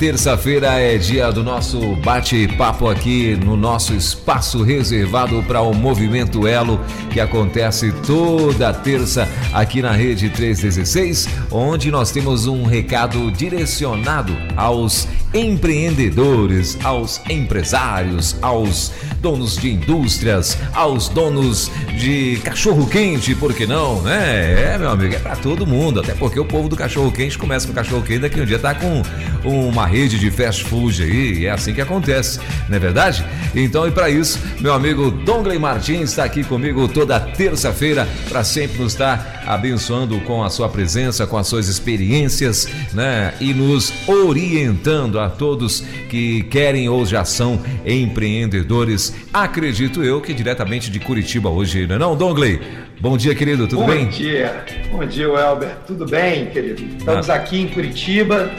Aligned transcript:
Terça-feira 0.00 0.80
é 0.80 0.96
dia 0.96 1.30
do 1.30 1.44
nosso 1.44 1.94
bate-papo 1.96 2.88
aqui 2.88 3.36
no 3.36 3.54
nosso 3.54 3.92
espaço 3.92 4.62
reservado 4.62 5.42
para 5.42 5.60
o 5.60 5.74
Movimento 5.74 6.46
Elo, 6.48 6.80
que 7.12 7.20
acontece 7.20 7.92
toda 8.06 8.72
terça 8.72 9.28
aqui 9.52 9.82
na 9.82 9.92
Rede 9.92 10.30
316, 10.30 11.28
onde 11.50 11.90
nós 11.90 12.10
temos 12.10 12.46
um 12.46 12.64
recado 12.64 13.30
direcionado 13.30 14.34
aos 14.56 15.06
empreendedores, 15.34 16.78
aos 16.82 17.20
empresários, 17.28 18.36
aos 18.42 18.92
donos 19.20 19.56
de 19.56 19.70
indústrias, 19.70 20.58
aos 20.72 21.08
donos 21.08 21.70
de 21.96 22.40
cachorro-quente, 22.42 23.34
por 23.34 23.54
que 23.54 23.66
não, 23.66 24.02
né? 24.02 24.72
É, 24.74 24.78
meu 24.78 24.90
amigo, 24.90 25.14
é 25.14 25.18
para 25.18 25.36
todo 25.36 25.66
mundo, 25.66 26.00
até 26.00 26.14
porque 26.14 26.40
o 26.40 26.44
povo 26.44 26.68
do 26.68 26.76
cachorro-quente 26.76 27.38
começa 27.38 27.66
com 27.66 27.72
cachorro-quente, 27.72 28.20
daqui 28.20 28.40
um 28.40 28.46
dia 28.46 28.58
tá 28.58 28.74
com 28.74 29.02
uma 29.44 29.86
rede 29.90 30.20
de 30.20 30.30
fast 30.30 30.64
food 30.64 31.02
aí, 31.02 31.40
e 31.40 31.46
é 31.46 31.50
assim 31.50 31.74
que 31.74 31.80
acontece, 31.80 32.38
não 32.68 32.76
é 32.76 32.78
verdade? 32.78 33.24
Então, 33.54 33.88
e 33.88 33.90
para 33.90 34.08
isso, 34.08 34.38
meu 34.60 34.72
amigo 34.72 35.10
Dongley 35.10 35.58
Martins 35.58 36.10
está 36.10 36.22
aqui 36.22 36.44
comigo 36.44 36.86
toda 36.86 37.18
terça-feira 37.18 38.08
para 38.28 38.44
sempre 38.44 38.80
nos 38.80 38.92
estar 38.92 39.42
abençoando 39.44 40.20
com 40.20 40.44
a 40.44 40.50
sua 40.50 40.68
presença, 40.68 41.26
com 41.26 41.36
as 41.36 41.48
suas 41.48 41.66
experiências, 41.66 42.68
né? 42.92 43.34
E 43.40 43.52
nos 43.52 43.92
orientando 44.06 45.18
a 45.18 45.28
todos 45.28 45.80
que 46.08 46.44
querem 46.44 46.88
ou 46.88 47.04
já 47.04 47.24
são 47.24 47.60
empreendedores. 47.84 49.12
Acredito 49.32 50.04
eu 50.04 50.20
que 50.20 50.32
diretamente 50.32 50.88
de 50.88 51.00
Curitiba 51.00 51.50
hoje, 51.50 51.86
não 51.88 51.96
é 51.96 51.98
não, 51.98 52.16
Dongley? 52.16 52.60
Bom 53.00 53.16
dia, 53.16 53.34
querido, 53.34 53.66
tudo 53.66 53.80
Bom 53.80 53.88
bem? 53.88 54.04
Bom 54.04 54.10
dia, 54.10 54.64
bom 54.92 55.06
dia, 55.06 55.28
Welber. 55.28 55.76
Tudo 55.86 56.06
bem, 56.06 56.46
querido? 56.46 56.84
Estamos 56.98 57.28
ah. 57.28 57.34
aqui 57.34 57.58
em 57.58 57.66
Curitiba, 57.66 58.50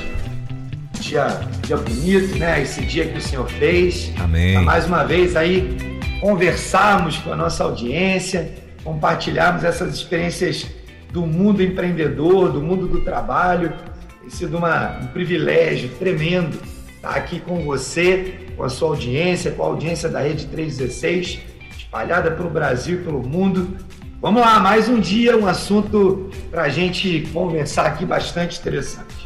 dia, 1.01 1.27
dia 1.65 1.77
bonito, 1.77 2.37
né? 2.37 2.61
Esse 2.61 2.81
dia 2.81 3.07
que 3.07 3.17
o 3.17 3.21
Senhor 3.21 3.49
fez. 3.49 4.11
Amém. 4.19 4.53
Pra 4.53 4.61
mais 4.61 4.85
uma 4.85 5.03
vez 5.03 5.35
aí 5.35 5.77
conversarmos 6.19 7.17
com 7.17 7.33
a 7.33 7.35
nossa 7.35 7.63
audiência, 7.63 8.53
compartilharmos 8.83 9.63
essas 9.63 9.93
experiências 9.93 10.67
do 11.11 11.25
mundo 11.25 11.61
empreendedor, 11.61 12.51
do 12.51 12.61
mundo 12.61 12.87
do 12.87 13.01
trabalho 13.01 13.73
tem 14.21 14.29
sido 14.29 14.57
uma, 14.57 14.99
um 14.99 15.07
privilégio 15.07 15.89
tremendo 15.97 16.61
estar 16.95 17.15
aqui 17.15 17.39
com 17.39 17.63
você, 17.63 18.39
com 18.55 18.63
a 18.63 18.69
sua 18.69 18.89
audiência, 18.89 19.51
com 19.51 19.63
a 19.63 19.65
audiência 19.65 20.07
da 20.07 20.21
Rede 20.21 20.45
316, 20.45 21.39
espalhada 21.75 22.29
pelo 22.29 22.49
Brasil 22.49 22.99
e 22.99 23.03
pelo 23.03 23.27
mundo. 23.27 23.75
Vamos 24.21 24.41
lá, 24.41 24.59
mais 24.59 24.87
um 24.87 24.99
dia, 24.99 25.35
um 25.35 25.47
assunto 25.47 26.29
para 26.51 26.63
a 26.63 26.69
gente 26.69 27.27
conversar 27.33 27.87
aqui 27.87 28.05
bastante 28.05 28.59
interessante. 28.59 29.20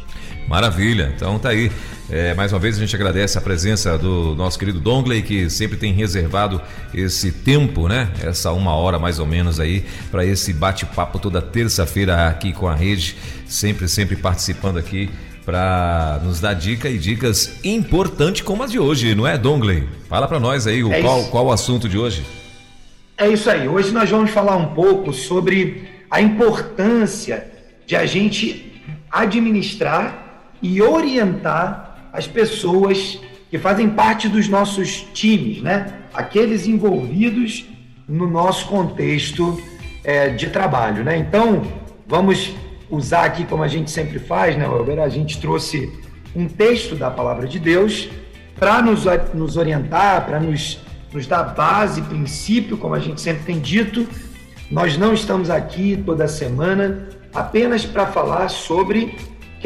Maravilha, 0.48 1.12
então 1.14 1.38
tá 1.38 1.50
aí. 1.50 1.70
É, 2.08 2.34
mais 2.34 2.52
uma 2.52 2.60
vez 2.60 2.76
a 2.76 2.78
gente 2.78 2.94
agradece 2.94 3.36
a 3.36 3.40
presença 3.40 3.98
do 3.98 4.32
nosso 4.36 4.56
querido 4.56 4.78
Dongley, 4.78 5.22
que 5.22 5.50
sempre 5.50 5.76
tem 5.76 5.92
reservado 5.92 6.62
esse 6.94 7.32
tempo, 7.32 7.88
né? 7.88 8.08
Essa 8.22 8.52
uma 8.52 8.72
hora 8.76 8.96
mais 8.96 9.18
ou 9.18 9.26
menos 9.26 9.58
aí, 9.58 9.84
para 10.08 10.24
esse 10.24 10.52
bate-papo 10.52 11.18
toda 11.18 11.42
terça-feira 11.42 12.28
aqui 12.28 12.52
com 12.52 12.68
a 12.68 12.74
rede, 12.76 13.16
sempre, 13.46 13.88
sempre 13.88 14.14
participando 14.14 14.78
aqui 14.78 15.10
para 15.44 16.20
nos 16.24 16.40
dar 16.40 16.54
dica 16.54 16.88
e 16.88 16.96
dicas 16.96 17.58
importantes 17.64 18.42
como 18.42 18.62
as 18.62 18.70
de 18.70 18.78
hoje, 18.78 19.14
não 19.14 19.26
é, 19.26 19.36
Dongley? 19.36 19.84
Fala 20.08 20.28
para 20.28 20.38
nós 20.38 20.66
aí 20.66 20.84
o 20.84 20.92
é 20.92 21.00
qual, 21.00 21.24
qual 21.24 21.46
o 21.46 21.52
assunto 21.52 21.88
de 21.88 21.98
hoje. 21.98 22.24
É 23.18 23.28
isso 23.28 23.50
aí. 23.50 23.66
Hoje 23.66 23.90
nós 23.90 24.08
vamos 24.08 24.30
falar 24.30 24.56
um 24.56 24.74
pouco 24.74 25.12
sobre 25.12 25.88
a 26.08 26.20
importância 26.20 27.46
de 27.84 27.96
a 27.96 28.06
gente 28.06 28.80
administrar 29.10 30.25
e 30.66 30.82
orientar 30.82 32.10
as 32.12 32.26
pessoas 32.26 33.20
que 33.48 33.56
fazem 33.56 33.88
parte 33.88 34.28
dos 34.28 34.48
nossos 34.48 35.06
times, 35.14 35.62
né? 35.62 35.94
Aqueles 36.12 36.66
envolvidos 36.66 37.66
no 38.08 38.28
nosso 38.28 38.66
contexto 38.66 39.62
é, 40.02 40.30
de 40.30 40.48
trabalho, 40.48 41.04
né? 41.04 41.16
Então, 41.16 41.62
vamos 42.06 42.52
usar 42.90 43.24
aqui 43.24 43.44
como 43.44 43.62
a 43.62 43.68
gente 43.68 43.90
sempre 43.90 44.18
faz, 44.18 44.56
né, 44.56 44.64
Robert? 44.64 44.98
A 44.98 45.08
gente 45.08 45.40
trouxe 45.40 45.92
um 46.34 46.48
texto 46.48 46.96
da 46.96 47.10
palavra 47.10 47.46
de 47.46 47.60
Deus 47.60 48.08
para 48.58 48.82
nos, 48.82 49.04
nos 49.32 49.56
orientar, 49.56 50.26
para 50.26 50.40
nos, 50.40 50.80
nos 51.12 51.28
dar 51.28 51.44
base, 51.44 52.02
princípio, 52.02 52.76
como 52.76 52.94
a 52.94 53.00
gente 53.00 53.20
sempre 53.20 53.44
tem 53.44 53.60
dito. 53.60 54.06
Nós 54.68 54.98
não 54.98 55.14
estamos 55.14 55.48
aqui 55.48 56.02
toda 56.04 56.26
semana 56.26 57.08
apenas 57.32 57.84
para 57.84 58.06
falar 58.06 58.48
sobre 58.48 59.16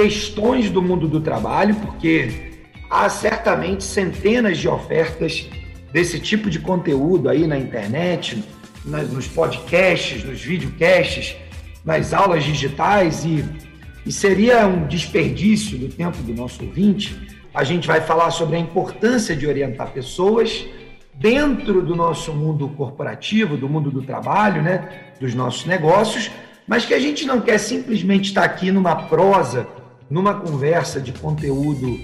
questões 0.00 0.70
do 0.70 0.80
mundo 0.80 1.06
do 1.06 1.20
trabalho, 1.20 1.74
porque 1.74 2.52
há 2.88 3.06
certamente 3.10 3.84
centenas 3.84 4.56
de 4.56 4.66
ofertas 4.66 5.46
desse 5.92 6.18
tipo 6.18 6.48
de 6.48 6.58
conteúdo 6.58 7.28
aí 7.28 7.46
na 7.46 7.58
internet, 7.58 8.42
nos 8.82 9.28
podcasts, 9.28 10.24
nos 10.24 10.40
videocasts, 10.40 11.36
nas 11.84 12.14
aulas 12.14 12.44
digitais 12.44 13.26
e, 13.26 13.44
e 14.06 14.10
seria 14.10 14.66
um 14.66 14.86
desperdício 14.86 15.76
do 15.76 15.88
tempo 15.88 16.16
do 16.22 16.32
nosso 16.32 16.64
ouvinte. 16.64 17.14
A 17.52 17.62
gente 17.62 17.86
vai 17.86 18.00
falar 18.00 18.30
sobre 18.30 18.56
a 18.56 18.58
importância 18.58 19.36
de 19.36 19.46
orientar 19.46 19.92
pessoas 19.92 20.64
dentro 21.14 21.82
do 21.82 21.94
nosso 21.94 22.32
mundo 22.32 22.70
corporativo, 22.70 23.54
do 23.54 23.68
mundo 23.68 23.90
do 23.90 24.00
trabalho, 24.00 24.62
né, 24.62 24.88
dos 25.20 25.34
nossos 25.34 25.66
negócios, 25.66 26.30
mas 26.66 26.86
que 26.86 26.94
a 26.94 26.98
gente 26.98 27.26
não 27.26 27.38
quer 27.38 27.58
simplesmente 27.58 28.28
estar 28.28 28.44
aqui 28.44 28.70
numa 28.70 28.96
prosa 28.96 29.68
numa 30.10 30.34
conversa 30.34 31.00
de 31.00 31.12
conteúdo 31.12 31.98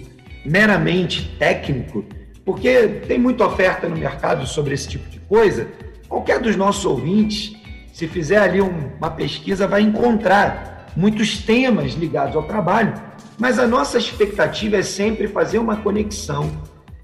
meramente 0.44 1.36
técnico, 1.38 2.04
porque 2.44 3.02
tem 3.08 3.18
muita 3.18 3.44
oferta 3.44 3.88
no 3.88 3.96
mercado 3.96 4.46
sobre 4.46 4.74
esse 4.74 4.88
tipo 4.88 5.10
de 5.10 5.18
coisa. 5.20 5.68
Qualquer 6.08 6.38
dos 6.38 6.54
nossos 6.54 6.84
ouvintes, 6.86 7.56
se 7.92 8.06
fizer 8.06 8.38
ali 8.38 8.60
uma 8.60 9.10
pesquisa, 9.10 9.66
vai 9.66 9.82
encontrar 9.82 10.92
muitos 10.96 11.38
temas 11.38 11.94
ligados 11.94 12.36
ao 12.36 12.44
trabalho, 12.44 12.94
mas 13.36 13.58
a 13.58 13.66
nossa 13.66 13.98
expectativa 13.98 14.76
é 14.76 14.82
sempre 14.82 15.26
fazer 15.26 15.58
uma 15.58 15.76
conexão 15.76 16.50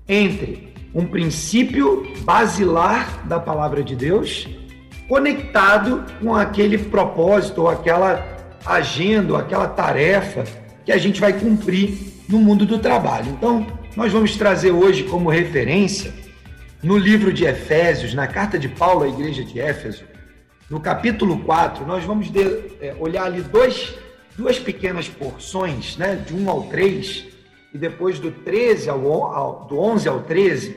entre 0.09 0.73
um 0.95 1.05
princípio 1.07 2.07
basilar 2.21 3.27
da 3.27 3.41
palavra 3.41 3.83
de 3.83 3.97
Deus 3.97 4.49
conectado 5.09 6.05
com 6.23 6.35
aquele 6.35 6.79
propósito 6.79 7.63
ou 7.63 7.69
aquela 7.69 8.25
agenda 8.65 9.33
ou 9.33 9.39
aquela 9.39 9.67
tarefa 9.67 10.45
que 10.93 10.97
a 10.97 10.99
gente 10.99 11.23
vai 11.23 11.33
cumprir 11.33 12.13
no 12.29 12.39
mundo 12.39 12.67
do 12.67 12.79
trabalho. 12.79 13.31
Então, 13.31 13.67
nós 13.97 14.13
vamos 14.13 14.37
trazer 14.37 14.73
hoje 14.73 15.05
como 15.05 15.31
referência 15.31 16.13
no 16.83 16.99
livro 16.99 17.33
de 17.33 17.47
Efésios, 17.47 18.13
na 18.13 18.27
carta 18.27 18.59
de 18.59 18.69
Paulo 18.69 19.05
à 19.05 19.09
igreja 19.09 19.43
de 19.43 19.59
Éfeso, 19.59 20.05
no 20.69 20.81
capítulo 20.81 21.39
4, 21.39 21.87
nós 21.87 22.05
vamos 22.05 22.31
de, 22.31 22.43
é, 22.81 22.95
olhar 22.99 23.25
ali 23.25 23.41
dois, 23.41 23.95
duas 24.37 24.59
pequenas 24.59 25.09
porções, 25.09 25.97
né, 25.97 26.15
de 26.27 26.35
1 26.35 26.51
ao 26.51 26.65
3, 26.65 27.27
e 27.73 27.79
depois 27.79 28.19
do 28.19 28.31
13 28.31 28.91
ao, 28.91 29.33
ao 29.33 29.65
do 29.67 29.79
11 29.79 30.09
ao 30.09 30.21
13, 30.21 30.77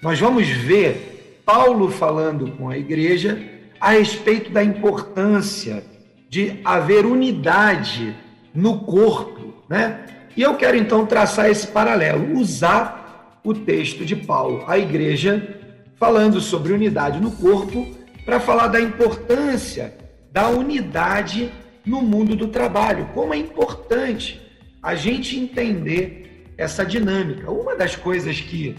nós 0.00 0.20
vamos 0.20 0.46
ver 0.46 1.42
Paulo 1.44 1.90
falando 1.90 2.52
com 2.52 2.68
a 2.68 2.78
igreja 2.78 3.42
a 3.80 3.90
respeito 3.90 4.52
da 4.52 4.62
importância 4.62 5.82
de 6.28 6.60
haver 6.64 7.04
unidade 7.04 8.14
no 8.54 8.80
corpo 8.80 9.37
né? 9.68 10.04
E 10.36 10.42
eu 10.42 10.56
quero 10.56 10.76
então 10.76 11.04
traçar 11.04 11.50
esse 11.50 11.66
paralelo, 11.66 12.38
usar 12.38 13.40
o 13.44 13.52
texto 13.52 14.04
de 14.04 14.14
Paulo, 14.14 14.64
a 14.66 14.78
igreja, 14.78 15.56
falando 15.96 16.40
sobre 16.40 16.72
unidade 16.72 17.20
no 17.20 17.32
corpo, 17.32 17.86
para 18.24 18.38
falar 18.38 18.68
da 18.68 18.80
importância 18.80 19.94
da 20.30 20.48
unidade 20.48 21.50
no 21.84 22.02
mundo 22.02 22.36
do 22.36 22.48
trabalho. 22.48 23.08
Como 23.14 23.34
é 23.34 23.36
importante 23.36 24.40
a 24.82 24.94
gente 24.94 25.38
entender 25.38 26.28
essa 26.56 26.84
dinâmica. 26.84 27.50
Uma 27.50 27.76
das 27.76 27.96
coisas 27.96 28.40
que, 28.40 28.76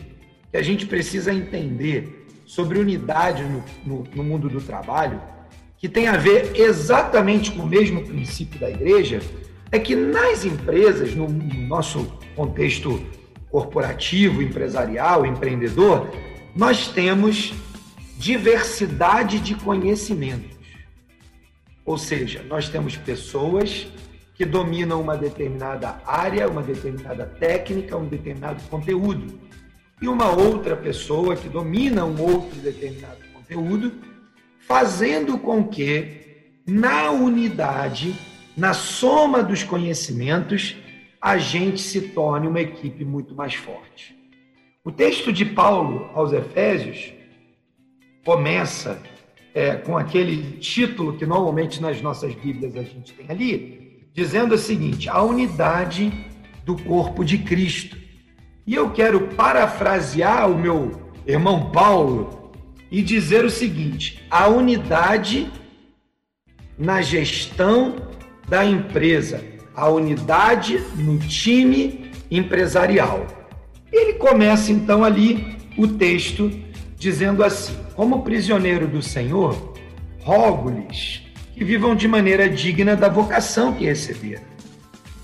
que 0.52 0.58
a 0.58 0.62
gente 0.62 0.86
precisa 0.86 1.34
entender 1.34 2.28
sobre 2.46 2.78
unidade 2.78 3.44
no, 3.44 3.64
no, 3.86 4.04
no 4.16 4.24
mundo 4.24 4.50
do 4.50 4.60
trabalho, 4.60 5.22
que 5.78 5.88
tem 5.88 6.08
a 6.08 6.18
ver 6.18 6.52
exatamente 6.56 7.52
com 7.52 7.64
o 7.64 7.68
mesmo 7.68 8.06
princípio 8.06 8.60
da 8.60 8.70
igreja, 8.70 9.22
é 9.72 9.80
que 9.80 9.96
nas 9.96 10.46
empresas, 10.46 11.14
no 11.14 11.28
nosso 11.28 12.06
contexto 12.36 13.04
corporativo, 13.50 14.42
empresarial, 14.42 15.26
empreendedor, 15.26 16.10
nós 16.56 16.88
temos 16.88 17.54
diversidade 18.18 19.40
de 19.40 19.56
conhecimentos. 19.56 20.58
Ou 21.86 21.98
seja, 21.98 22.44
nós 22.44 22.70
temos 22.70 22.96
pessoas 22.96 23.88
que 24.36 24.46
dominam 24.46 25.02
uma 25.02 25.18
determinada 25.18 26.02
área, 26.06 26.48
uma 26.48 26.62
determinada 26.62 27.26
técnica, 27.26 27.98
um 27.98 28.06
determinado 28.06 28.62
conteúdo. 28.70 29.40
E 30.02 30.08
uma 30.08 30.32
outra 30.32 30.76
pessoa 30.76 31.36
que 31.36 31.50
domina 31.50 32.06
um 32.06 32.22
outro 32.22 32.58
determinado 32.60 33.18
conteúdo, 33.34 33.92
fazendo 34.60 35.38
com 35.38 35.64
que, 35.64 36.62
na 36.66 37.12
unidade, 37.12 38.16
na 38.60 38.74
soma 38.74 39.42
dos 39.42 39.64
conhecimentos, 39.64 40.76
a 41.22 41.38
gente 41.38 41.80
se 41.80 42.02
torne 42.10 42.46
uma 42.46 42.60
equipe 42.60 43.06
muito 43.06 43.34
mais 43.34 43.54
forte. 43.54 44.14
O 44.84 44.92
texto 44.92 45.32
de 45.32 45.46
Paulo 45.46 46.10
aos 46.14 46.34
Efésios 46.34 47.14
começa 48.26 49.02
é, 49.54 49.76
com 49.76 49.98
aquele 49.98 50.58
título 50.58 51.16
que 51.18 51.26
normalmente 51.26 51.82
nas 51.82 52.02
nossas 52.02 52.36
Bíblias 52.36 52.76
a 52.76 52.84
gente 52.84 53.14
tem 53.14 53.28
ali, 53.30 54.10
dizendo 54.14 54.56
o 54.56 54.58
seguinte: 54.58 55.08
a 55.08 55.22
unidade 55.22 56.12
do 56.66 56.76
corpo 56.76 57.24
de 57.24 57.38
Cristo. 57.38 57.98
E 58.68 58.76
eu 58.76 58.92
quero 58.92 59.30
parafrasear 59.30 60.52
o 60.52 60.58
meu 60.58 61.14
irmão 61.26 61.72
Paulo 61.72 62.52
e 62.92 63.02
dizer 63.02 63.46
o 63.46 63.50
seguinte: 63.50 64.22
a 64.30 64.50
unidade 64.50 65.50
na 66.78 67.02
gestão 67.02 68.09
da 68.50 68.66
empresa, 68.66 69.42
a 69.76 69.88
unidade 69.88 70.84
no 70.96 71.20
time 71.20 72.12
empresarial. 72.30 73.26
Ele 73.92 74.14
começa 74.14 74.72
então 74.72 75.04
ali 75.04 75.58
o 75.78 75.88
texto 75.88 76.52
dizendo 76.98 77.44
assim: 77.44 77.76
Como 77.96 78.24
prisioneiro 78.24 78.88
do 78.88 79.02
Senhor, 79.02 79.74
rogo-lhes 80.20 81.24
que 81.54 81.64
vivam 81.64 81.96
de 81.96 82.08
maneira 82.08 82.50
digna 82.50 82.96
da 82.96 83.08
vocação 83.08 83.74
que 83.74 83.86
receberam. 83.86 84.44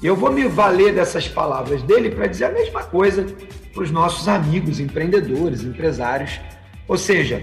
Eu 0.03 0.15
vou 0.15 0.31
me 0.31 0.47
valer 0.47 0.93
dessas 0.93 1.27
palavras 1.27 1.81
dele 1.81 2.11
para 2.11 2.27
dizer 2.27 2.45
a 2.45 2.51
mesma 2.51 2.83
coisa 2.83 3.25
para 3.73 3.83
os 3.83 3.89
nossos 3.89 4.27
amigos 4.27 4.79
empreendedores, 4.79 5.63
empresários. 5.63 6.39
Ou 6.87 6.97
seja, 6.97 7.41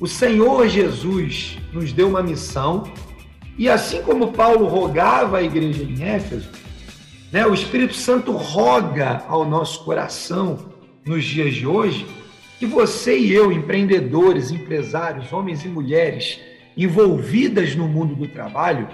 o 0.00 0.06
Senhor 0.06 0.68
Jesus 0.68 1.58
nos 1.72 1.92
deu 1.92 2.08
uma 2.08 2.22
missão 2.22 2.84
e 3.58 3.68
assim 3.68 4.02
como 4.02 4.32
Paulo 4.32 4.66
rogava 4.66 5.38
à 5.38 5.42
igreja 5.42 5.82
em 5.82 6.02
Éfeso, 6.02 6.48
né, 7.30 7.46
o 7.46 7.54
Espírito 7.54 7.94
Santo 7.94 8.32
roga 8.32 9.24
ao 9.28 9.44
nosso 9.44 9.84
coração 9.84 10.72
nos 11.04 11.24
dias 11.24 11.54
de 11.54 11.66
hoje 11.66 12.06
que 12.58 12.66
você 12.66 13.18
e 13.18 13.32
eu, 13.32 13.50
empreendedores, 13.50 14.50
empresários, 14.50 15.32
homens 15.32 15.64
e 15.64 15.68
mulheres 15.68 16.38
envolvidas 16.76 17.74
no 17.74 17.88
mundo 17.88 18.14
do 18.14 18.28
trabalho, 18.28 18.88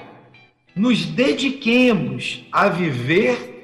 nos 0.74 1.04
dediquemos 1.04 2.46
a 2.50 2.68
viver 2.68 3.58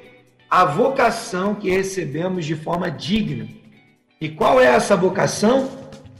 a 0.49 0.63
vocação 0.63 1.55
que 1.55 1.69
recebemos 1.69 2.45
de 2.45 2.55
forma 2.55 2.91
digna. 2.91 3.47
E 4.21 4.29
qual 4.29 4.61
é 4.61 4.65
essa 4.65 4.95
vocação? 4.95 5.71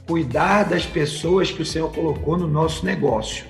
Cuidar 0.06 0.64
das 0.64 0.84
pessoas 0.84 1.50
que 1.50 1.62
o 1.62 1.66
Senhor 1.66 1.92
colocou 1.92 2.36
no 2.36 2.48
nosso 2.48 2.84
negócio. 2.84 3.44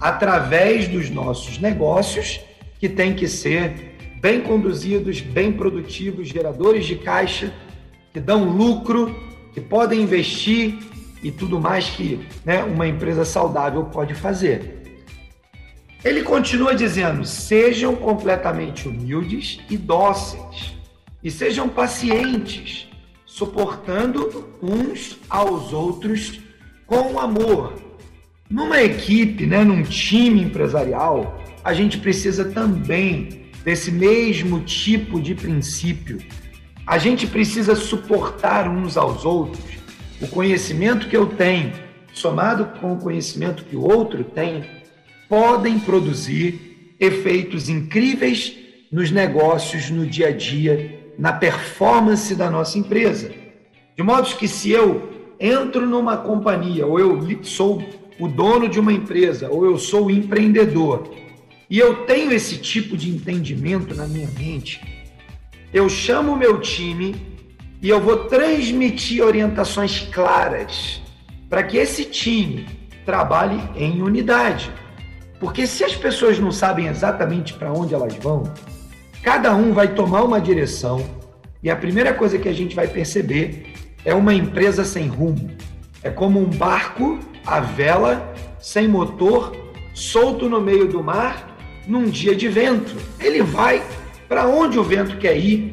Através 0.00 0.88
dos 0.88 1.10
nossos 1.10 1.58
negócios, 1.58 2.40
que 2.78 2.88
têm 2.88 3.14
que 3.14 3.28
ser 3.28 3.90
bem 4.20 4.40
conduzidos, 4.40 5.20
bem 5.20 5.52
produtivos, 5.52 6.28
geradores 6.28 6.86
de 6.86 6.96
caixa, 6.96 7.52
que 8.12 8.18
dão 8.18 8.44
lucro 8.44 9.14
que 9.52 9.60
podem 9.60 10.02
investir 10.02 10.78
e 11.22 11.30
tudo 11.30 11.60
mais 11.60 11.90
que 11.90 12.26
né, 12.44 12.62
uma 12.64 12.86
empresa 12.86 13.24
saudável 13.24 13.84
pode 13.84 14.14
fazer. 14.14 14.80
Ele 16.02 16.22
continua 16.22 16.74
dizendo: 16.74 17.24
sejam 17.24 17.94
completamente 17.94 18.88
humildes 18.88 19.60
e 19.68 19.76
dóceis, 19.76 20.74
e 21.22 21.30
sejam 21.30 21.68
pacientes, 21.68 22.88
suportando 23.26 24.48
uns 24.62 25.18
aos 25.28 25.72
outros 25.72 26.40
com 26.86 27.18
amor. 27.18 27.89
Numa 28.50 28.82
equipe, 28.82 29.46
né, 29.46 29.64
num 29.64 29.82
time 29.82 30.42
empresarial, 30.42 31.40
a 31.62 31.72
gente 31.72 31.98
precisa 31.98 32.44
também 32.44 33.46
desse 33.64 33.92
mesmo 33.92 34.60
tipo 34.60 35.20
de 35.20 35.34
princípio 35.34 36.18
a 36.90 36.98
gente 36.98 37.24
precisa 37.24 37.76
suportar 37.76 38.68
uns 38.68 38.96
aos 38.96 39.24
outros. 39.24 39.62
O 40.20 40.26
conhecimento 40.26 41.06
que 41.06 41.16
eu 41.16 41.26
tenho, 41.26 41.72
somado 42.12 42.66
com 42.80 42.94
o 42.94 42.98
conhecimento 42.98 43.64
que 43.64 43.76
o 43.76 43.82
outro 43.82 44.24
tem, 44.24 44.64
podem 45.28 45.78
produzir 45.78 46.96
efeitos 46.98 47.68
incríveis 47.68 48.56
nos 48.90 49.08
negócios, 49.12 49.88
no 49.88 50.04
dia 50.04 50.30
a 50.30 50.32
dia, 50.32 51.12
na 51.16 51.32
performance 51.32 52.34
da 52.34 52.50
nossa 52.50 52.76
empresa. 52.76 53.30
De 53.96 54.02
modo 54.02 54.34
que 54.34 54.48
se 54.48 54.72
eu 54.72 55.10
entro 55.38 55.86
numa 55.86 56.16
companhia, 56.16 56.84
ou 56.88 56.98
eu 56.98 57.44
sou 57.44 57.84
o 58.20 58.28
dono 58.28 58.68
de 58.68 58.78
uma 58.78 58.92
empresa, 58.92 59.48
ou 59.50 59.64
eu 59.64 59.78
sou 59.78 60.06
o 60.06 60.10
empreendedor, 60.10 61.10
e 61.70 61.78
eu 61.78 62.04
tenho 62.04 62.32
esse 62.32 62.58
tipo 62.58 62.96
de 62.96 63.08
entendimento 63.10 63.94
na 63.94 64.06
minha 64.06 64.28
mente, 64.38 64.80
eu 65.72 65.88
chamo 65.88 66.32
o 66.32 66.36
meu 66.36 66.60
time 66.60 67.14
e 67.80 67.88
eu 67.88 68.00
vou 68.00 68.24
transmitir 68.24 69.24
orientações 69.24 70.00
claras 70.12 71.00
para 71.48 71.62
que 71.62 71.78
esse 71.78 72.04
time 72.04 72.66
trabalhe 73.06 73.58
em 73.74 74.02
unidade. 74.02 74.70
Porque 75.38 75.66
se 75.66 75.82
as 75.82 75.96
pessoas 75.96 76.38
não 76.38 76.52
sabem 76.52 76.88
exatamente 76.88 77.54
para 77.54 77.72
onde 77.72 77.94
elas 77.94 78.14
vão, 78.16 78.52
cada 79.22 79.54
um 79.54 79.72
vai 79.72 79.94
tomar 79.94 80.22
uma 80.22 80.40
direção 80.40 81.02
e 81.62 81.70
a 81.70 81.76
primeira 81.76 82.12
coisa 82.12 82.38
que 82.38 82.48
a 82.48 82.52
gente 82.52 82.74
vai 82.74 82.88
perceber 82.88 83.72
é 84.04 84.14
uma 84.14 84.34
empresa 84.34 84.84
sem 84.84 85.06
rumo. 85.06 85.50
É 86.02 86.10
como 86.10 86.40
um 86.40 86.46
barco 86.46 87.18
à 87.46 87.60
vela, 87.60 88.32
sem 88.58 88.86
motor, 88.88 89.56
solto 89.94 90.48
no 90.48 90.60
meio 90.60 90.88
do 90.88 91.02
mar, 91.02 91.56
num 91.86 92.04
dia 92.04 92.34
de 92.34 92.48
vento. 92.48 92.94
Ele 93.18 93.42
vai 93.42 93.82
para 94.28 94.46
onde 94.46 94.78
o 94.78 94.84
vento 94.84 95.16
quer 95.18 95.36
ir 95.36 95.72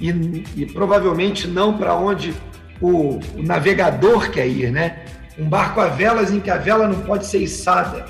e, 0.00 0.08
e 0.56 0.66
provavelmente 0.66 1.46
não 1.46 1.76
para 1.76 1.94
onde 1.94 2.34
o, 2.80 3.18
o, 3.36 3.42
navegador 3.42 4.30
quer 4.30 4.46
ir, 4.46 4.70
né? 4.70 5.04
Um 5.38 5.48
barco 5.48 5.80
a 5.80 5.88
velas 5.88 6.32
em 6.32 6.40
que 6.40 6.50
a 6.50 6.56
vela 6.56 6.88
não 6.88 7.00
pode 7.02 7.26
ser 7.26 7.38
içada. 7.38 8.06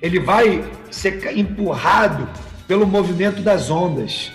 Ele 0.00 0.18
vai 0.18 0.64
ser 0.90 1.36
empurrado 1.36 2.28
pelo 2.66 2.86
movimento 2.86 3.40
das 3.42 3.70
ondas. 3.70 4.32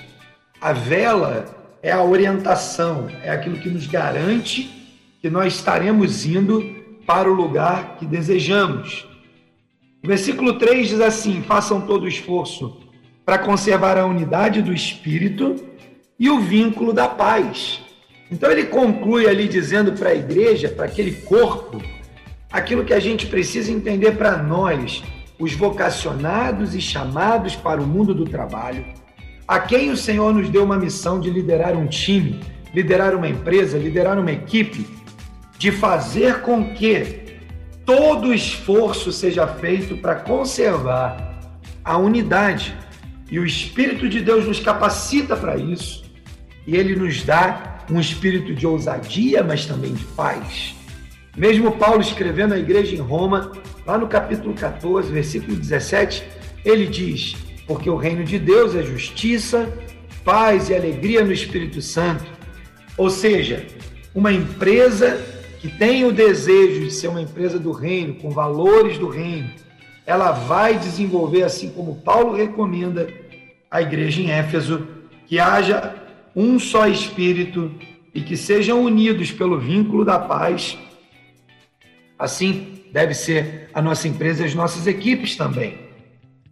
A 0.59 0.73
vela 0.73 1.45
é 1.81 1.91
a 1.91 2.03
orientação, 2.03 3.07
é 3.23 3.31
aquilo 3.31 3.57
que 3.57 3.69
nos 3.69 3.87
garante 3.87 4.81
que 5.21 5.29
nós 5.29 5.55
estaremos 5.55 6.25
indo 6.25 6.80
para 7.11 7.29
o 7.29 7.33
lugar 7.33 7.97
que 7.97 8.05
desejamos. 8.05 9.05
O 10.01 10.07
versículo 10.07 10.57
3 10.57 10.87
diz 10.87 11.01
assim: 11.01 11.41
façam 11.41 11.81
todo 11.81 12.03
o 12.03 12.07
esforço 12.07 12.77
para 13.25 13.37
conservar 13.37 13.97
a 13.97 14.05
unidade 14.05 14.61
do 14.61 14.71
espírito 14.71 15.57
e 16.17 16.29
o 16.29 16.39
vínculo 16.39 16.93
da 16.93 17.09
paz. 17.09 17.81
Então 18.31 18.49
ele 18.49 18.63
conclui 18.63 19.27
ali 19.27 19.49
dizendo 19.49 19.91
para 19.91 20.11
a 20.11 20.15
igreja, 20.15 20.69
para 20.69 20.85
aquele 20.85 21.11
corpo, 21.11 21.83
aquilo 22.49 22.85
que 22.85 22.93
a 22.93 22.99
gente 23.01 23.27
precisa 23.27 23.73
entender 23.73 24.13
para 24.13 24.37
nós, 24.37 25.03
os 25.37 25.53
vocacionados 25.53 26.73
e 26.75 26.79
chamados 26.79 27.57
para 27.57 27.81
o 27.81 27.85
mundo 27.85 28.15
do 28.15 28.23
trabalho, 28.23 28.85
a 29.45 29.59
quem 29.59 29.91
o 29.91 29.97
Senhor 29.97 30.33
nos 30.33 30.47
deu 30.47 30.63
uma 30.63 30.77
missão 30.77 31.19
de 31.19 31.29
liderar 31.29 31.75
um 31.75 31.87
time, 31.87 32.39
liderar 32.73 33.13
uma 33.13 33.27
empresa, 33.27 33.77
liderar 33.77 34.17
uma 34.17 34.31
equipe, 34.31 35.00
de 35.61 35.71
fazer 35.71 36.41
com 36.41 36.73
que 36.73 37.37
todo 37.85 38.33
esforço 38.33 39.11
seja 39.11 39.45
feito 39.45 39.95
para 39.95 40.15
conservar 40.15 41.39
a 41.85 41.99
unidade 41.99 42.75
e 43.29 43.37
o 43.37 43.45
Espírito 43.45 44.09
de 44.09 44.21
Deus 44.21 44.47
nos 44.47 44.59
capacita 44.59 45.37
para 45.37 45.57
isso. 45.57 46.03
E 46.65 46.75
ele 46.75 46.95
nos 46.95 47.21
dá 47.21 47.77
um 47.91 47.99
espírito 47.99 48.55
de 48.55 48.65
ousadia, 48.65 49.43
mas 49.43 49.67
também 49.67 49.93
de 49.93 50.03
paz. 50.03 50.73
Mesmo 51.37 51.71
Paulo 51.73 52.01
escrevendo 52.01 52.55
à 52.55 52.57
igreja 52.57 52.95
em 52.95 52.99
Roma, 52.99 53.51
lá 53.85 53.99
no 53.99 54.07
capítulo 54.07 54.55
14, 54.55 55.11
versículo 55.11 55.55
17, 55.55 56.23
ele 56.65 56.87
diz: 56.87 57.35
Porque 57.67 57.87
o 57.87 57.97
reino 57.97 58.23
de 58.23 58.39
Deus 58.39 58.75
é 58.75 58.81
justiça, 58.81 59.71
paz 60.25 60.69
e 60.69 60.75
alegria 60.75 61.23
no 61.23 61.31
Espírito 61.31 61.83
Santo. 61.83 62.25
Ou 62.97 63.11
seja, 63.11 63.63
uma 64.15 64.33
empresa 64.33 65.30
que 65.61 65.69
tem 65.69 66.03
o 66.05 66.11
desejo 66.11 66.81
de 66.81 66.91
ser 66.91 67.07
uma 67.07 67.21
empresa 67.21 67.59
do 67.59 67.71
reino, 67.71 68.15
com 68.15 68.31
valores 68.31 68.97
do 68.97 69.07
reino, 69.07 69.51
ela 70.07 70.31
vai 70.31 70.79
desenvolver, 70.79 71.43
assim 71.43 71.69
como 71.69 72.01
Paulo 72.01 72.35
recomenda 72.35 73.07
à 73.69 73.79
igreja 73.79 74.21
em 74.21 74.31
Éfeso, 74.31 74.87
que 75.27 75.39
haja 75.39 75.95
um 76.35 76.57
só 76.57 76.87
espírito 76.87 77.71
e 78.13 78.21
que 78.21 78.35
sejam 78.35 78.81
unidos 78.81 79.31
pelo 79.31 79.59
vínculo 79.59 80.03
da 80.03 80.17
paz. 80.17 80.79
Assim 82.17 82.81
deve 82.91 83.13
ser 83.13 83.69
a 83.71 83.83
nossa 83.83 84.07
empresa 84.07 84.41
e 84.41 84.47
as 84.47 84.55
nossas 84.55 84.87
equipes 84.87 85.35
também. 85.35 85.77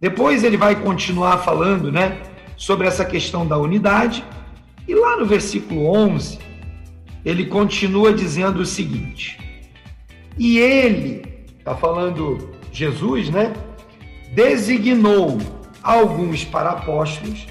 Depois 0.00 0.44
ele 0.44 0.56
vai 0.56 0.80
continuar 0.80 1.38
falando, 1.38 1.90
né, 1.90 2.16
sobre 2.56 2.86
essa 2.86 3.04
questão 3.04 3.44
da 3.44 3.58
unidade. 3.58 4.24
E 4.86 4.94
lá 4.94 5.16
no 5.16 5.26
versículo 5.26 5.86
11, 5.86 6.38
ele 7.24 7.46
continua 7.46 8.12
dizendo 8.12 8.60
o 8.60 8.66
seguinte: 8.66 9.38
E 10.38 10.58
ele, 10.58 11.22
está 11.58 11.74
falando 11.74 12.50
Jesus, 12.72 13.28
né? 13.30 13.52
Designou 14.34 15.38
alguns 15.82 16.44
para 16.44 16.70
apóstolos, 16.70 17.46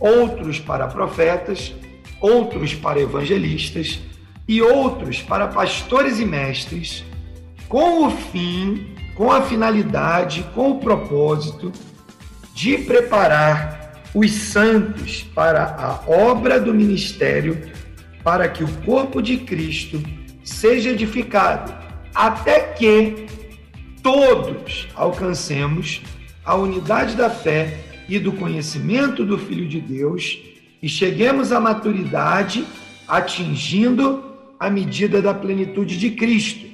outros 0.00 0.58
para 0.58 0.88
profetas, 0.88 1.74
outros 2.20 2.74
para 2.74 3.00
evangelistas 3.00 4.00
e 4.46 4.60
outros 4.60 5.22
para 5.22 5.48
pastores 5.48 6.18
e 6.18 6.24
mestres, 6.24 7.04
com 7.68 8.06
o 8.06 8.10
fim, 8.10 8.94
com 9.14 9.30
a 9.30 9.42
finalidade, 9.42 10.44
com 10.54 10.72
o 10.72 10.78
propósito 10.80 11.72
de 12.54 12.78
preparar 12.78 14.02
os 14.14 14.30
santos 14.30 15.22
para 15.34 15.64
a 15.76 16.10
obra 16.10 16.60
do 16.60 16.72
ministério, 16.72 17.70
para 18.24 18.48
que 18.48 18.64
o 18.64 18.68
corpo 18.82 19.20
de 19.20 19.36
Cristo 19.36 20.02
seja 20.42 20.90
edificado, 20.90 21.72
até 22.14 22.60
que 22.72 23.26
todos 24.02 24.88
alcancemos 24.94 26.00
a 26.44 26.54
unidade 26.54 27.14
da 27.14 27.28
fé 27.28 27.78
e 28.08 28.18
do 28.18 28.32
conhecimento 28.32 29.24
do 29.24 29.38
Filho 29.38 29.68
de 29.68 29.80
Deus 29.80 30.38
e 30.82 30.88
cheguemos 30.88 31.52
à 31.52 31.60
maturidade, 31.60 32.66
atingindo 33.06 34.24
a 34.58 34.70
medida 34.70 35.20
da 35.20 35.32
plenitude 35.32 35.98
de 35.98 36.10
Cristo. 36.10 36.66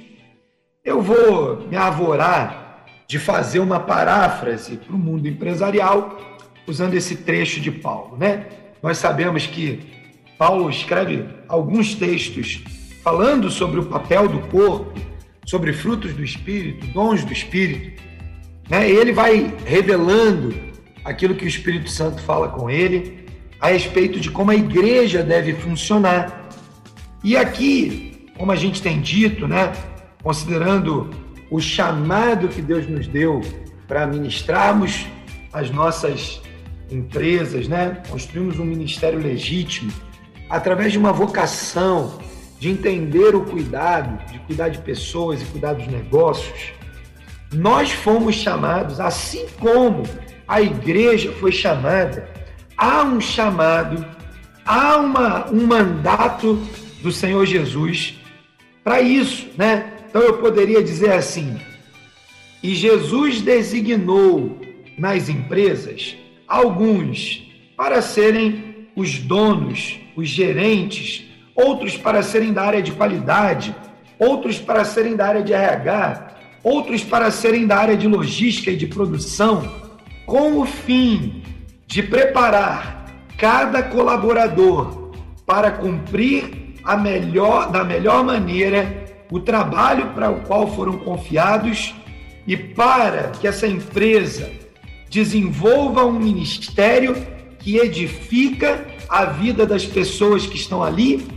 Eu 0.83 1.01
vou 1.01 1.67
me 1.69 1.77
avorar 1.77 2.85
de 3.07 3.19
fazer 3.19 3.59
uma 3.59 3.79
paráfrase 3.79 4.77
para 4.77 4.95
o 4.95 4.99
mundo 4.99 5.27
empresarial 5.27 6.17
usando 6.65 6.93
esse 6.93 7.17
trecho 7.17 7.59
de 7.59 7.71
Paulo, 7.71 8.17
né? 8.17 8.47
Nós 8.81 8.97
sabemos 8.97 9.45
que 9.45 10.00
Paulo 10.41 10.71
escreve 10.71 11.23
alguns 11.47 11.93
textos 11.93 12.63
falando 13.03 13.51
sobre 13.51 13.79
o 13.79 13.85
papel 13.85 14.27
do 14.27 14.39
corpo, 14.47 14.91
sobre 15.45 15.71
frutos 15.71 16.15
do 16.15 16.23
espírito, 16.23 16.87
dons 16.87 17.23
do 17.23 17.31
espírito, 17.31 18.01
né? 18.67 18.89
Ele 18.89 19.11
vai 19.11 19.53
revelando 19.67 20.51
aquilo 21.05 21.35
que 21.35 21.45
o 21.45 21.47
Espírito 21.47 21.91
Santo 21.91 22.23
fala 22.23 22.47
com 22.49 22.71
ele 22.71 23.23
a 23.59 23.67
respeito 23.67 24.19
de 24.19 24.31
como 24.31 24.49
a 24.49 24.55
igreja 24.55 25.21
deve 25.21 25.53
funcionar. 25.53 26.49
E 27.23 27.37
aqui, 27.37 28.27
como 28.35 28.51
a 28.51 28.55
gente 28.55 28.81
tem 28.81 28.99
dito, 28.99 29.47
né, 29.47 29.71
considerando 30.23 31.11
o 31.51 31.61
chamado 31.61 32.47
que 32.47 32.63
Deus 32.63 32.87
nos 32.87 33.07
deu 33.07 33.41
para 33.87 34.07
ministrarmos 34.07 35.05
as 35.53 35.69
nossas 35.69 36.41
empresas, 36.89 37.67
né, 37.67 38.01
construirmos 38.09 38.57
um 38.57 38.65
ministério 38.65 39.19
legítimo 39.19 39.91
através 40.51 40.91
de 40.91 40.97
uma 40.97 41.13
vocação 41.13 42.19
de 42.59 42.69
entender 42.69 43.33
o 43.33 43.45
cuidado, 43.45 44.23
de 44.29 44.37
cuidar 44.39 44.67
de 44.67 44.79
pessoas 44.79 45.41
e 45.41 45.45
cuidar 45.45 45.73
dos 45.73 45.87
negócios. 45.87 46.73
Nós 47.53 47.91
fomos 47.91 48.35
chamados, 48.35 48.99
assim 48.99 49.45
como 49.59 50.03
a 50.45 50.61
igreja 50.61 51.31
foi 51.31 51.53
chamada, 51.53 52.29
há 52.77 53.01
um 53.03 53.21
chamado, 53.21 54.05
há 54.65 54.97
uma, 54.97 55.49
um 55.49 55.65
mandato 55.65 56.55
do 57.01 57.13
Senhor 57.13 57.45
Jesus 57.45 58.19
para 58.83 59.01
isso, 59.01 59.47
né? 59.57 59.93
Então 60.09 60.21
eu 60.21 60.37
poderia 60.37 60.83
dizer 60.83 61.13
assim: 61.13 61.57
e 62.61 62.75
Jesus 62.75 63.41
designou 63.41 64.59
nas 64.97 65.29
empresas 65.29 66.17
alguns 66.45 67.49
para 67.77 68.01
serem 68.01 68.89
os 68.95 69.17
donos, 69.19 70.00
os 70.15 70.27
gerentes, 70.27 71.25
outros 71.55 71.97
para 71.97 72.23
serem 72.23 72.53
da 72.53 72.63
área 72.63 72.81
de 72.81 72.91
qualidade, 72.91 73.75
outros 74.17 74.59
para 74.59 74.85
serem 74.85 75.15
da 75.15 75.27
área 75.27 75.43
de 75.43 75.53
RH, 75.53 76.31
outros 76.63 77.03
para 77.03 77.31
serem 77.31 77.65
da 77.65 77.77
área 77.77 77.97
de 77.97 78.07
logística 78.07 78.71
e 78.71 78.75
de 78.75 78.87
produção, 78.87 79.71
com 80.25 80.59
o 80.59 80.65
fim 80.65 81.43
de 81.87 82.03
preparar 82.03 83.05
cada 83.37 83.83
colaborador 83.83 85.11
para 85.45 85.71
cumprir 85.71 86.75
a 86.83 86.95
melhor, 86.95 87.71
da 87.71 87.83
melhor 87.83 88.23
maneira 88.23 89.01
o 89.31 89.39
trabalho 89.39 90.07
para 90.13 90.29
o 90.29 90.41
qual 90.41 90.67
foram 90.75 90.97
confiados 90.97 91.95
e 92.45 92.55
para 92.55 93.29
que 93.29 93.47
essa 93.47 93.67
empresa 93.67 94.51
desenvolva 95.09 96.05
um 96.05 96.13
ministério 96.13 97.15
que 97.59 97.77
edifica 97.77 98.85
a 99.11 99.25
vida 99.25 99.65
das 99.65 99.85
pessoas 99.85 100.47
que 100.47 100.55
estão 100.55 100.81
ali, 100.81 101.27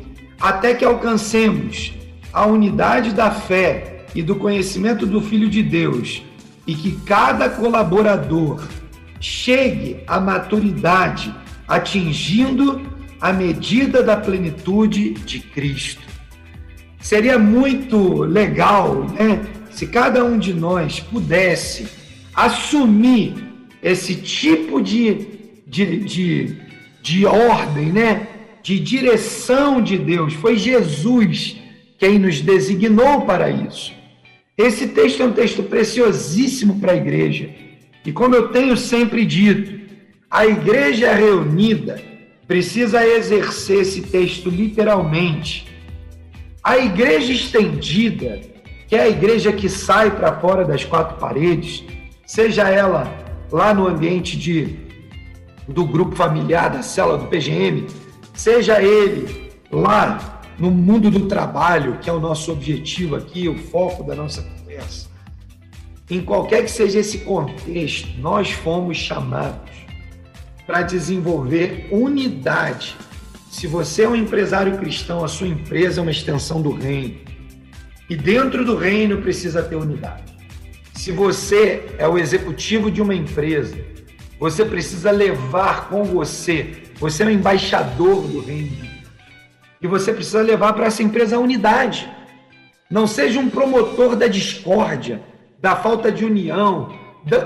até 0.41 0.75
que 0.75 0.85
alcancemos 0.85 1.93
a 2.33 2.47
unidade 2.47 3.13
da 3.13 3.33
fé 3.33 4.07
e 4.15 4.23
do 4.23 4.37
conhecimento 4.37 5.05
do 5.05 5.21
Filho 5.21 5.51
de 5.51 5.61
Deus, 5.61 6.23
e 6.65 6.75
que 6.77 6.93
cada 7.05 7.51
colaborador 7.51 8.65
chegue 9.21 9.97
à 10.07 10.21
maturidade, 10.21 11.35
atingindo 11.67 12.81
a 13.21 13.33
medida 13.33 14.05
da 14.05 14.17
plenitude 14.17 15.15
de 15.15 15.41
Cristo. 15.41 16.03
Seria 17.01 17.39
muito 17.39 18.23
legal, 18.23 19.05
né, 19.19 19.45
se 19.73 19.89
cada 19.89 20.25
um 20.25 20.39
de 20.39 20.55
nós 20.55 21.01
pudesse 21.01 21.89
assumir 22.33 23.35
esse 23.83 24.15
tipo 24.15 24.81
de, 24.81 25.27
de, 25.67 25.99
de, 26.05 26.57
de 27.05 27.27
ordem, 27.27 27.93
né, 27.93 28.27
de 28.63 28.81
direção 28.81 29.83
de 29.83 29.99
Deus. 29.99 30.33
Foi 30.33 30.57
Jesus 30.57 31.57
quem 31.99 32.19
nos 32.19 32.41
designou 32.41 33.21
para 33.27 33.51
isso. 33.51 33.93
Esse 34.57 34.89
texto 34.89 35.23
é 35.23 35.27
um 35.27 35.33
texto 35.33 35.63
preciosíssimo 35.63 36.81
para 36.81 36.93
a 36.93 36.97
igreja. 36.97 37.51
E 38.07 38.11
como 38.11 38.35
eu 38.35 38.49
tenho 38.49 38.75
sempre 38.75 39.27
dito, 39.27 39.81
a 40.31 40.47
igreja 40.47 41.13
reunida 41.13 42.03
precisa 42.49 43.07
exercer 43.07 43.83
esse 43.83 44.01
texto 44.01 44.49
literalmente. 44.49 45.67
A 46.63 46.79
igreja 46.79 47.33
estendida, 47.33 48.41
que 48.89 48.97
é 48.97 49.03
a 49.03 49.09
igreja 49.09 49.53
que 49.53 49.69
sai 49.69 50.11
para 50.11 50.41
fora 50.41 50.65
das 50.65 50.85
quatro 50.85 51.19
paredes, 51.19 51.85
seja 52.27 52.67
ela 52.71 53.13
lá 53.53 53.75
no 53.75 53.87
ambiente 53.87 54.39
de, 54.39 54.77
do 55.69 55.85
grupo 55.85 56.15
familiar, 56.15 56.71
da 56.71 56.83
célula 56.83 57.19
do 57.19 57.27
PGM, 57.27 57.87
seja 58.35 58.83
ele 58.83 59.53
lá 59.71 60.43
no 60.59 60.71
mundo 60.71 61.11
do 61.11 61.27
trabalho, 61.27 61.99
que 61.99 62.09
é 62.09 62.13
o 62.13 62.21
nosso 62.21 62.53
objetivo 62.53 63.17
aqui, 63.17 63.49
o 63.49 63.59
foco 63.59 64.05
da 64.05 64.15
nossa 64.15 64.43
conversa, 64.43 65.09
em 66.11 66.21
qualquer 66.21 66.65
que 66.65 66.71
seja 66.71 66.99
esse 66.99 67.19
contexto, 67.19 68.09
nós 68.19 68.51
fomos 68.51 68.97
chamados 68.97 69.71
para 70.67 70.83
desenvolver 70.83 71.89
unidade. 71.91 72.97
Se 73.51 73.67
você 73.67 74.03
é 74.03 74.09
um 74.09 74.17
empresário 74.17 74.77
cristão, 74.79 75.25
a 75.25 75.29
sua 75.29 75.49
empresa 75.49 76.01
é 76.01 76.03
uma 76.03 76.11
extensão 76.11 76.61
do 76.61 76.73
reino. 76.73 77.21
E 78.09 78.17
dentro 78.17 78.65
do 78.65 78.77
reino 78.77 79.23
precisa 79.23 79.63
ter 79.63 79.77
unidade. 79.77 80.35
Se 80.93 81.11
você 81.11 81.87
é 81.99 82.07
o 82.07 82.19
executivo 82.19 82.91
de 82.91 83.01
uma 83.01 83.15
empresa, 83.15 83.77
você 84.39 84.65
precisa 84.65 85.11
levar 85.11 85.89
com 85.89 86.05
você, 86.05 86.83
você 86.97 87.23
é 87.23 87.27
o 87.27 87.31
embaixador 87.31 88.23
do 88.23 88.41
reino 88.41 88.95
e 89.85 89.87
você 89.87 90.15
precisa 90.15 90.41
levar 90.41 90.73
para 90.73 90.87
essa 90.87 91.03
empresa 91.03 91.37
a 91.37 91.39
unidade. 91.39 92.11
Não 92.91 93.07
seja 93.07 93.39
um 93.39 93.51
promotor 93.51 94.17
da 94.17 94.27
discórdia, 94.27 95.21
da 95.61 95.77
falta 95.77 96.11
de 96.11 96.25
união, 96.25 96.91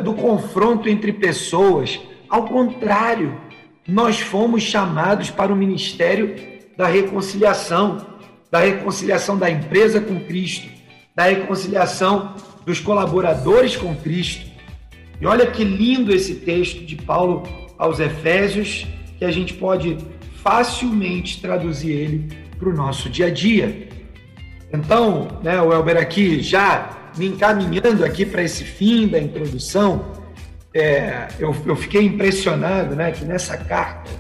do 0.05 0.15
confronto 0.15 0.89
entre 0.89 1.13
pessoas. 1.13 2.01
Ao 2.29 2.45
contrário, 2.47 3.41
nós 3.87 4.21
fomos 4.21 4.63
chamados 4.63 5.31
para 5.31 5.53
o 5.53 5.57
ministério 5.57 6.37
da 6.77 6.87
reconciliação, 6.87 8.07
da 8.51 8.61
reconciliação 8.61 9.37
da 9.37 9.51
empresa 9.51 10.01
com 10.01 10.21
Cristo, 10.21 10.69
da 11.17 11.25
reconciliação 11.25 12.35
dos 12.65 12.79
colaboradores 12.79 13.77
com 13.77 13.97
Cristo. 13.97 14.48
E 15.21 15.27
olha 15.27 15.47
que 15.47 15.65
lindo 15.65 16.15
esse 16.15 16.37
texto 16.37 16.85
de 16.85 16.97
Paulo 16.97 17.43
aos 17.77 18.01
Efésios, 18.01 18.87
que 19.19 19.25
a 19.25 19.31
gente 19.31 19.55
pode 19.55 19.97
facilmente 20.43 21.41
traduzir 21.41 21.91
ele 21.91 22.29
para 22.59 22.69
o 22.69 22.73
nosso 22.73 23.09
dia 23.09 23.27
a 23.27 23.31
dia. 23.31 23.89
Então, 24.73 25.41
né, 25.43 25.61
o 25.61 25.73
Elber 25.73 25.97
aqui 25.97 26.41
já 26.41 27.11
me 27.17 27.27
encaminhando 27.27 28.05
aqui 28.05 28.25
para 28.25 28.43
esse 28.43 28.65
fim 28.65 29.09
da 29.09 29.19
introdução, 29.19 30.13
é, 30.73 31.29
eu, 31.39 31.55
eu, 31.67 31.75
fiquei 31.75 32.05
impressionado 32.05 32.95
né, 32.95 33.11
que 33.11 33.25
nessa 33.25 33.57
carta 33.57 34.11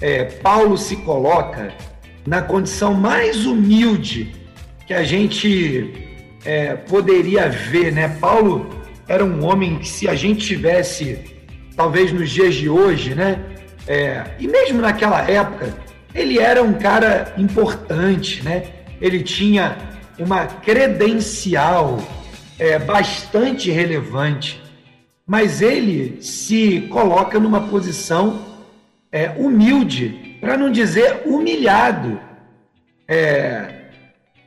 é, 0.00 0.24
Paulo 0.24 0.76
se 0.76 0.96
coloca 0.96 1.72
na 2.26 2.42
condição 2.42 2.94
mais 2.94 3.46
humilde 3.46 4.34
que 4.86 4.92
a 4.92 5.02
gente 5.02 5.92
é, 6.44 6.74
poderia 6.74 7.48
ver. 7.48 7.92
Né? 7.92 8.08
Paulo 8.20 8.68
era 9.06 9.24
um 9.24 9.44
homem 9.44 9.78
que, 9.78 9.88
se 9.88 10.08
a 10.08 10.14
gente 10.14 10.46
tivesse, 10.46 11.18
talvez 11.76 12.12
nos 12.12 12.30
dias 12.30 12.54
de 12.54 12.68
hoje, 12.68 13.14
né, 13.14 13.38
É, 13.86 14.24
e 14.38 14.48
mesmo 14.48 14.80
naquela 14.80 15.20
época, 15.30 15.76
ele 16.14 16.38
era 16.38 16.62
um 16.62 16.72
cara 16.72 17.34
importante, 17.36 18.42
né? 18.42 18.62
Ele 18.98 19.22
tinha 19.22 19.76
uma 20.18 20.46
credencial 20.46 21.98
é, 22.58 22.78
bastante 22.78 23.70
relevante, 23.70 24.58
mas 25.26 25.60
ele 25.60 26.16
se 26.22 26.88
coloca 26.88 27.38
numa 27.38 27.68
posição 27.68 28.40
é, 29.12 29.32
humilde, 29.36 30.38
para 30.40 30.56
não 30.56 30.72
dizer 30.72 31.22
humilhado, 31.26 32.18
é, 33.06 33.90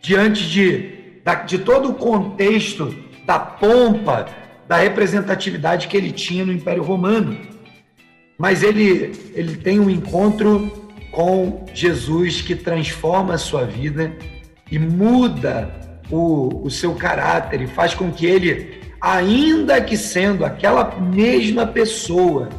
diante 0.02 0.50
de, 0.50 1.22
de 1.46 1.60
todo 1.60 1.90
o 1.90 1.94
contexto 1.94 2.92
da 3.24 3.38
pompa, 3.38 4.26
da 4.68 4.78
representatividade 4.78 5.88
que 5.88 5.96
ele 5.96 6.12
tinha 6.12 6.46
no 6.46 6.52
Império 6.52 6.84
Romano. 6.84 7.38
Mas 8.38 8.64
ele, 8.64 9.14
ele 9.34 9.58
tem 9.58 9.80
um 9.80 9.90
encontro 9.90 10.72
com 11.12 11.66
Jesus 11.74 12.42
que 12.42 12.56
transforma 12.56 13.34
a 13.34 13.38
sua 13.38 13.66
vida 13.66 14.16
e 14.70 14.78
muda 14.78 15.74
o, 16.12 16.66
o 16.66 16.70
seu 16.70 16.94
caráter 16.94 17.62
e 17.62 17.68
faz 17.68 17.94
com 17.94 18.12
que 18.12 18.26
ele, 18.26 18.82
ainda 19.02 19.82
que 19.82 19.98
sendo 19.98 20.46
aquela 20.46 21.00
mesma 21.00 21.66
pessoa, 21.66 22.50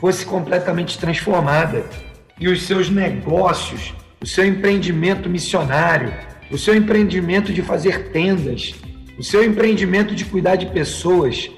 fosse 0.00 0.24
completamente 0.24 0.98
transformada 0.98 1.84
e 2.38 2.48
os 2.48 2.62
seus 2.62 2.90
negócios, 2.90 3.94
o 4.20 4.26
seu 4.26 4.44
empreendimento 4.46 5.28
missionário, 5.28 6.12
o 6.50 6.58
seu 6.58 6.74
empreendimento 6.74 7.52
de 7.52 7.62
fazer 7.62 8.10
tendas, 8.10 8.74
o 9.20 9.22
seu 9.22 9.44
empreendimento 9.44 10.14
de 10.14 10.24
cuidar 10.24 10.56
de 10.56 10.64
pessoas 10.64 11.50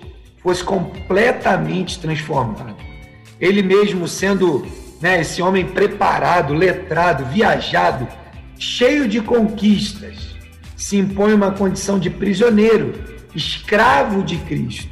fosse 0.42 0.64
completamente 0.64 1.96
transformado. 2.00 2.74
Ele 3.38 3.62
mesmo 3.62 4.08
sendo 4.08 4.66
né, 5.00 5.20
esse 5.20 5.40
homem 5.40 5.64
preparado, 5.66 6.54
letrado, 6.54 7.24
viajado, 7.26 8.08
cheio 8.58 9.06
de 9.06 9.20
conquistas, 9.20 10.34
se 10.76 10.96
impõe 10.96 11.32
uma 11.34 11.52
condição 11.52 12.00
de 12.00 12.10
prisioneiro, 12.10 12.94
escravo 13.32 14.24
de 14.24 14.38
Cristo. 14.38 14.90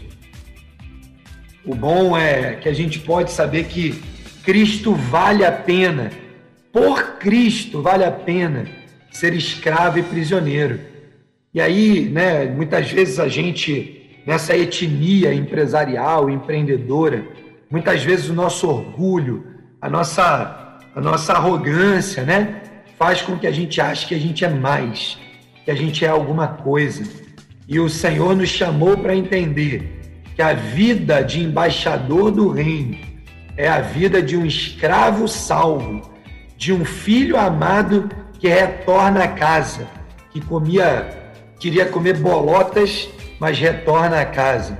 O 1.65 1.75
bom 1.75 2.17
é 2.17 2.55
que 2.55 2.69
a 2.69 2.73
gente 2.73 3.01
pode 3.01 3.33
saber 3.33 3.65
que 3.65 4.01
Cristo 4.45 4.95
vale 4.95 5.45
a 5.45 5.51
pena, 5.51 6.13
por 6.73 7.19
Cristo 7.19 7.83
vale 7.83 8.05
a 8.05 8.13
pena 8.13 8.65
ser 9.11 9.35
escravo 9.35 9.99
e 9.99 10.05
prisioneiro. 10.05 10.90
E 11.53 11.61
aí, 11.61 12.09
né, 12.09 12.45
muitas 12.47 12.93
vezes 12.93 13.19
a 13.19 13.27
gente, 13.27 14.23
nessa 14.25 14.57
etnia 14.57 15.35
empresarial, 15.35 16.31
empreendedora, 16.31 17.27
muitas 17.69 18.05
vezes 18.05 18.29
o 18.29 18.35
nosso 18.35 18.69
orgulho, 18.69 19.45
a 19.83 19.91
nossa, 19.91 20.79
a 20.95 21.01
nossa 21.01 21.33
arrogância, 21.33 22.23
né, 22.23 22.63
faz 22.97 23.21
com 23.21 23.37
que 23.37 23.49
a 23.49 23.51
gente 23.51 23.81
ache 23.81 24.07
que 24.07 24.15
a 24.15 24.19
gente 24.19 24.45
é 24.45 24.49
mais, 24.49 25.19
que 25.65 25.73
a 25.73 25.75
gente 25.75 26.05
é 26.05 26.09
alguma 26.09 26.47
coisa. 26.47 27.03
E 27.67 27.81
o 27.81 27.89
Senhor 27.89 28.37
nos 28.37 28.49
chamou 28.49 28.97
para 28.97 29.17
entender 29.17 30.01
que 30.37 30.43
a 30.43 30.53
vida 30.53 31.21
de 31.23 31.43
embaixador 31.43 32.31
do 32.31 32.49
reino 32.49 32.97
é 33.57 33.69
a 33.69 33.81
vida 33.81 34.23
de 34.23 34.37
um 34.37 34.47
escravo 34.47 35.27
salvo, 35.27 36.09
de 36.57 36.73
um 36.73 36.85
filho 36.85 37.37
amado 37.37 38.09
que 38.39 38.47
retorna 38.47 39.25
a 39.25 39.29
casa, 39.29 39.89
que 40.31 40.41
comia 40.41 41.20
queria 41.61 41.85
comer 41.85 42.17
bolotas, 42.17 43.09
mas 43.39 43.59
retorna 43.59 44.21
a 44.21 44.25
casa. 44.25 44.79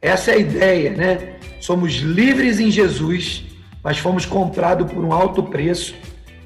Essa 0.00 0.30
é 0.30 0.34
a 0.34 0.38
ideia, 0.38 0.90
né? 0.92 1.36
Somos 1.60 1.94
livres 1.94 2.60
em 2.60 2.70
Jesus, 2.70 3.44
mas 3.82 3.98
fomos 3.98 4.24
comprados 4.24 4.90
por 4.90 5.04
um 5.04 5.12
alto 5.12 5.42
preço 5.42 5.94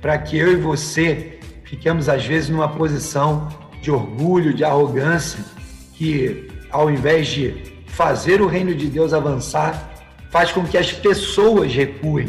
para 0.00 0.16
que 0.16 0.38
eu 0.38 0.52
e 0.52 0.56
você 0.56 1.38
fiquemos, 1.64 2.08
às 2.08 2.24
vezes, 2.24 2.48
numa 2.48 2.68
posição 2.68 3.48
de 3.82 3.90
orgulho, 3.90 4.54
de 4.54 4.64
arrogância, 4.64 5.44
que 5.92 6.48
ao 6.70 6.90
invés 6.90 7.28
de 7.28 7.54
fazer 7.86 8.40
o 8.40 8.46
reino 8.46 8.74
de 8.74 8.86
Deus 8.86 9.12
avançar, 9.12 9.92
faz 10.30 10.50
com 10.50 10.64
que 10.64 10.78
as 10.78 10.92
pessoas 10.92 11.74
recuem, 11.74 12.28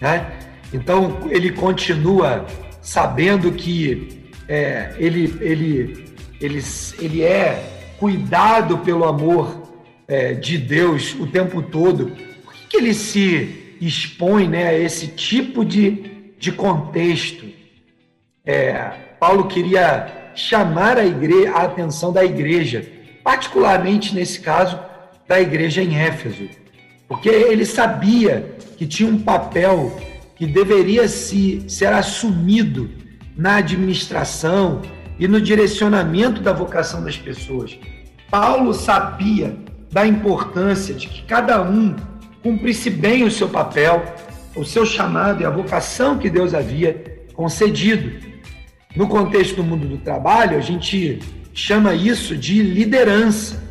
né? 0.00 0.32
Então 0.72 1.18
ele 1.30 1.52
continua 1.52 2.46
sabendo 2.80 3.52
que 3.52 4.24
é, 4.48 4.94
ele, 4.98 5.36
ele 5.40 6.09
ele, 6.40 6.62
ele 6.98 7.22
é 7.22 7.94
cuidado 7.98 8.78
pelo 8.78 9.04
amor 9.04 9.70
é, 10.08 10.32
de 10.32 10.56
Deus 10.56 11.14
o 11.14 11.26
tempo 11.26 11.62
todo, 11.62 12.12
por 12.42 12.54
que, 12.54 12.66
que 12.68 12.76
ele 12.78 12.94
se 12.94 13.76
expõe 13.80 14.48
né, 14.48 14.68
a 14.68 14.78
esse 14.78 15.08
tipo 15.08 15.64
de, 15.64 16.32
de 16.38 16.50
contexto? 16.50 17.46
É, 18.44 18.90
Paulo 19.20 19.46
queria 19.46 20.32
chamar 20.34 20.98
a, 20.98 21.04
igreja, 21.04 21.52
a 21.52 21.62
atenção 21.62 22.12
da 22.12 22.24
igreja, 22.24 22.86
particularmente 23.22 24.14
nesse 24.14 24.40
caso 24.40 24.78
da 25.28 25.40
igreja 25.40 25.82
em 25.82 25.96
Éfeso, 25.96 26.48
porque 27.06 27.28
ele 27.28 27.66
sabia 27.66 28.56
que 28.76 28.86
tinha 28.86 29.08
um 29.08 29.20
papel 29.20 29.94
que 30.34 30.46
deveria 30.46 31.06
se, 31.06 31.62
ser 31.68 31.92
assumido 31.92 32.90
na 33.36 33.56
administração, 33.56 34.80
e 35.20 35.28
no 35.28 35.38
direcionamento 35.38 36.40
da 36.40 36.50
vocação 36.50 37.04
das 37.04 37.18
pessoas. 37.18 37.78
Paulo 38.30 38.72
sabia 38.72 39.54
da 39.92 40.06
importância 40.06 40.94
de 40.94 41.06
que 41.06 41.22
cada 41.24 41.60
um 41.60 41.94
cumprisse 42.42 42.88
bem 42.88 43.24
o 43.24 43.30
seu 43.30 43.46
papel, 43.46 44.02
o 44.56 44.64
seu 44.64 44.86
chamado 44.86 45.42
e 45.42 45.44
a 45.44 45.50
vocação 45.50 46.16
que 46.16 46.30
Deus 46.30 46.54
havia 46.54 47.20
concedido. 47.34 48.30
No 48.96 49.06
contexto 49.06 49.56
do 49.56 49.62
mundo 49.62 49.86
do 49.86 49.98
trabalho, 49.98 50.56
a 50.56 50.60
gente 50.60 51.18
chama 51.52 51.94
isso 51.94 52.34
de 52.34 52.62
liderança. 52.62 53.62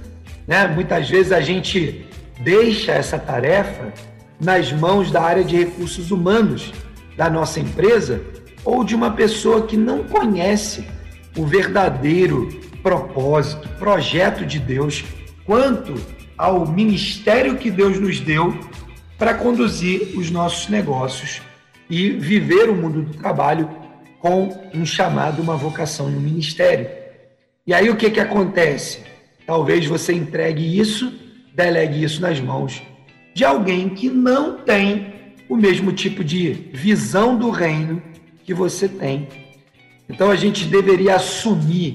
Né? 0.47 0.67
Muitas 0.67 1.09
vezes 1.09 1.31
a 1.31 1.41
gente 1.41 2.05
deixa 2.41 2.91
essa 2.91 3.17
tarefa 3.17 3.91
nas 4.39 4.71
mãos 4.71 5.09
da 5.09 5.21
área 5.21 5.43
de 5.43 5.57
recursos 5.57 6.11
humanos 6.11 6.71
da 7.17 7.27
nossa 7.27 7.59
empresa 7.59 8.21
ou 8.63 8.83
de 8.83 8.93
uma 8.93 9.11
pessoa 9.11 9.65
que 9.65 9.75
não 9.75 10.03
conhece 10.03 10.98
o 11.37 11.45
verdadeiro 11.45 12.49
propósito, 12.81 13.67
projeto 13.77 14.45
de 14.45 14.59
Deus 14.59 15.03
quanto 15.45 15.93
ao 16.37 16.65
ministério 16.67 17.57
que 17.57 17.69
Deus 17.69 17.99
nos 17.99 18.19
deu 18.19 18.57
para 19.17 19.33
conduzir 19.33 20.17
os 20.17 20.31
nossos 20.31 20.69
negócios 20.69 21.41
e 21.89 22.11
viver 22.11 22.69
o 22.69 22.75
mundo 22.75 23.01
do 23.01 23.17
trabalho 23.17 23.69
com 24.19 24.69
um 24.73 24.85
chamado, 24.85 25.41
uma 25.41 25.55
vocação 25.55 26.09
e 26.09 26.15
um 26.15 26.19
ministério. 26.19 26.89
E 27.65 27.73
aí 27.73 27.89
o 27.89 27.95
que, 27.95 28.09
que 28.09 28.19
acontece? 28.19 29.03
Talvez 29.45 29.85
você 29.85 30.13
entregue 30.13 30.79
isso, 30.79 31.11
delegue 31.53 32.03
isso 32.03 32.21
nas 32.21 32.39
mãos 32.39 32.81
de 33.33 33.45
alguém 33.45 33.89
que 33.89 34.09
não 34.09 34.57
tem 34.57 35.33
o 35.47 35.55
mesmo 35.55 35.91
tipo 35.91 36.23
de 36.23 36.51
visão 36.73 37.37
do 37.37 37.49
reino 37.49 38.01
que 38.43 38.53
você 38.53 38.87
tem 38.87 39.27
então 40.09 40.31
a 40.31 40.35
gente 40.35 40.65
deveria 40.65 41.15
assumir 41.15 41.93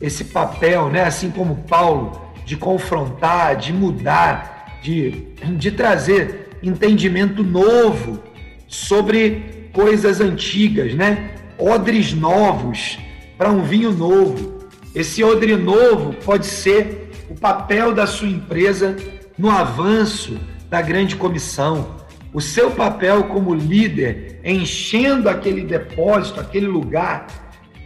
esse 0.00 0.24
papel, 0.24 0.88
né? 0.88 1.04
assim 1.04 1.30
como 1.30 1.62
Paulo, 1.68 2.20
de 2.44 2.56
confrontar, 2.56 3.54
de 3.56 3.72
mudar, 3.72 4.80
de, 4.82 5.28
de 5.56 5.70
trazer 5.70 6.58
entendimento 6.60 7.44
novo 7.44 8.20
sobre 8.66 9.70
coisas 9.72 10.20
antigas, 10.20 10.92
né? 10.92 11.36
odres 11.56 12.12
novos 12.12 12.98
para 13.38 13.48
um 13.48 13.62
vinho 13.62 13.92
novo. 13.92 14.58
Esse 14.92 15.22
odre 15.22 15.56
novo 15.56 16.12
pode 16.24 16.46
ser 16.46 17.10
o 17.30 17.34
papel 17.34 17.94
da 17.94 18.06
sua 18.06 18.28
empresa 18.28 18.96
no 19.38 19.48
avanço 19.48 20.36
da 20.68 20.82
grande 20.82 21.16
comissão, 21.16 21.96
o 22.32 22.40
seu 22.40 22.70
papel 22.70 23.24
como 23.24 23.54
líder 23.54 24.40
enchendo 24.44 25.28
aquele 25.28 25.62
depósito, 25.62 26.40
aquele 26.40 26.66
lugar 26.66 27.26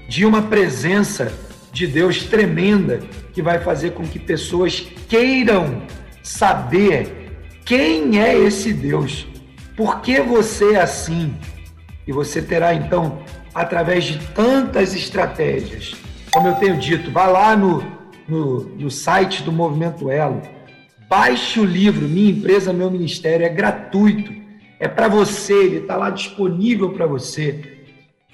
de 0.08 0.24
uma 0.24 0.42
presença 0.42 1.32
de 1.72 1.86
Deus 1.86 2.24
tremenda 2.24 3.00
que 3.32 3.42
vai 3.42 3.58
fazer 3.58 3.92
com 3.92 4.02
que 4.04 4.18
pessoas 4.18 4.86
queiram 5.08 5.82
saber 6.22 7.26
quem 7.64 8.20
é 8.20 8.36
esse 8.38 8.72
Deus, 8.72 9.26
por 9.76 10.00
que 10.00 10.20
você 10.20 10.74
é 10.74 10.80
assim. 10.80 11.34
E 12.06 12.12
você 12.12 12.40
terá 12.40 12.72
então, 12.72 13.18
através 13.54 14.04
de 14.04 14.18
tantas 14.28 14.94
estratégias, 14.94 15.94
como 16.30 16.48
eu 16.48 16.54
tenho 16.54 16.78
dito, 16.78 17.10
vá 17.10 17.26
lá 17.26 17.56
no, 17.56 17.84
no, 18.28 18.60
no 18.60 18.90
site 18.90 19.42
do 19.42 19.50
Movimento 19.50 20.10
Elo, 20.10 20.40
baixe 21.08 21.58
o 21.58 21.64
livro 21.64 22.08
Minha 22.08 22.30
Empresa, 22.30 22.72
Meu 22.72 22.90
Ministério, 22.90 23.44
é 23.44 23.48
gratuito, 23.48 24.32
é 24.78 24.86
para 24.86 25.08
você, 25.08 25.52
ele 25.52 25.76
está 25.78 25.96
lá 25.96 26.10
disponível 26.10 26.90
para 26.92 27.06
você. 27.06 27.82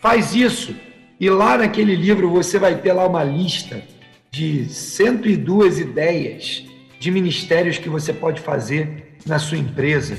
Faz 0.00 0.34
isso 0.34 0.74
e 1.22 1.30
lá 1.30 1.56
naquele 1.56 1.94
livro 1.94 2.28
você 2.28 2.58
vai 2.58 2.74
ter 2.78 2.92
lá 2.92 3.06
uma 3.06 3.22
lista 3.22 3.80
de 4.28 4.64
102 4.68 5.78
ideias 5.78 6.64
de 6.98 7.12
ministérios 7.12 7.78
que 7.78 7.88
você 7.88 8.12
pode 8.12 8.40
fazer 8.40 9.16
na 9.24 9.38
sua 9.38 9.56
empresa, 9.56 10.18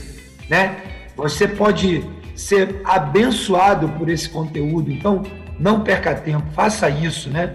né? 0.50 0.82
Você 1.18 1.46
pode 1.46 2.06
ser 2.34 2.80
abençoado 2.86 3.89
por 3.89 4.08
esse 4.08 4.30
conteúdo. 4.30 4.89
Então, 4.89 5.24
não 5.60 5.84
perca 5.84 6.16
tempo, 6.16 6.50
faça 6.54 6.89
isso, 6.89 7.30
né? 7.30 7.52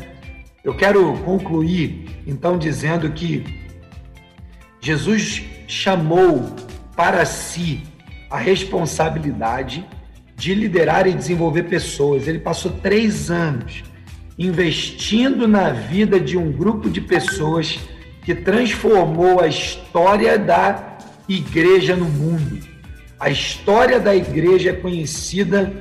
Eu 0.62 0.76
quero 0.76 1.16
concluir 1.24 2.22
então 2.26 2.58
dizendo 2.58 3.10
que 3.12 3.46
Jesus 4.78 5.42
chamou 5.66 6.54
para 6.94 7.24
si 7.24 7.82
a 8.28 8.36
responsabilidade 8.36 9.86
de 10.38 10.54
liderar 10.54 11.06
e 11.06 11.12
desenvolver 11.12 11.64
pessoas. 11.64 12.28
Ele 12.28 12.38
passou 12.38 12.70
três 12.70 13.30
anos 13.30 13.82
investindo 14.38 15.48
na 15.48 15.70
vida 15.70 16.20
de 16.20 16.38
um 16.38 16.52
grupo 16.52 16.88
de 16.88 17.00
pessoas 17.00 17.78
que 18.22 18.34
transformou 18.34 19.40
a 19.40 19.48
história 19.48 20.38
da 20.38 20.96
igreja 21.28 21.96
no 21.96 22.04
mundo. 22.04 22.60
A 23.18 23.28
história 23.28 23.98
da 23.98 24.14
igreja 24.14 24.70
é 24.70 24.72
conhecida 24.74 25.72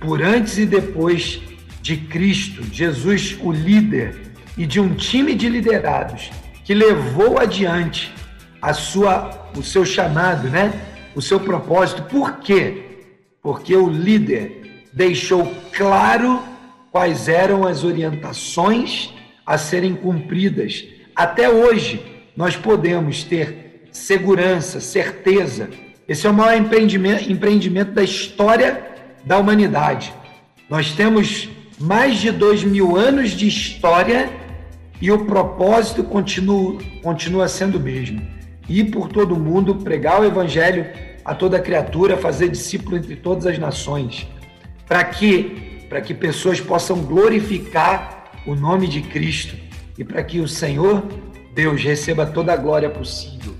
por 0.00 0.22
antes 0.22 0.56
e 0.56 0.64
depois 0.64 1.42
de 1.82 1.98
Cristo, 1.98 2.64
Jesus, 2.72 3.36
o 3.40 3.52
líder, 3.52 4.32
e 4.56 4.64
de 4.64 4.80
um 4.80 4.94
time 4.94 5.34
de 5.34 5.48
liderados 5.48 6.30
que 6.64 6.72
levou 6.72 7.38
adiante 7.38 8.12
a 8.62 8.72
sua, 8.72 9.50
o 9.54 9.62
seu 9.62 9.84
chamado, 9.84 10.48
né? 10.48 10.72
o 11.14 11.20
seu 11.20 11.38
propósito. 11.38 12.02
Por 12.04 12.38
quê? 12.38 12.85
Porque 13.46 13.76
o 13.76 13.88
líder 13.88 14.88
deixou 14.92 15.48
claro 15.70 16.42
quais 16.90 17.28
eram 17.28 17.64
as 17.64 17.84
orientações 17.84 19.14
a 19.46 19.56
serem 19.56 19.94
cumpridas. 19.94 20.84
Até 21.14 21.48
hoje, 21.48 22.04
nós 22.36 22.56
podemos 22.56 23.22
ter 23.22 23.86
segurança, 23.92 24.80
certeza. 24.80 25.70
Esse 26.08 26.26
é 26.26 26.30
o 26.30 26.34
maior 26.34 26.56
empreendimento, 26.58 27.30
empreendimento 27.30 27.92
da 27.92 28.02
história 28.02 28.84
da 29.24 29.38
humanidade. 29.38 30.12
Nós 30.68 30.90
temos 30.90 31.48
mais 31.78 32.16
de 32.16 32.32
dois 32.32 32.64
mil 32.64 32.96
anos 32.96 33.30
de 33.30 33.46
história 33.46 34.28
e 35.00 35.08
o 35.12 35.24
propósito 35.24 36.02
continua, 36.02 36.78
continua 37.00 37.46
sendo 37.46 37.78
o 37.78 37.80
mesmo: 37.80 38.20
ir 38.68 38.90
por 38.90 39.06
todo 39.06 39.36
mundo, 39.36 39.76
pregar 39.76 40.20
o 40.20 40.24
evangelho 40.24 41.05
a 41.26 41.34
toda 41.34 41.58
criatura, 41.60 42.16
fazer 42.16 42.48
discípulo 42.48 42.96
entre 42.96 43.16
todas 43.16 43.46
as 43.46 43.58
nações. 43.58 44.26
Para 44.86 45.04
que 45.04 45.66
para 45.88 46.00
que 46.00 46.12
pessoas 46.12 46.60
possam 46.60 46.98
glorificar 46.98 48.32
o 48.44 48.56
nome 48.56 48.88
de 48.88 49.02
Cristo 49.02 49.56
e 49.96 50.04
para 50.04 50.22
que 50.24 50.40
o 50.40 50.48
Senhor 50.48 51.04
Deus 51.54 51.82
receba 51.82 52.26
toda 52.26 52.52
a 52.52 52.56
glória 52.56 52.90
possível. 52.90 53.54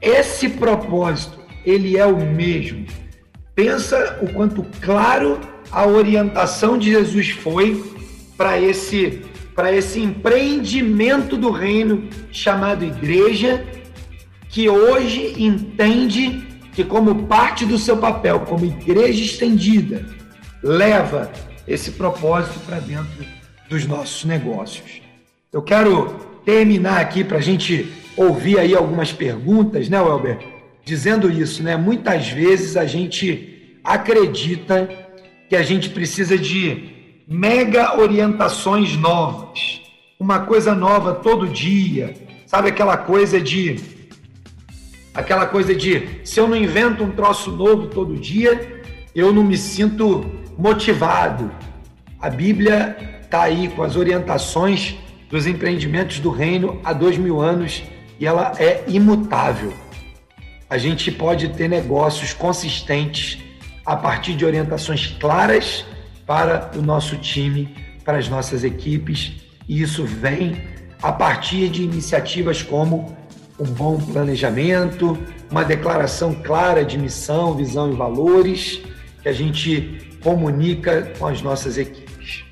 Esse 0.00 0.48
propósito, 0.48 1.38
ele 1.64 1.96
é 1.96 2.04
o 2.04 2.18
mesmo. 2.18 2.86
Pensa 3.54 4.18
o 4.20 4.30
quanto 4.32 4.62
claro 4.80 5.40
a 5.72 5.86
orientação 5.86 6.76
de 6.76 6.90
Jesus 6.90 7.30
foi 7.30 7.82
para 8.36 8.60
esse 8.60 9.22
para 9.54 9.72
esse 9.72 10.00
empreendimento 10.00 11.36
do 11.36 11.52
reino 11.52 12.08
chamado 12.32 12.84
igreja, 12.84 13.64
que 14.48 14.68
hoje 14.68 15.36
entende 15.38 16.44
que 16.74 16.84
como 16.84 17.26
parte 17.26 17.64
do 17.64 17.78
seu 17.78 17.96
papel 17.96 18.40
como 18.40 18.64
igreja 18.64 19.24
estendida, 19.24 20.04
leva 20.62 21.30
esse 21.66 21.92
propósito 21.92 22.58
para 22.66 22.80
dentro 22.80 23.24
dos 23.68 23.86
nossos 23.86 24.24
negócios. 24.24 25.00
Eu 25.52 25.62
quero 25.62 26.08
terminar 26.44 27.00
aqui 27.00 27.22
para 27.22 27.38
a 27.38 27.40
gente 27.40 27.90
ouvir 28.16 28.58
aí 28.58 28.74
algumas 28.74 29.12
perguntas, 29.12 29.88
né, 29.88 30.00
Welber? 30.00 30.38
Dizendo 30.84 31.30
isso, 31.30 31.62
né? 31.62 31.76
Muitas 31.76 32.28
vezes 32.28 32.76
a 32.76 32.84
gente 32.84 33.78
acredita 33.82 34.88
que 35.48 35.56
a 35.56 35.62
gente 35.62 35.88
precisa 35.90 36.36
de 36.36 36.90
mega 37.26 37.98
orientações 37.98 38.96
novas, 38.96 39.80
uma 40.18 40.40
coisa 40.40 40.74
nova 40.74 41.14
todo 41.14 41.48
dia, 41.48 42.14
sabe 42.46 42.68
aquela 42.68 42.96
coisa 42.96 43.40
de 43.40 43.93
aquela 45.14 45.46
coisa 45.46 45.74
de 45.74 46.20
se 46.24 46.40
eu 46.40 46.48
não 46.48 46.56
invento 46.56 47.04
um 47.04 47.10
troço 47.12 47.52
novo 47.52 47.86
todo 47.86 48.16
dia, 48.16 48.82
eu 49.14 49.32
não 49.32 49.44
me 49.44 49.56
sinto 49.56 50.28
motivado. 50.58 51.50
A 52.20 52.28
Bíblia 52.28 52.96
está 53.22 53.42
aí 53.42 53.68
com 53.68 53.82
as 53.82 53.96
orientações 53.96 54.96
dos 55.30 55.46
empreendimentos 55.46 56.18
do 56.18 56.30
reino 56.30 56.80
há 56.84 56.92
dois 56.92 57.16
mil 57.16 57.40
anos 57.40 57.82
e 58.18 58.26
ela 58.26 58.52
é 58.58 58.82
imutável. 58.88 59.72
A 60.68 60.78
gente 60.78 61.12
pode 61.12 61.48
ter 61.50 61.68
negócios 61.68 62.32
consistentes 62.32 63.38
a 63.86 63.96
partir 63.96 64.34
de 64.34 64.44
orientações 64.44 65.06
claras 65.20 65.84
para 66.26 66.70
o 66.74 66.82
nosso 66.82 67.16
time, 67.18 67.74
para 68.04 68.18
as 68.18 68.28
nossas 68.28 68.64
equipes, 68.64 69.32
e 69.68 69.82
isso 69.82 70.04
vem 70.04 70.62
a 71.02 71.12
partir 71.12 71.68
de 71.68 71.82
iniciativas 71.82 72.62
como 72.62 73.14
um 73.58 73.64
bom 73.64 73.98
planejamento, 73.98 75.18
uma 75.50 75.64
declaração 75.64 76.34
clara 76.34 76.84
de 76.84 76.98
missão, 76.98 77.54
visão 77.54 77.92
e 77.92 77.96
valores 77.96 78.80
que 79.22 79.28
a 79.28 79.32
gente 79.32 80.16
comunica 80.22 81.12
com 81.18 81.26
as 81.26 81.40
nossas 81.42 81.78
equipes. 81.78 82.44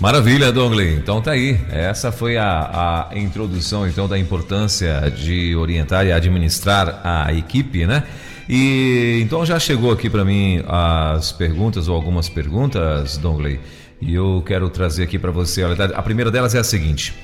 Maravilha, 0.00 0.52
Dongley. 0.52 0.94
Então 0.94 1.22
tá 1.22 1.30
aí. 1.30 1.58
Essa 1.70 2.12
foi 2.12 2.36
a, 2.36 3.08
a 3.10 3.18
introdução 3.18 3.88
então 3.88 4.06
da 4.06 4.18
importância 4.18 5.10
de 5.10 5.56
orientar 5.56 6.06
e 6.06 6.12
administrar 6.12 7.00
a 7.02 7.32
equipe, 7.32 7.86
né? 7.86 8.04
E 8.48 9.20
então 9.22 9.44
já 9.44 9.58
chegou 9.58 9.90
aqui 9.90 10.10
para 10.10 10.24
mim 10.24 10.62
as 10.68 11.32
perguntas 11.32 11.88
ou 11.88 11.96
algumas 11.96 12.28
perguntas, 12.28 13.16
Dongley. 13.16 13.58
E 14.00 14.14
eu 14.14 14.42
quero 14.44 14.68
trazer 14.68 15.04
aqui 15.04 15.18
para 15.18 15.30
você. 15.30 15.62
A 15.64 16.02
primeira 16.02 16.30
delas 16.30 16.54
é 16.54 16.58
a 16.58 16.64
seguinte: 16.64 17.14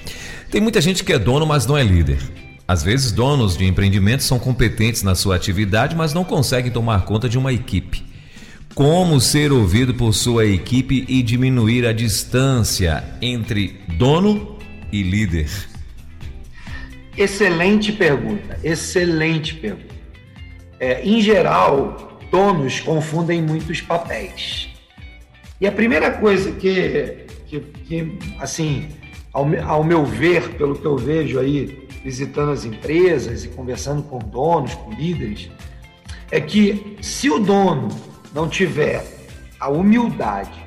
tem 0.52 0.60
muita 0.60 0.82
gente 0.82 1.02
que 1.02 1.14
é 1.14 1.18
dono, 1.18 1.46
mas 1.46 1.66
não 1.66 1.78
é 1.78 1.82
líder. 1.82 2.18
Às 2.68 2.82
vezes, 2.82 3.10
donos 3.10 3.56
de 3.56 3.64
empreendimentos 3.64 4.26
são 4.26 4.38
competentes 4.38 5.02
na 5.02 5.14
sua 5.14 5.34
atividade, 5.34 5.96
mas 5.96 6.12
não 6.12 6.24
conseguem 6.24 6.70
tomar 6.70 7.06
conta 7.06 7.26
de 7.26 7.38
uma 7.38 7.54
equipe. 7.54 8.04
Como 8.74 9.18
ser 9.18 9.50
ouvido 9.50 9.94
por 9.94 10.12
sua 10.12 10.44
equipe 10.44 11.06
e 11.08 11.22
diminuir 11.22 11.86
a 11.86 11.92
distância 11.92 13.02
entre 13.22 13.80
dono 13.96 14.58
e 14.92 15.02
líder? 15.02 15.48
Excelente 17.16 17.90
pergunta, 17.90 18.58
excelente 18.62 19.54
pergunta. 19.54 19.94
É, 20.78 21.02
em 21.02 21.22
geral, 21.22 22.20
donos 22.30 22.78
confundem 22.80 23.40
muitos 23.40 23.80
papéis. 23.80 24.68
E 25.58 25.66
a 25.66 25.72
primeira 25.72 26.10
coisa 26.10 26.52
que, 26.52 27.24
que, 27.46 27.60
que 27.60 28.18
assim, 28.38 28.88
ao, 29.32 29.46
ao 29.64 29.84
meu 29.84 30.04
ver, 30.04 30.50
pelo 30.56 30.74
que 30.76 30.84
eu 30.84 30.96
vejo 30.96 31.38
aí 31.38 31.88
visitando 32.04 32.50
as 32.50 32.64
empresas 32.64 33.44
e 33.44 33.48
conversando 33.48 34.02
com 34.02 34.18
donos, 34.18 34.74
com 34.74 34.92
líderes, 34.92 35.50
é 36.30 36.40
que 36.40 36.96
se 37.00 37.30
o 37.30 37.38
dono 37.38 37.88
não 38.34 38.48
tiver 38.48 39.04
a 39.60 39.68
humildade 39.68 40.62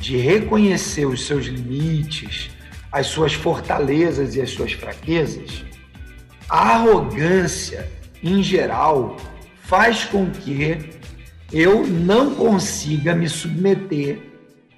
de 0.00 0.16
reconhecer 0.16 1.06
os 1.06 1.26
seus 1.26 1.46
limites, 1.46 2.50
as 2.92 3.06
suas 3.06 3.32
fortalezas 3.32 4.36
e 4.36 4.40
as 4.40 4.50
suas 4.50 4.72
fraquezas, 4.72 5.64
a 6.48 6.74
arrogância, 6.74 7.88
em 8.22 8.42
geral, 8.42 9.16
faz 9.62 10.04
com 10.04 10.30
que 10.30 10.78
eu 11.52 11.86
não 11.86 12.34
consiga 12.34 13.14
me 13.14 13.28
submeter 13.28 14.18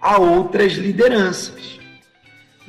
a 0.01 0.18
outras 0.18 0.75
lideranças. 0.75 1.75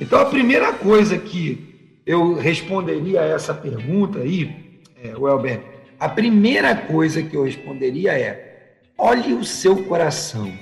Então, 0.00 0.20
a 0.20 0.26
primeira 0.26 0.72
coisa 0.72 1.18
que 1.18 2.00
eu 2.06 2.34
responderia 2.34 3.20
a 3.20 3.26
essa 3.26 3.52
pergunta 3.52 4.20
aí, 4.20 4.80
é, 5.02 5.16
Welber, 5.16 5.60
a 5.98 6.08
primeira 6.08 6.74
coisa 6.74 7.22
que 7.22 7.36
eu 7.36 7.44
responderia 7.44 8.12
é: 8.12 8.76
olhe 8.96 9.34
o 9.34 9.44
seu 9.44 9.84
coração. 9.84 10.52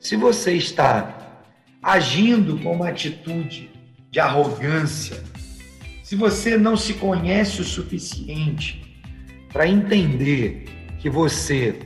Se 0.00 0.16
você 0.16 0.54
está 0.54 1.44
agindo 1.80 2.58
com 2.58 2.72
uma 2.72 2.88
atitude 2.88 3.70
de 4.10 4.18
arrogância, 4.18 5.22
se 6.02 6.16
você 6.16 6.58
não 6.58 6.76
se 6.76 6.94
conhece 6.94 7.60
o 7.60 7.64
suficiente 7.64 9.00
para 9.52 9.68
entender 9.68 10.64
que 10.98 11.08
você 11.08 11.78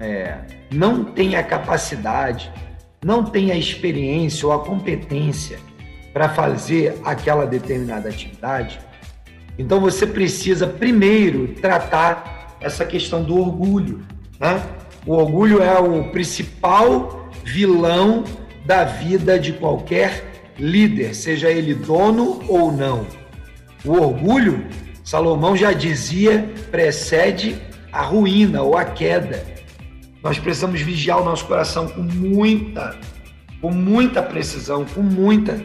é, 0.00 0.40
não 0.72 1.04
tem 1.04 1.36
a 1.36 1.42
capacidade, 1.42 2.52
não 3.04 3.24
tem 3.24 3.52
a 3.52 3.56
experiência 3.56 4.46
ou 4.46 4.52
a 4.52 4.64
competência 4.64 5.58
para 6.14 6.28
fazer 6.28 7.00
aquela 7.04 7.44
determinada 7.44 8.08
atividade, 8.08 8.78
então 9.58 9.80
você 9.80 10.06
precisa 10.06 10.64
primeiro 10.64 11.48
tratar 11.60 12.56
essa 12.60 12.84
questão 12.84 13.22
do 13.22 13.36
orgulho. 13.36 14.00
Né? 14.38 14.62
O 15.04 15.12
orgulho 15.12 15.60
é 15.60 15.76
o 15.78 16.04
principal 16.10 17.28
vilão 17.42 18.22
da 18.64 18.84
vida 18.84 19.38
de 19.38 19.52
qualquer 19.54 20.32
líder, 20.56 21.14
seja 21.14 21.50
ele 21.50 21.74
dono 21.74 22.40
ou 22.48 22.70
não. 22.70 23.04
O 23.84 23.92
orgulho, 23.92 24.64
Salomão 25.02 25.56
já 25.56 25.72
dizia, 25.72 26.48
precede 26.70 27.60
a 27.92 28.02
ruína 28.02 28.62
ou 28.62 28.76
a 28.76 28.84
queda. 28.84 29.44
Nós 30.22 30.38
precisamos 30.38 30.80
vigiar 30.80 31.20
o 31.20 31.24
nosso 31.24 31.44
coração 31.44 31.88
com 31.88 32.00
muita, 32.00 32.96
com 33.60 33.70
muita 33.70 34.22
precisão, 34.22 34.84
com 34.86 35.02
muita 35.02 35.60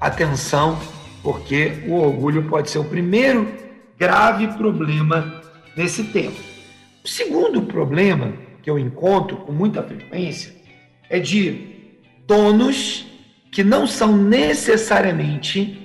atenção, 0.00 0.78
porque 1.22 1.84
o 1.86 1.94
orgulho 1.94 2.44
pode 2.44 2.70
ser 2.70 2.78
o 2.78 2.84
primeiro 2.84 3.46
grave 3.98 4.48
problema 4.56 5.42
nesse 5.76 6.04
tempo. 6.04 6.40
O 7.04 7.08
segundo 7.08 7.62
problema 7.62 8.32
que 8.62 8.70
eu 8.70 8.78
encontro 8.78 9.36
com 9.38 9.52
muita 9.52 9.82
frequência 9.82 10.54
é 11.08 11.18
de 11.18 11.94
donos 12.26 13.06
que 13.52 13.62
não 13.62 13.86
são 13.86 14.16
necessariamente 14.16 15.76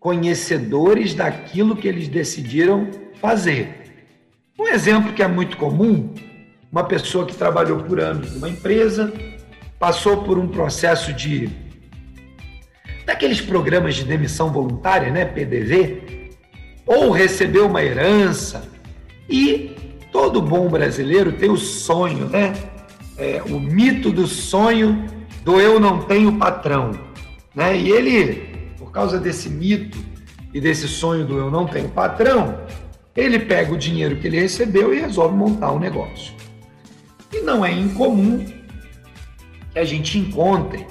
conhecedores 0.00 1.14
daquilo 1.14 1.76
que 1.76 1.86
eles 1.86 2.08
decidiram 2.08 2.90
fazer. 3.20 3.82
Um 4.58 4.66
exemplo 4.66 5.12
que 5.12 5.22
é 5.22 5.28
muito 5.28 5.56
comum, 5.56 6.12
uma 6.70 6.84
pessoa 6.84 7.24
que 7.24 7.36
trabalhou 7.36 7.84
por 7.84 8.00
anos 8.00 8.32
numa 8.34 8.48
empresa, 8.48 9.12
passou 9.78 10.24
por 10.24 10.38
um 10.38 10.48
processo 10.48 11.12
de 11.12 11.48
daqueles 13.04 13.40
programas 13.40 13.96
de 13.96 14.04
demissão 14.04 14.52
voluntária, 14.52 15.10
né, 15.10 15.24
PDV, 15.24 16.30
ou 16.86 17.10
recebeu 17.10 17.66
uma 17.66 17.82
herança 17.82 18.64
e 19.28 19.76
todo 20.10 20.42
bom 20.42 20.68
brasileiro 20.68 21.32
tem 21.32 21.50
o 21.50 21.56
sonho, 21.56 22.28
né? 22.28 22.52
É, 23.16 23.42
o 23.42 23.60
mito 23.60 24.10
do 24.10 24.26
sonho 24.26 25.06
do 25.44 25.60
eu 25.60 25.78
não 25.78 26.02
tenho 26.02 26.38
patrão, 26.38 26.92
né? 27.54 27.76
E 27.76 27.90
ele, 27.90 28.74
por 28.78 28.90
causa 28.90 29.18
desse 29.18 29.48
mito 29.48 29.98
e 30.52 30.60
desse 30.60 30.88
sonho 30.88 31.24
do 31.24 31.38
eu 31.38 31.50
não 31.50 31.66
tenho 31.66 31.88
patrão, 31.88 32.60
ele 33.14 33.38
pega 33.38 33.72
o 33.72 33.78
dinheiro 33.78 34.16
que 34.16 34.26
ele 34.26 34.40
recebeu 34.40 34.92
e 34.92 35.00
resolve 35.00 35.36
montar 35.36 35.72
um 35.72 35.78
negócio. 35.78 36.34
E 37.32 37.40
não 37.40 37.64
é 37.64 37.72
incomum 37.72 38.44
que 39.72 39.78
a 39.78 39.84
gente 39.84 40.18
encontre 40.18 40.86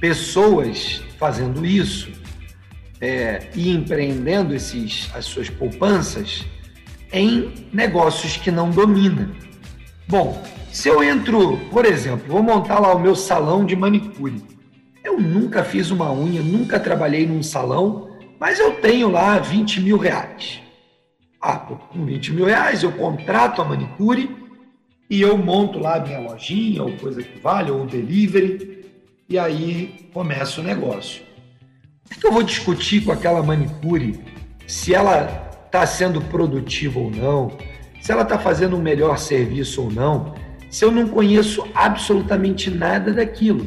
pessoas 0.00 1.02
fazendo 1.18 1.64
isso 1.64 2.10
é, 3.00 3.48
e 3.54 3.70
empreendendo 3.70 4.54
esses, 4.54 5.10
as 5.14 5.26
suas 5.26 5.50
poupanças 5.50 6.44
em 7.12 7.52
negócios 7.72 8.36
que 8.36 8.50
não 8.50 8.70
domina. 8.70 9.30
Bom, 10.08 10.42
se 10.72 10.88
eu 10.88 11.02
entro, 11.02 11.58
por 11.70 11.84
exemplo, 11.84 12.26
vou 12.28 12.42
montar 12.42 12.78
lá 12.78 12.94
o 12.94 12.98
meu 12.98 13.14
salão 13.14 13.64
de 13.64 13.76
manicure. 13.76 14.42
Eu 15.02 15.18
nunca 15.18 15.64
fiz 15.64 15.90
uma 15.90 16.12
unha, 16.12 16.42
nunca 16.42 16.78
trabalhei 16.78 17.26
num 17.26 17.42
salão, 17.42 18.16
mas 18.38 18.58
eu 18.58 18.72
tenho 18.76 19.10
lá 19.10 19.38
20 19.38 19.80
mil 19.80 19.98
reais. 19.98 20.60
Ah, 21.40 21.56
com 21.56 22.04
20 22.04 22.32
mil 22.32 22.44
reais 22.44 22.82
eu 22.82 22.92
contrato 22.92 23.62
a 23.62 23.64
manicure 23.64 24.36
e 25.08 25.20
eu 25.20 25.36
monto 25.36 25.78
lá 25.78 25.98
minha 25.98 26.20
lojinha, 26.20 26.82
ou 26.84 26.92
coisa 26.92 27.22
que 27.22 27.40
vale, 27.40 27.70
ou 27.70 27.86
delivery, 27.86 28.79
e 29.30 29.38
aí 29.38 30.10
começa 30.12 30.60
o 30.60 30.64
negócio. 30.64 31.22
Por 32.04 32.18
que 32.18 32.26
eu 32.26 32.32
vou 32.32 32.42
discutir 32.42 33.04
com 33.04 33.12
aquela 33.12 33.40
manicure 33.40 34.18
se 34.66 34.92
ela 34.92 35.48
está 35.64 35.86
sendo 35.86 36.20
produtiva 36.20 36.98
ou 36.98 37.10
não, 37.12 37.56
se 38.02 38.10
ela 38.10 38.22
está 38.22 38.36
fazendo 38.36 38.76
um 38.76 38.82
melhor 38.82 39.16
serviço 39.18 39.84
ou 39.84 39.90
não, 39.90 40.34
se 40.68 40.84
eu 40.84 40.90
não 40.90 41.08
conheço 41.08 41.64
absolutamente 41.72 42.70
nada 42.70 43.12
daquilo. 43.12 43.66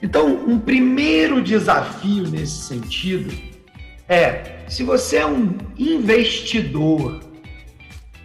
Então, 0.00 0.28
um 0.46 0.56
primeiro 0.56 1.42
desafio 1.42 2.28
nesse 2.28 2.62
sentido 2.62 3.34
é, 4.08 4.60
se 4.68 4.84
você 4.84 5.16
é 5.16 5.26
um 5.26 5.58
investidor, 5.76 7.20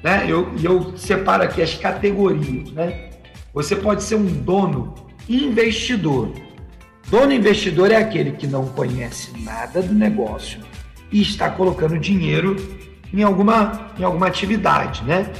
né? 0.04 0.26
Eu, 0.30 0.54
eu 0.62 0.96
separo 0.96 1.44
aqui 1.44 1.62
as 1.62 1.74
categorias, 1.74 2.72
né? 2.72 3.10
Você 3.54 3.76
pode 3.76 4.04
ser 4.04 4.16
um 4.16 4.26
dono 4.26 5.03
investidor. 5.28 6.32
Dono 7.10 7.34
investidor 7.34 7.92
é 7.92 7.98
aquele 7.98 8.32
que 8.32 8.48
não 8.48 8.68
conhece 8.68 9.32
nada 9.42 9.82
do 9.82 9.94
negócio, 9.94 10.60
e 11.12 11.22
está 11.22 11.50
colocando 11.50 11.98
dinheiro 12.00 12.56
em 13.14 13.22
alguma, 13.22 13.92
em 13.98 14.04
alguma 14.04 14.28
atividade, 14.28 15.04
né? 15.04 15.32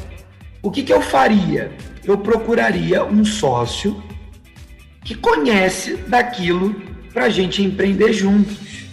O 0.62 0.70
que, 0.70 0.84
que 0.84 0.94
eu 0.94 1.02
faria? 1.02 1.72
Eu 2.06 2.18
procuraria 2.20 3.04
um 3.04 3.26
sócio 3.26 4.02
que 5.04 5.16
conhece 5.16 5.98
daquilo 5.98 6.76
para 7.12 7.26
a 7.26 7.30
gente 7.30 7.64
empreender 7.64 8.14
juntos, 8.14 8.86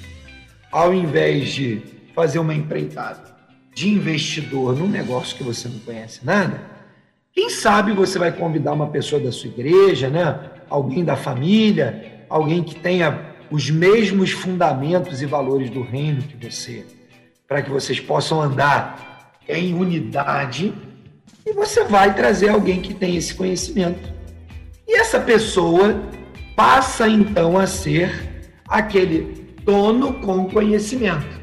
ao 0.72 0.94
invés 0.94 1.50
de 1.50 1.82
fazer 2.14 2.38
uma 2.38 2.54
empreitada 2.54 3.30
de 3.74 3.88
investidor 3.88 4.76
num 4.76 4.88
negócio 4.88 5.36
que 5.36 5.44
você 5.44 5.68
não 5.68 5.78
conhece 5.80 6.20
nada. 6.24 6.62
Quem 7.32 7.48
sabe 7.50 7.92
você 7.92 8.18
vai 8.18 8.32
convidar 8.32 8.72
uma 8.72 8.88
pessoa 8.88 9.22
da 9.22 9.30
sua 9.30 9.48
igreja, 9.48 10.08
né? 10.08 10.50
Alguém 10.70 11.04
da 11.04 11.16
família, 11.16 12.24
alguém 12.30 12.62
que 12.62 12.76
tenha 12.76 13.34
os 13.50 13.68
mesmos 13.68 14.30
fundamentos 14.30 15.20
e 15.20 15.26
valores 15.26 15.68
do 15.68 15.82
reino 15.82 16.22
que 16.22 16.48
você, 16.48 16.86
para 17.46 17.60
que 17.60 17.68
vocês 17.68 18.00
possam 18.00 18.40
andar 18.40 19.34
em 19.48 19.74
unidade, 19.74 20.72
e 21.44 21.52
você 21.52 21.84
vai 21.84 22.14
trazer 22.14 22.50
alguém 22.50 22.80
que 22.80 22.94
tem 22.94 23.16
esse 23.16 23.34
conhecimento. 23.34 24.12
E 24.86 24.96
essa 24.96 25.18
pessoa 25.18 26.00
passa 26.54 27.08
então 27.08 27.58
a 27.58 27.66
ser 27.66 28.44
aquele 28.68 29.54
dono 29.64 30.14
com 30.14 30.48
conhecimento. 30.48 31.40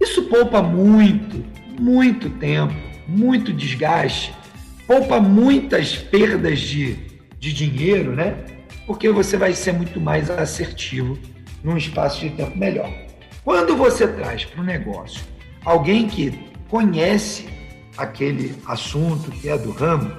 Isso 0.00 0.24
poupa 0.24 0.62
muito, 0.62 1.44
muito 1.80 2.28
tempo, 2.30 2.74
muito 3.06 3.52
desgaste, 3.52 4.34
poupa 4.86 5.20
muitas 5.20 5.96
perdas 5.96 6.60
de, 6.60 6.96
de 7.38 7.52
dinheiro, 7.52 8.14
né? 8.14 8.58
porque 8.88 9.10
você 9.10 9.36
vai 9.36 9.52
ser 9.52 9.74
muito 9.74 10.00
mais 10.00 10.30
assertivo 10.30 11.18
num 11.62 11.76
espaço 11.76 12.20
de 12.20 12.30
tempo 12.30 12.56
melhor. 12.56 12.90
Quando 13.44 13.76
você 13.76 14.08
traz 14.08 14.46
para 14.46 14.62
o 14.62 14.64
negócio 14.64 15.20
alguém 15.62 16.08
que 16.08 16.48
conhece 16.70 17.46
aquele 17.98 18.56
assunto 18.66 19.30
que 19.30 19.46
é 19.46 19.58
do 19.58 19.72
ramo, 19.72 20.10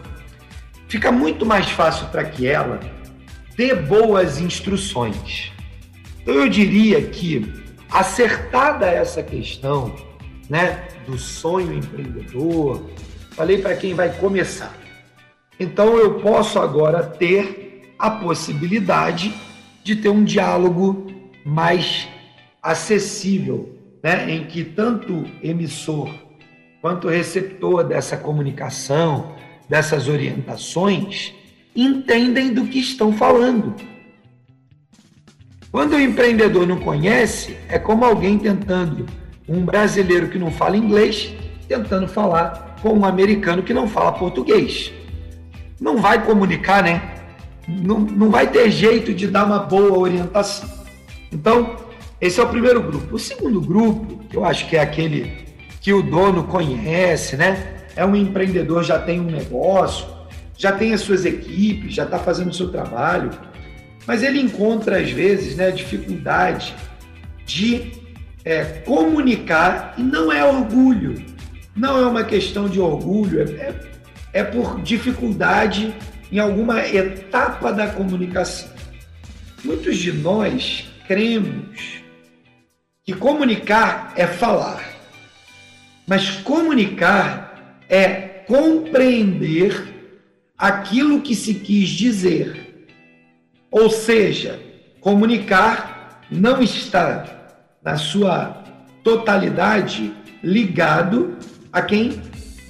fica 0.87 1.11
muito 1.11 1.47
mais 1.47 1.67
fácil 1.71 2.05
para 2.09 2.23
que 2.23 2.45
ela 2.45 2.79
dê 3.57 3.73
boas 3.73 4.39
instruções. 4.39 5.51
Então 6.21 6.35
eu 6.35 6.47
diria 6.47 7.01
que 7.01 7.51
acertada 7.89 8.85
essa 8.85 9.23
questão, 9.23 9.95
né, 10.47 10.87
do 11.07 11.17
sonho 11.17 11.73
empreendedor, 11.73 12.87
falei 13.31 13.57
para 13.59 13.75
quem 13.75 13.95
vai 13.95 14.09
começar. 14.09 14.77
Então 15.59 15.97
eu 15.97 16.15
posso 16.19 16.57
agora 16.59 17.03
ter 17.03 17.93
a 17.99 18.09
possibilidade 18.09 19.33
de 19.83 19.95
ter 19.95 20.09
um 20.09 20.23
diálogo 20.23 21.07
mais 21.45 22.07
acessível, 22.63 23.77
né? 24.01 24.31
em 24.31 24.45
que 24.45 24.63
tanto 24.63 25.25
emissor 25.43 26.09
quanto 26.81 27.09
receptor 27.09 27.83
dessa 27.83 28.15
comunicação, 28.15 29.35
dessas 29.67 30.07
orientações, 30.07 31.33
entendem 31.75 32.53
do 32.53 32.65
que 32.65 32.79
estão 32.79 33.11
falando. 33.11 33.75
Quando 35.71 35.93
o 35.93 35.99
empreendedor 35.99 36.65
não 36.65 36.79
conhece, 36.79 37.57
é 37.67 37.77
como 37.77 38.05
alguém 38.05 38.39
tentando, 38.39 39.05
um 39.47 39.63
brasileiro 39.63 40.29
que 40.29 40.39
não 40.39 40.51
fala 40.51 40.77
inglês, 40.77 41.33
tentando 41.67 42.07
falar 42.07 42.77
com 42.81 42.93
um 42.93 43.05
americano 43.05 43.61
que 43.61 43.73
não 43.73 43.87
fala 43.87 44.13
português. 44.13 44.91
Não 45.79 45.97
vai 45.97 46.25
comunicar, 46.25 46.83
né? 46.83 47.19
não, 47.69 47.99
não 47.99 48.29
vai 48.29 48.47
ter 48.47 48.71
jeito 48.71 49.13
de 49.13 49.27
dar 49.27 49.45
uma 49.45 49.59
boa 49.59 49.97
orientação. 49.97 50.69
Então, 51.31 51.75
esse 52.19 52.39
é 52.39 52.43
o 52.43 52.47
primeiro 52.47 52.81
grupo. 52.81 53.15
O 53.15 53.19
segundo 53.19 53.61
grupo, 53.61 54.23
que 54.29 54.35
eu 54.35 54.43
acho 54.43 54.67
que 54.67 54.75
é 54.75 54.81
aquele 54.81 55.45
que 55.79 55.93
o 55.93 56.01
dono 56.01 56.45
conhece, 56.45 57.37
né? 57.37 57.85
É 57.95 58.03
um 58.03 58.15
empreendedor, 58.15 58.83
já 58.83 58.99
tem 58.99 59.19
um 59.19 59.25
negócio, 59.25 60.07
já 60.57 60.71
tem 60.71 60.93
as 60.93 61.01
suas 61.01 61.25
equipes, 61.25 61.93
já 61.93 62.03
está 62.03 62.17
fazendo 62.17 62.49
o 62.49 62.53
seu 62.53 62.69
trabalho, 62.69 63.31
mas 64.05 64.23
ele 64.23 64.39
encontra, 64.39 64.99
às 64.99 65.09
vezes, 65.09 65.55
né, 65.55 65.71
dificuldade 65.71 66.75
de 67.45 67.91
é, 68.43 68.63
comunicar, 68.63 69.93
e 69.97 70.03
não 70.03 70.31
é 70.31 70.43
orgulho, 70.43 71.23
não 71.75 71.97
é 71.97 72.05
uma 72.05 72.23
questão 72.23 72.67
de 72.67 72.79
orgulho, 72.79 73.41
é, 73.41 73.73
é, 74.33 74.43
por 74.43 74.81
dificuldade 74.81 75.93
em 76.31 76.39
alguma 76.39 76.85
etapa 76.85 77.71
da 77.71 77.87
comunicação. 77.87 78.69
Muitos 79.63 79.97
de 79.97 80.11
nós 80.11 80.87
cremos 81.07 82.01
que 83.03 83.13
comunicar 83.13 84.13
é 84.15 84.27
falar, 84.27 84.83
mas 86.07 86.29
comunicar 86.29 87.81
é 87.89 88.43
compreender 88.47 89.95
aquilo 90.57 91.21
que 91.21 91.35
se 91.35 91.55
quis 91.55 91.89
dizer. 91.89 92.87
Ou 93.71 93.89
seja, 93.89 94.59
comunicar 95.01 96.21
não 96.31 96.61
está 96.61 97.25
na 97.83 97.97
sua 97.97 98.63
totalidade 99.03 100.13
ligado 100.43 101.37
a 101.71 101.81
quem 101.81 102.21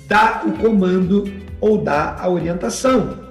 dá 0.08 0.42
o 0.46 0.54
comando 0.54 1.49
ou 1.60 1.78
dá 1.78 2.16
a 2.20 2.30
orientação. 2.30 3.30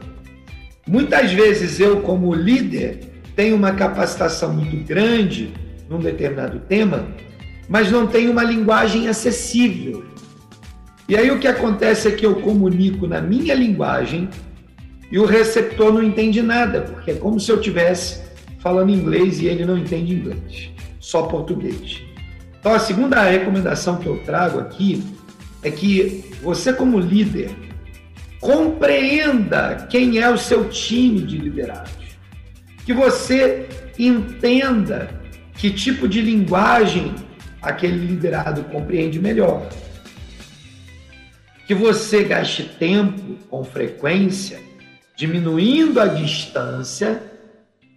Muitas 0.87 1.33
vezes 1.33 1.79
eu, 1.81 2.01
como 2.01 2.35
líder, 2.35 3.01
tenho 3.37 3.55
uma 3.55 3.73
capacitação 3.73 4.53
muito 4.53 4.87
grande 4.87 5.53
num 5.89 5.99
determinado 5.99 6.59
tema, 6.61 7.07
mas 7.69 7.91
não 7.91 8.07
tenho 8.07 8.33
uma 8.33 8.43
linguagem 8.43 9.09
acessível. 9.09 10.05
E 11.09 11.17
aí 11.17 11.31
o 11.31 11.39
que 11.39 11.47
acontece 11.47 12.09
é 12.09 12.11
que 12.11 12.27
eu 12.27 12.37
comunico 12.37 13.07
na 13.07 13.21
minha 13.21 13.55
linguagem 13.55 14.29
e 15.11 15.19
o 15.19 15.25
receptor 15.25 15.93
não 15.93 16.03
entende 16.03 16.43
nada, 16.43 16.83
porque 16.83 17.13
é 17.13 17.15
como 17.15 17.39
se 17.39 17.51
eu 17.51 17.61
tivesse 17.61 18.23
falando 18.61 18.91
inglês 18.91 19.41
e 19.41 19.47
ele 19.47 19.65
não 19.65 19.79
entende 19.79 20.15
inglês, 20.15 20.71
só 20.99 21.23
português. 21.23 22.03
Então 22.59 22.75
a 22.75 22.79
segunda 22.79 23.23
recomendação 23.23 23.99
que 23.99 24.07
eu 24.07 24.19
trago 24.25 24.59
aqui 24.59 25.03
é 25.63 25.71
que 25.71 26.25
você 26.43 26.73
como 26.73 26.99
líder 26.99 27.68
compreenda 28.41 29.87
quem 29.91 30.19
é 30.19 30.31
o 30.31 30.39
seu 30.39 30.69
time 30.69 31.21
de 31.23 31.39
liderados. 31.39 31.93
Que 32.85 32.93
você 32.93 33.69
entenda 33.99 35.11
que 35.55 35.71
tipo 35.71 36.09
de 36.09 36.21
linguagem 36.21 37.15
aquele 37.61 38.07
liderado 38.07 38.65
compreende 38.65 39.21
melhor. 39.21 39.69
Que 41.67 41.75
você 41.75 42.25
gaste 42.25 42.65
tempo 42.65 43.37
com 43.51 43.63
frequência, 43.65 44.61
diminuindo 45.17 46.01
a 46.01 46.07
distância, 46.07 47.23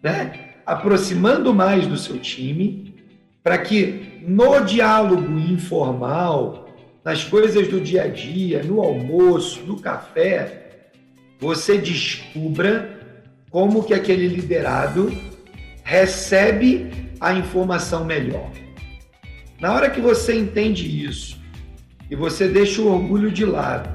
né? 0.04 0.52
aproximando 0.66 1.54
mais 1.54 1.88
do 1.88 1.98
seu 1.98 2.20
time, 2.20 2.96
para 3.44 3.58
que 3.58 4.22
no 4.28 4.60
diálogo 4.62 5.40
informal, 5.40 6.61
nas 7.04 7.24
coisas 7.24 7.68
do 7.68 7.82
dia 7.82 8.04
a 8.04 8.08
dia, 8.08 8.64
no 8.64 8.82
almoço, 8.82 9.62
no 9.62 9.80
café, 9.80 10.90
você 11.40 11.78
descubra 11.78 13.00
como 13.50 13.84
que 13.84 13.94
aquele 13.94 14.28
liderado 14.28 15.12
recebe 15.84 17.12
a 17.20 17.34
informação 17.34 18.06
melhor. 18.06 18.52
Na 19.60 19.74
hora 19.74 19.90
que 19.90 20.00
você 20.00 20.38
entende 20.38 21.06
isso 21.06 21.40
e 22.10 22.16
você 22.16 22.48
deixa 22.48 22.82
o 22.82 22.92
orgulho 22.92 23.32
de 23.32 23.46
lado 23.46 23.90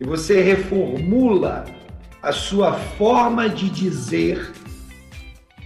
e 0.00 0.04
você 0.04 0.40
reformula 0.42 1.64
a 2.22 2.32
sua 2.32 2.72
forma 2.72 3.48
de 3.48 3.68
dizer, 3.70 4.52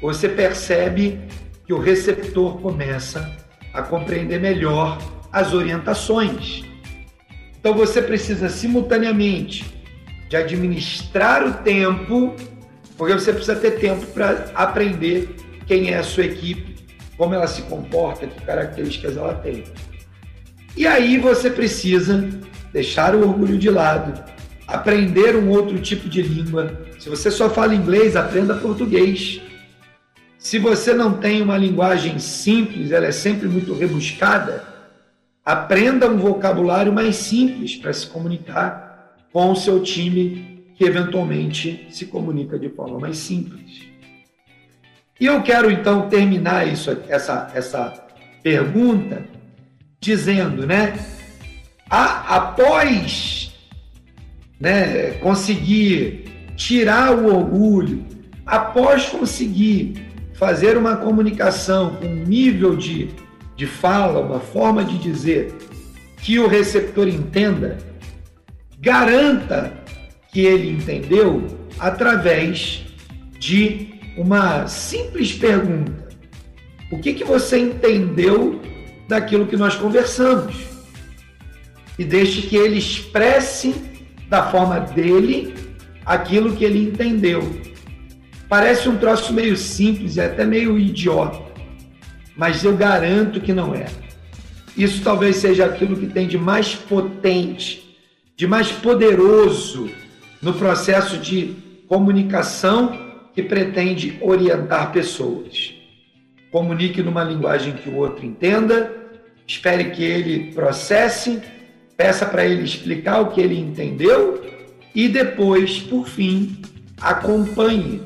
você 0.00 0.28
percebe 0.28 1.18
que 1.66 1.72
o 1.72 1.78
receptor 1.78 2.58
começa 2.60 3.36
a 3.72 3.82
compreender 3.82 4.40
melhor 4.40 4.98
as 5.32 5.54
orientações. 5.54 6.64
Então 7.58 7.74
você 7.74 8.02
precisa 8.02 8.48
simultaneamente 8.48 9.64
de 10.28 10.36
administrar 10.36 11.46
o 11.46 11.52
tempo, 11.62 12.34
porque 12.96 13.14
você 13.14 13.32
precisa 13.32 13.56
ter 13.56 13.72
tempo 13.72 14.04
para 14.06 14.50
aprender 14.54 15.34
quem 15.66 15.90
é 15.90 15.98
a 15.98 16.02
sua 16.02 16.24
equipe, 16.24 16.76
como 17.16 17.34
ela 17.34 17.46
se 17.46 17.62
comporta, 17.62 18.26
que 18.26 18.40
características 18.44 19.16
ela 19.16 19.34
tem. 19.34 19.64
E 20.76 20.86
aí 20.86 21.18
você 21.18 21.50
precisa 21.50 22.28
deixar 22.72 23.14
o 23.14 23.20
orgulho 23.20 23.58
de 23.58 23.70
lado, 23.70 24.24
aprender 24.66 25.36
um 25.36 25.50
outro 25.50 25.78
tipo 25.78 26.08
de 26.08 26.22
língua. 26.22 26.80
Se 26.98 27.08
você 27.08 27.30
só 27.30 27.50
fala 27.50 27.74
inglês, 27.74 28.16
aprenda 28.16 28.54
português. 28.54 29.40
Se 30.38 30.58
você 30.58 30.94
não 30.94 31.12
tem 31.12 31.42
uma 31.42 31.56
linguagem 31.56 32.18
simples, 32.18 32.90
ela 32.90 33.06
é 33.06 33.12
sempre 33.12 33.46
muito 33.46 33.74
rebuscada, 33.74 34.71
Aprenda 35.44 36.08
um 36.08 36.18
vocabulário 36.18 36.92
mais 36.92 37.16
simples 37.16 37.74
para 37.76 37.92
se 37.92 38.06
comunicar 38.06 39.16
com 39.32 39.50
o 39.50 39.56
seu 39.56 39.82
time, 39.82 40.64
que 40.76 40.84
eventualmente 40.84 41.86
se 41.90 42.06
comunica 42.06 42.58
de 42.58 42.68
forma 42.68 43.00
mais 43.00 43.16
simples. 43.16 43.82
E 45.18 45.26
eu 45.26 45.42
quero 45.42 45.70
então 45.70 46.08
terminar 46.08 46.66
isso, 46.66 46.96
essa, 47.08 47.50
essa 47.54 47.92
pergunta 48.42 49.24
dizendo, 50.00 50.66
né? 50.66 50.94
A, 51.90 52.36
após 52.36 53.52
né, 54.60 55.12
conseguir 55.14 56.52
tirar 56.56 57.16
o 57.16 57.34
orgulho, 57.34 58.04
após 58.46 59.06
conseguir 59.06 60.06
fazer 60.34 60.76
uma 60.76 60.96
comunicação 60.96 61.96
com 61.96 62.06
um 62.06 62.24
nível 62.24 62.76
de 62.76 63.10
de 63.56 63.66
fala, 63.66 64.20
uma 64.20 64.40
forma 64.40 64.84
de 64.84 64.98
dizer 64.98 65.54
que 66.18 66.38
o 66.38 66.46
receptor 66.46 67.08
entenda, 67.08 67.78
garanta 68.78 69.72
que 70.32 70.40
ele 70.40 70.70
entendeu 70.70 71.46
através 71.78 72.84
de 73.38 73.94
uma 74.16 74.66
simples 74.66 75.32
pergunta. 75.32 76.08
O 76.90 76.98
que, 76.98 77.14
que 77.14 77.24
você 77.24 77.58
entendeu 77.58 78.60
daquilo 79.08 79.46
que 79.46 79.56
nós 79.56 79.74
conversamos? 79.74 80.54
E 81.98 82.04
deixe 82.04 82.42
que 82.42 82.56
ele 82.56 82.78
expresse 82.78 83.74
da 84.28 84.50
forma 84.50 84.80
dele 84.80 85.54
aquilo 86.04 86.54
que 86.54 86.64
ele 86.64 86.82
entendeu. 86.82 87.42
Parece 88.48 88.88
um 88.88 88.96
troço 88.96 89.32
meio 89.32 89.56
simples 89.56 90.16
e 90.16 90.20
até 90.20 90.44
meio 90.44 90.78
idiota 90.78 91.51
mas 92.36 92.64
eu 92.64 92.76
garanto 92.76 93.40
que 93.40 93.52
não 93.52 93.74
é. 93.74 93.86
Isso 94.76 95.02
talvez 95.02 95.36
seja 95.36 95.66
aquilo 95.66 95.96
que 95.96 96.06
tem 96.06 96.26
de 96.26 96.38
mais 96.38 96.74
potente, 96.74 97.96
de 98.36 98.46
mais 98.46 98.72
poderoso 98.72 99.90
no 100.40 100.54
processo 100.54 101.18
de 101.18 101.54
comunicação 101.86 102.98
que 103.34 103.42
pretende 103.42 104.18
orientar 104.20 104.92
pessoas. 104.92 105.74
Comunique 106.50 107.02
numa 107.02 107.22
linguagem 107.22 107.74
que 107.74 107.88
o 107.88 107.96
outro 107.96 108.24
entenda, 108.24 108.90
espere 109.46 109.90
que 109.90 110.02
ele 110.02 110.52
processe, 110.52 111.40
peça 111.96 112.26
para 112.26 112.44
ele 112.44 112.64
explicar 112.64 113.20
o 113.20 113.30
que 113.30 113.40
ele 113.40 113.58
entendeu 113.58 114.42
e 114.94 115.08
depois, 115.08 115.78
por 115.80 116.08
fim, 116.08 116.60
acompanhe 117.00 118.02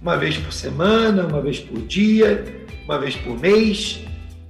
uma 0.00 0.16
vez 0.16 0.36
por 0.36 0.52
semana, 0.52 1.26
uma 1.26 1.40
vez 1.40 1.60
por 1.60 1.80
dia, 1.82 2.63
uma 2.84 2.98
vez 2.98 3.16
por 3.16 3.38
mês, 3.38 4.00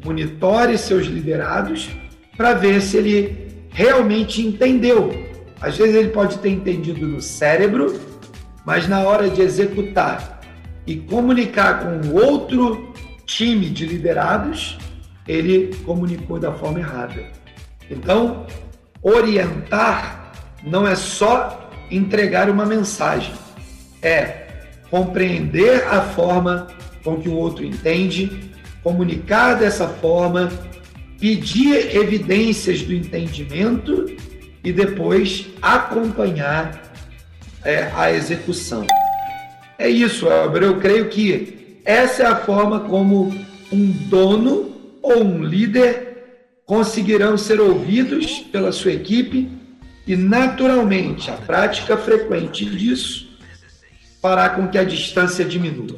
monitore 0.05 0.77
seus 0.77 1.07
liderados 1.07 1.89
para 2.37 2.55
ver 2.55 2.81
se 2.81 2.97
ele 2.97 3.49
realmente 3.71 4.43
entendeu. 4.43 5.13
Às 5.61 5.79
vezes 5.79 5.95
ele 5.95 6.09
pode 6.11 6.39
ter 6.39 6.51
entendido 6.51 7.07
no 7.07 7.21
cérebro, 7.21 7.99
mas 8.65 8.89
na 8.89 9.01
hora 9.01 9.29
de 9.29 9.41
executar 9.41 10.41
e 10.87 10.97
comunicar 10.97 11.81
com 11.81 12.11
outro 12.11 12.93
time 13.25 13.71
de 13.71 13.87
liderados, 13.87 14.79
ele 15.27 15.75
comunicou 15.85 16.39
da 16.39 16.53
forma 16.53 16.81
errada. 16.81 17.25
Então, 17.91 18.47
orientar 19.03 20.33
não 20.63 20.87
é 20.87 20.95
só 20.95 21.71
entregar 21.91 22.51
uma 22.51 22.67
mensagem, 22.67 23.33
é 24.03 24.47
compreender 24.91 25.87
a 25.89 26.03
forma 26.03 26.67
com 27.05 27.21
que 27.21 27.29
o 27.29 27.35
outro 27.35 27.65
entende, 27.65 28.51
comunicar 28.83 29.55
dessa 29.55 29.87
forma, 29.87 30.51
pedir 31.21 31.95
evidências 31.95 32.83
do 32.83 32.95
entendimento 32.95 34.07
e 34.65 34.73
depois 34.73 35.47
acompanhar 35.61 36.83
é, 37.63 37.91
a 37.95 38.11
execução. 38.11 38.87
É 39.79 39.89
isso, 39.89 40.27
Elber. 40.27 40.63
Eu 40.63 40.81
creio 40.81 41.09
que 41.09 41.79
essa 41.85 42.23
é 42.23 42.27
a 42.27 42.37
forma 42.37 42.81
como 42.81 43.35
um 43.71 43.91
dono 44.09 44.75
ou 45.03 45.23
um 45.23 45.43
líder 45.43 46.15
conseguirão 46.65 47.37
ser 47.37 47.61
ouvidos 47.61 48.41
pela 48.53 48.73
sua 48.73 48.93
equipe 48.93 49.51
e, 50.07 50.17
naturalmente, 50.17 51.31
a 51.31 51.35
prática 51.35 51.97
frequente 51.97 52.65
disso 52.65 53.39
fará 54.23 54.49
com 54.51 54.69
que 54.69 54.79
a 54.79 54.85
distância 54.85 55.45
diminua. 55.45 55.97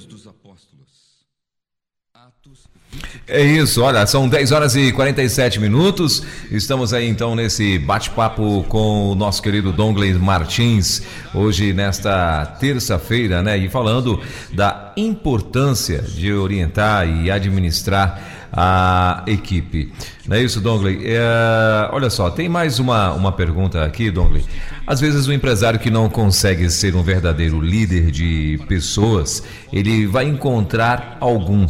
É 3.29 3.43
isso, 3.43 3.83
olha, 3.83 4.07
são 4.07 4.29
10 4.29 4.53
horas 4.53 4.77
e 4.77 4.93
47 4.93 5.59
minutos. 5.59 6.23
Estamos 6.49 6.93
aí 6.93 7.09
então 7.09 7.35
nesse 7.35 7.77
bate-papo 7.77 8.65
com 8.69 9.11
o 9.11 9.15
nosso 9.17 9.43
querido 9.43 9.73
Dongley 9.73 10.15
Martins, 10.15 11.03
hoje 11.35 11.73
nesta 11.73 12.47
terça-feira, 12.61 13.43
né? 13.43 13.59
E 13.59 13.69
falando 13.69 14.21
da 14.53 14.93
importância 14.97 16.03
de 16.03 16.33
orientar 16.33 17.09
e 17.09 17.29
administrar 17.29 18.47
a 18.53 19.25
equipe. 19.27 19.93
Não 20.29 20.37
é 20.37 20.43
isso, 20.43 20.61
Dongley? 20.61 21.01
É, 21.05 21.91
olha 21.91 22.09
só, 22.11 22.31
tem 22.31 22.49
mais 22.49 22.79
uma, 22.79 23.13
uma 23.13 23.33
pergunta 23.33 23.85
aqui, 23.85 24.09
Dongley. 24.09 24.45
Às 24.87 25.01
vezes 25.01 25.27
o 25.27 25.33
empresário 25.33 25.81
que 25.81 25.91
não 25.91 26.09
consegue 26.09 26.71
ser 26.71 26.95
um 26.95 27.03
verdadeiro 27.03 27.61
líder 27.61 28.13
de 28.13 28.61
pessoas, 28.69 29.43
ele 29.73 30.07
vai 30.07 30.27
encontrar 30.27 31.17
algum 31.19 31.67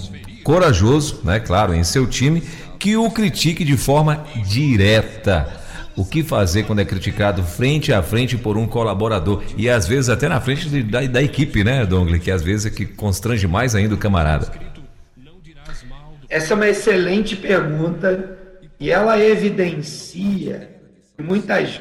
corajoso, 0.47 1.23
né, 1.25 1.41
claro, 1.41 1.75
em 1.75 1.83
seu 1.83 2.07
time, 2.07 2.41
que 2.79 2.97
o 2.97 3.11
critique 3.11 3.65
de 3.65 3.77
forma 3.77 4.25
direta. 4.49 5.65
o 5.97 6.05
que 6.05 6.23
fazer 6.23 6.65
quando 6.65 6.79
é 6.81 6.85
criticado 6.85 7.43
frente 7.43 7.93
a 7.93 8.01
frente 8.03 8.37
por 8.37 8.57
um 8.57 8.67
colaborador 8.67 9.43
e 9.57 9.69
às 9.69 9.89
vezes 9.89 10.11
até 10.11 10.29
na 10.29 10.41
frente 10.41 10.69
de, 10.69 10.83
da, 10.83 11.01
da, 11.07 11.23
equipe, 11.23 11.65
né, 11.65 11.85
Dongle, 11.85 12.21
que 12.21 12.31
às 12.31 12.43
vezes 12.43 12.67
é 12.67 12.71
que 12.71 12.85
constrange 12.85 13.49
mais 13.49 13.75
ainda 13.75 13.95
o 13.95 13.99
camarada. 13.99 14.53
Essa 16.29 16.53
é 16.53 16.55
uma 16.55 16.69
excelente 16.69 17.35
pergunta 17.35 18.39
e 18.79 18.91
ela 18.91 19.19
evidencia 19.19 20.71
muitas 21.19 21.81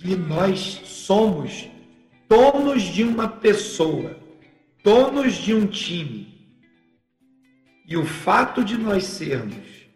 que 0.00 0.14
nós 0.14 0.80
somos 0.84 1.68
donos 2.28 2.82
de 2.82 3.02
uma 3.02 3.28
pessoa, 3.28 4.16
donos 4.84 5.34
de 5.34 5.54
um 5.54 5.66
time. 5.66 6.28
E 7.86 7.96
o 7.96 8.04
fato 8.04 8.64
de 8.64 8.76
nós 8.76 9.04
sermos 9.04 9.88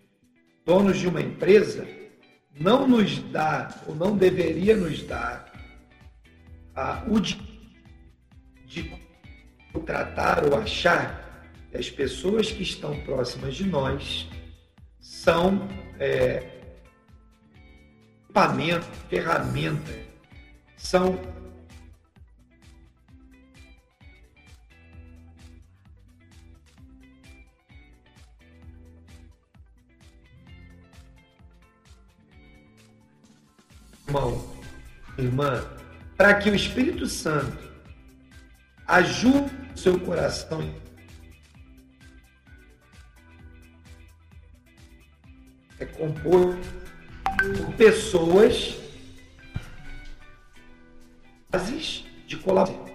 donos 0.64 0.98
de 0.98 1.08
uma 1.08 1.20
empresa 1.20 1.86
não 2.58 2.86
nos 2.86 3.18
dá, 3.18 3.82
ou 3.86 3.94
não 3.94 4.16
deveria 4.16 4.76
nos 4.76 5.02
dar, 5.02 5.52
a, 6.74 7.04
o 7.08 7.20
de, 7.20 7.38
de 8.66 8.92
tratar 9.84 10.44
ou 10.44 10.58
achar 10.58 11.50
que 11.70 11.76
as 11.76 11.90
pessoas 11.90 12.50
que 12.50 12.62
estão 12.62 12.98
próximas 13.00 13.54
de 13.54 13.64
nós 13.64 14.28
são 15.00 15.68
é, 15.98 16.61
equipamento, 18.32 18.86
ferramenta, 19.10 19.92
são 20.78 21.20
irmão, 34.08 34.56
irmã, 35.18 35.64
para 36.16 36.34
que 36.34 36.48
o 36.48 36.54
Espírito 36.54 37.06
Santo 37.06 37.70
ajude 38.86 39.52
o 39.74 39.78
seu 39.78 40.00
coração 40.00 40.74
é 45.78 45.84
composto 45.84 46.81
por 47.56 47.74
pessoas 47.74 48.74
de 52.26 52.36
colaboração. 52.36 52.86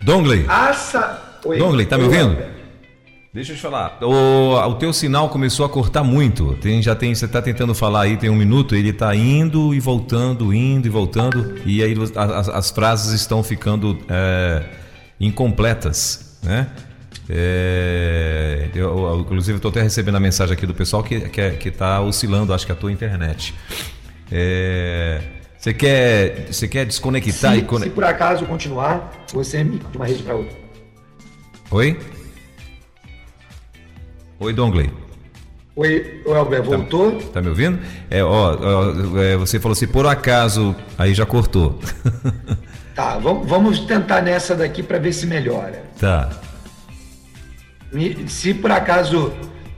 Dongley. 0.00 0.44
Assa... 0.48 1.40
Oi, 1.44 1.58
Dongley, 1.58 1.86
tá 1.86 1.98
me 1.98 2.04
ouvindo? 2.04 2.36
Deixa 3.32 3.52
eu 3.52 3.56
te 3.56 3.62
falar. 3.62 3.98
O, 4.02 4.54
o 4.54 4.74
teu 4.76 4.92
sinal 4.92 5.28
começou 5.28 5.66
a 5.66 5.68
cortar 5.68 6.02
muito. 6.02 6.56
Tem, 6.60 6.82
já 6.82 6.94
tem, 6.94 7.14
você 7.14 7.26
está 7.26 7.42
tentando 7.42 7.74
falar 7.74 8.02
aí, 8.02 8.16
tem 8.16 8.30
um 8.30 8.36
minuto, 8.36 8.74
ele 8.74 8.88
está 8.88 9.14
indo 9.14 9.74
e 9.74 9.80
voltando, 9.80 10.52
indo 10.52 10.86
e 10.86 10.90
voltando, 10.90 11.60
e 11.64 11.82
aí 11.82 11.94
as, 12.16 12.48
as 12.48 12.70
frases 12.70 13.12
estão 13.12 13.42
ficando 13.42 13.98
é, 14.08 14.64
incompletas, 15.20 16.38
né? 16.42 16.68
É, 17.30 18.70
eu, 18.74 19.20
inclusive, 19.20 19.56
estou 19.56 19.70
até 19.70 19.82
recebendo 19.82 20.16
a 20.16 20.20
mensagem 20.20 20.54
aqui 20.54 20.66
do 20.66 20.74
pessoal 20.74 21.02
que 21.02 21.16
está 21.16 21.28
que, 21.28 21.50
que 21.50 21.70
tá 21.70 22.00
oscilando, 22.00 22.54
acho 22.54 22.64
que 22.64 22.72
a 22.72 22.76
tua 22.76 22.90
internet. 22.90 23.54
É, 24.32 25.20
você 25.58 25.74
quer, 25.74 26.46
você 26.50 26.66
quer 26.66 26.86
desconectar 26.86 27.52
se, 27.52 27.58
e 27.58 27.62
conect... 27.62 27.90
Se 27.90 27.94
por 27.94 28.04
acaso 28.04 28.46
continuar, 28.46 29.12
você 29.32 29.62
me 29.62 29.78
de 29.78 29.96
uma 29.96 30.06
rede 30.06 30.22
para 30.22 30.36
outra. 30.36 30.56
Oi? 31.70 31.98
Oi, 34.40 34.52
Dongley. 34.52 34.90
Oi, 35.76 36.22
o 36.24 36.34
Elber, 36.34 36.62
voltou? 36.62 37.12
Tá, 37.12 37.26
tá, 37.34 37.42
me 37.42 37.48
ouvindo? 37.48 37.78
É, 38.10 38.22
ó, 38.22 38.56
ó 38.56 39.18
é, 39.20 39.36
você 39.36 39.60
falou 39.60 39.74
assim, 39.74 39.86
por 39.86 40.06
acaso, 40.06 40.74
aí 40.96 41.12
já 41.12 41.26
cortou. 41.26 41.78
tá, 42.94 43.18
vamos, 43.18 43.48
vamos 43.48 43.80
tentar 43.80 44.22
nessa 44.22 44.54
daqui 44.54 44.82
para 44.82 44.98
ver 44.98 45.12
se 45.12 45.26
melhora. 45.26 45.82
Tá. 46.00 46.30
Se 48.26 48.54
por 48.54 48.70
acaso 48.70 49.32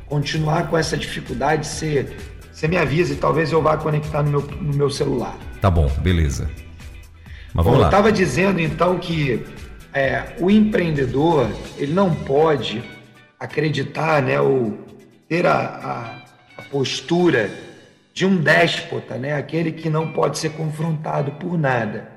continuar 0.06 0.68
com 0.68 0.76
essa 0.76 0.96
dificuldade, 0.96 1.66
você, 1.66 2.16
você 2.52 2.66
me 2.66 2.76
avisa 2.76 3.12
e 3.12 3.16
talvez 3.16 3.52
eu 3.52 3.62
vá 3.62 3.76
conectar 3.76 4.22
no 4.22 4.30
meu, 4.30 4.40
no 4.40 4.74
meu 4.74 4.90
celular. 4.90 5.36
Tá 5.61 5.70
bom, 5.70 5.88
beleza. 6.00 6.50
Mas 7.54 7.64
vamos 7.64 7.72
bom, 7.72 7.78
lá. 7.78 7.86
Eu 7.86 7.90
estava 7.90 8.12
dizendo 8.12 8.61
então 8.61 8.98
que 8.98 9.44
é, 9.92 10.34
o 10.38 10.50
empreendedor 10.50 11.48
ele 11.78 11.92
não 11.92 12.14
pode 12.14 12.82
acreditar, 13.38 14.22
né, 14.22 14.40
ou 14.40 14.78
ter 15.28 15.46
a, 15.46 15.54
a, 15.56 16.61
a 16.61 16.62
postura 16.62 17.50
de 18.12 18.26
um 18.26 18.36
déspota, 18.36 19.16
né, 19.16 19.34
aquele 19.34 19.72
que 19.72 19.88
não 19.88 20.12
pode 20.12 20.38
ser 20.38 20.50
confrontado 20.50 21.32
por 21.32 21.56
nada. 21.56 22.11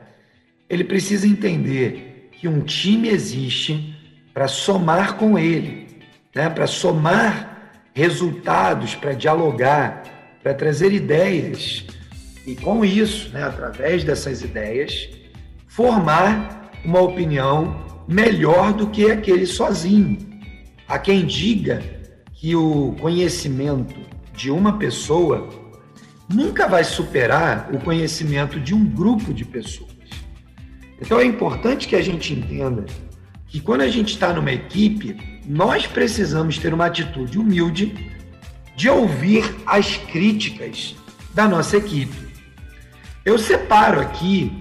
Ele 0.69 0.83
precisa 0.83 1.27
entender 1.27 2.29
que 2.33 2.47
um 2.47 2.61
time 2.61 3.07
existe 3.09 3.95
para 4.33 4.47
somar 4.47 5.15
com 5.17 5.37
ele, 5.37 5.87
né? 6.33 6.49
para 6.49 6.67
somar 6.67 7.71
resultados, 7.93 8.95
para 8.95 9.13
dialogar, 9.13 10.03
para 10.41 10.53
trazer 10.53 10.91
ideias 10.91 11.85
e 12.45 12.55
com 12.55 12.83
isso, 12.83 13.29
né, 13.31 13.43
através 13.43 14.03
dessas 14.03 14.41
ideias, 14.41 15.09
formar 15.67 16.71
uma 16.83 16.99
opinião 16.99 17.85
melhor 18.07 18.73
do 18.73 18.87
que 18.87 19.09
aquele 19.09 19.45
sozinho. 19.45 20.17
Há 20.87 20.99
quem 20.99 21.25
diga 21.25 21.81
que 22.33 22.55
o 22.55 22.93
conhecimento 22.99 23.95
de 24.33 24.51
uma 24.51 24.77
pessoa 24.77 25.47
nunca 26.27 26.67
vai 26.67 26.83
superar 26.83 27.69
o 27.73 27.79
conhecimento 27.79 28.59
de 28.59 28.73
um 28.73 28.83
grupo 28.83 29.33
de 29.33 29.45
pessoas. 29.45 29.91
Então 30.99 31.19
é 31.19 31.25
importante 31.25 31.87
que 31.87 31.95
a 31.95 32.01
gente 32.01 32.33
entenda 32.33 32.85
que 33.53 33.61
quando 33.61 33.81
a 33.81 33.87
gente 33.87 34.15
está 34.15 34.33
numa 34.33 34.51
equipe, 34.51 35.15
nós 35.45 35.85
precisamos 35.85 36.57
ter 36.57 36.73
uma 36.73 36.87
atitude 36.87 37.37
humilde 37.37 38.11
de 38.75 38.89
ouvir 38.89 39.45
as 39.67 39.95
críticas 39.95 40.95
da 41.35 41.47
nossa 41.47 41.77
equipe. 41.77 42.17
Eu 43.23 43.37
separo 43.37 44.01
aqui 44.01 44.51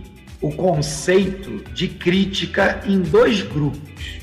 o 0.43 0.53
conceito 0.53 1.65
de 1.73 1.89
crítica 1.89 2.83
em 2.87 3.01
dois 3.01 3.41
grupos. 3.41 4.19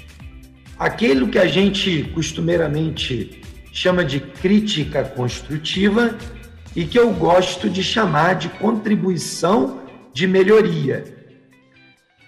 Aquele 0.77 1.27
que 1.29 1.39
a 1.39 1.47
gente 1.47 2.03
costumeiramente 2.13 3.41
chama 3.73 4.05
de 4.05 4.19
crítica 4.19 5.03
construtiva 5.03 6.15
e 6.75 6.85
que 6.85 6.99
eu 6.99 7.11
gosto 7.11 7.71
de 7.71 7.83
chamar 7.83 8.35
de 8.35 8.49
contribuição 8.49 9.81
de 10.13 10.27
melhoria. 10.27 11.05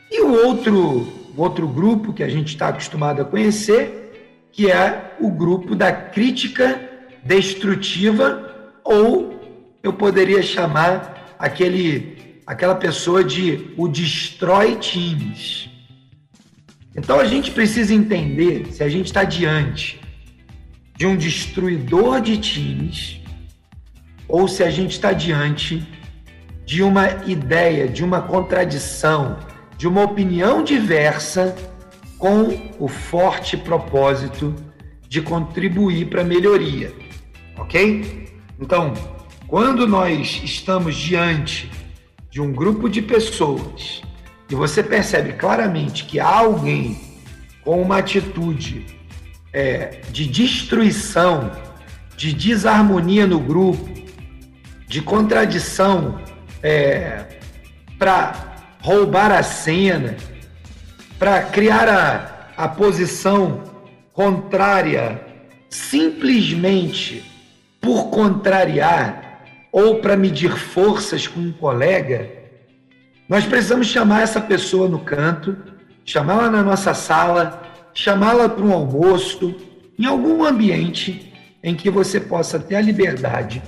E 0.09 0.21
o 0.21 0.47
outro 0.47 1.20
outro 1.35 1.67
grupo 1.67 2.13
que 2.13 2.23
a 2.23 2.29
gente 2.29 2.49
está 2.49 2.69
acostumado 2.69 3.21
a 3.21 3.25
conhecer, 3.25 4.47
que 4.51 4.69
é 4.69 5.15
o 5.19 5.31
grupo 5.31 5.75
da 5.75 5.91
crítica 5.91 6.89
destrutiva, 7.23 8.73
ou 8.83 9.39
eu 9.83 9.93
poderia 9.93 10.41
chamar 10.41 11.35
aquele, 11.39 12.41
aquela 12.45 12.75
pessoa 12.75 13.23
de 13.23 13.73
o 13.77 13.87
destrói 13.87 14.75
times. 14.75 15.69
Então 16.95 17.19
a 17.19 17.25
gente 17.25 17.51
precisa 17.51 17.93
entender 17.93 18.67
se 18.71 18.83
a 18.83 18.89
gente 18.89 19.07
está 19.07 19.23
diante 19.23 20.01
de 20.97 21.05
um 21.05 21.15
destruidor 21.15 22.21
de 22.21 22.37
times 22.37 23.21
ou 24.27 24.47
se 24.47 24.63
a 24.63 24.69
gente 24.69 24.91
está 24.91 25.11
diante 25.11 25.87
de 26.65 26.83
uma 26.83 27.07
ideia, 27.25 27.87
de 27.87 28.03
uma 28.03 28.21
contradição, 28.21 29.37
de 29.81 29.87
uma 29.87 30.03
opinião 30.03 30.63
diversa 30.63 31.55
com 32.19 32.71
o 32.77 32.87
forte 32.87 33.57
propósito 33.57 34.53
de 35.09 35.23
contribuir 35.23 36.07
para 36.07 36.21
a 36.21 36.23
melhoria. 36.23 36.93
Ok? 37.57 38.31
Então, 38.59 38.93
quando 39.47 39.87
nós 39.87 40.39
estamos 40.43 40.95
diante 40.95 41.67
de 42.29 42.39
um 42.39 42.53
grupo 42.53 42.87
de 42.87 43.01
pessoas 43.01 44.03
e 44.47 44.53
você 44.53 44.83
percebe 44.83 45.33
claramente 45.33 46.05
que 46.05 46.19
há 46.19 46.29
alguém 46.29 47.01
com 47.63 47.81
uma 47.81 47.97
atitude 47.97 48.85
é, 49.51 50.01
de 50.11 50.27
destruição, 50.27 51.51
de 52.15 52.33
desarmonia 52.33 53.25
no 53.25 53.39
grupo, 53.39 53.89
de 54.87 55.01
contradição 55.01 56.21
é, 56.61 57.25
para 57.97 58.50
roubar 58.81 59.31
a 59.31 59.43
cena, 59.43 60.15
para 61.17 61.43
criar 61.43 61.87
a, 61.87 62.63
a 62.63 62.67
posição 62.67 63.63
contrária 64.11 65.21
simplesmente 65.69 67.23
por 67.79 68.09
contrariar 68.09 69.45
ou 69.71 70.01
para 70.01 70.17
medir 70.17 70.57
forças 70.57 71.27
com 71.27 71.39
um 71.39 71.51
colega, 71.51 72.29
Nós 73.29 73.45
precisamos 73.45 73.87
chamar 73.87 74.23
essa 74.23 74.41
pessoa 74.41 74.89
no 74.89 74.99
canto, 74.99 75.55
chamá-la 76.03 76.49
na 76.49 76.61
nossa 76.61 76.93
sala, 76.93 77.63
chamá-la 77.93 78.49
para 78.49 78.65
um 78.65 78.73
almoço, 78.73 79.55
em 79.97 80.05
algum 80.05 80.43
ambiente 80.43 81.31
em 81.63 81.73
que 81.73 81.89
você 81.89 82.19
possa 82.19 82.59
ter 82.59 82.75
a 82.75 82.81
liberdade 82.81 83.61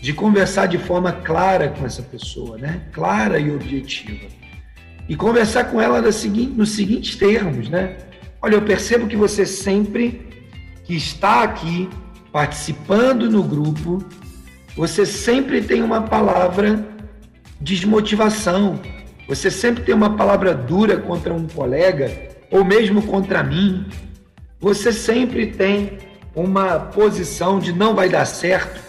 de 0.00 0.12
conversar 0.12 0.66
de 0.66 0.78
forma 0.78 1.10
clara 1.12 1.70
com 1.70 1.84
essa 1.84 2.02
pessoa, 2.02 2.56
né? 2.58 2.82
Clara 2.92 3.40
e 3.40 3.50
objetiva. 3.50 4.41
E 5.12 5.14
conversar 5.14 5.64
com 5.64 5.78
ela 5.78 6.00
nos 6.00 6.14
seguintes 6.70 7.16
termos, 7.16 7.68
né? 7.68 7.98
Olha, 8.40 8.54
eu 8.54 8.62
percebo 8.62 9.06
que 9.06 9.14
você 9.14 9.44
sempre 9.44 10.26
que 10.84 10.96
está 10.96 11.42
aqui 11.42 11.86
participando 12.32 13.30
no 13.30 13.42
grupo, 13.42 14.02
você 14.74 15.04
sempre 15.04 15.60
tem 15.60 15.82
uma 15.82 16.00
palavra 16.00 16.82
de 17.60 17.74
desmotivação, 17.74 18.80
você 19.28 19.50
sempre 19.50 19.84
tem 19.84 19.94
uma 19.94 20.16
palavra 20.16 20.54
dura 20.54 20.96
contra 20.96 21.34
um 21.34 21.46
colega 21.46 22.10
ou 22.50 22.64
mesmo 22.64 23.02
contra 23.02 23.42
mim. 23.42 23.84
Você 24.60 24.90
sempre 24.94 25.48
tem 25.48 25.98
uma 26.34 26.78
posição 26.78 27.58
de 27.58 27.70
não 27.70 27.94
vai 27.94 28.08
dar 28.08 28.24
certo. 28.24 28.80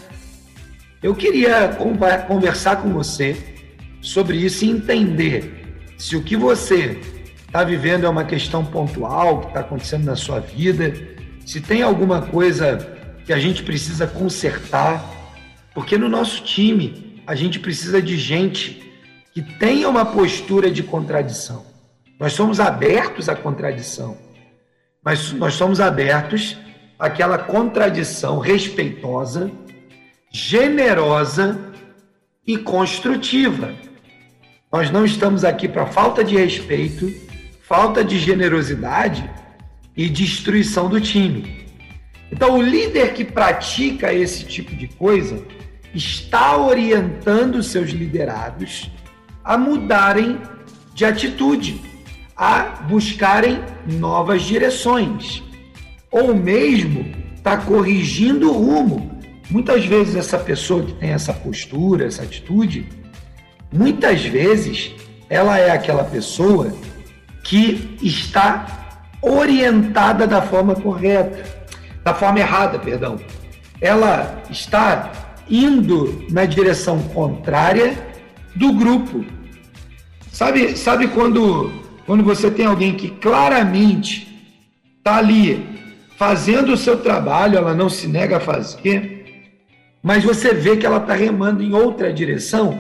Eu 1.02 1.14
queria 1.14 1.78
conversar 2.26 2.78
com 2.78 2.94
você 2.94 3.36
sobre 4.02 4.38
isso 4.38 4.64
e 4.64 4.70
entender 4.70 5.63
se 5.98 6.16
o 6.16 6.24
que 6.24 6.36
você 6.36 7.00
está 7.46 7.64
vivendo 7.64 8.06
é 8.06 8.10
uma 8.10 8.26
questão 8.26 8.66
pontual 8.66 9.42
que 9.42 9.48
está 9.48 9.60
acontecendo 9.60 10.06
na 10.06 10.16
sua 10.16 10.40
vida, 10.40 10.94
se 11.46 11.62
tem 11.62 11.82
alguma 11.82 12.22
coisa 12.22 12.78
que 13.26 13.32
a 13.32 13.40
gente 13.40 13.64
precisa 13.64 14.08
consertar, 14.08 15.04
porque 15.74 15.98
no 15.98 16.10
nosso 16.10 16.44
time 16.44 17.22
a 17.26 17.36
gente 17.36 17.60
precisa 17.60 18.02
de 18.02 18.18
gente 18.18 18.92
que 19.34 19.42
tenha 19.42 19.88
uma 19.90 20.06
postura 20.06 20.70
de 20.70 20.84
contradição. 20.84 21.66
Nós 22.20 22.34
somos 22.34 22.60
abertos 22.60 23.30
à 23.30 23.36
contradição, 23.36 24.18
mas 25.04 25.32
nós 25.34 25.56
somos 25.56 25.80
abertos 25.80 26.58
àquela 26.98 27.38
contradição 27.38 28.40
respeitosa, 28.40 29.52
generosa 30.32 31.60
e 32.46 32.58
construtiva. 32.58 33.74
Nós 34.74 34.90
não 34.90 35.06
estamos 35.06 35.46
aqui 35.46 35.68
para 35.68 35.86
falta 35.86 36.24
de 36.24 36.36
respeito, 36.36 37.14
falta 37.62 38.04
de 38.04 38.18
generosidade 38.18 39.30
e 39.96 40.10
destruição 40.10 40.90
do 40.90 41.00
time. 41.00 41.68
Então, 42.32 42.58
o 42.58 42.62
líder 42.64 43.14
que 43.14 43.24
pratica 43.24 44.12
esse 44.12 44.44
tipo 44.44 44.76
de 44.76 44.88
coisa 44.88 45.46
está 45.94 46.58
orientando 46.58 47.62
seus 47.62 47.92
liderados 47.92 48.90
a 49.44 49.60
mudarem 49.60 50.42
de 50.96 51.06
atitude, 51.06 51.80
a 52.36 52.64
buscarem 52.90 53.62
novas 53.86 54.42
direções, 54.42 55.44
ou 56.10 56.34
mesmo 56.34 57.14
está 57.36 57.58
corrigindo 57.58 58.50
o 58.50 58.54
rumo. 58.54 59.22
Muitas 59.52 59.86
vezes, 59.86 60.16
essa 60.16 60.40
pessoa 60.40 60.84
que 60.84 60.94
tem 60.94 61.12
essa 61.12 61.32
postura, 61.32 62.08
essa 62.08 62.24
atitude, 62.24 63.03
muitas 63.74 64.24
vezes 64.24 64.92
ela 65.30 65.58
é 65.58 65.72
aquela 65.72 66.04
pessoa 66.04 66.74
que 67.44 67.98
está 68.02 68.68
orientada 69.22 70.28
da 70.28 70.42
forma 70.42 70.76
correta 70.76 71.64
da 72.04 72.14
forma 72.14 72.40
errada, 72.40 72.78
perdão. 72.78 73.20
Ela 73.80 74.44
está 74.50 75.12
indo 75.50 76.26
na 76.30 76.46
direção 76.46 77.02
contrária 77.10 77.98
do 78.56 78.74
grupo. 78.74 79.26
Sabe, 80.32 80.76
sabe 80.78 81.08
quando, 81.08 81.72
quando 82.06 82.24
você 82.24 82.52
tem 82.52 82.66
alguém 82.66 82.96
que 82.96 83.10
claramente 83.10 84.28
está 84.98 85.18
ali 85.18 85.66
fazendo 86.18 86.74
o 86.74 86.78
seu 86.78 86.98
trabalho, 86.98 87.58
ela 87.58 87.74
não 87.74 87.90
se 87.90 88.08
nega 88.08 88.38
a 88.38 88.40
fazer, 88.40 89.52
mas 90.02 90.24
você 90.24 90.54
vê 90.54 90.76
que 90.76 90.86
ela 90.86 90.98
está 90.98 91.14
remando 91.14 91.64
em 91.64 91.74
outra 91.74 92.12
direção? 92.12 92.80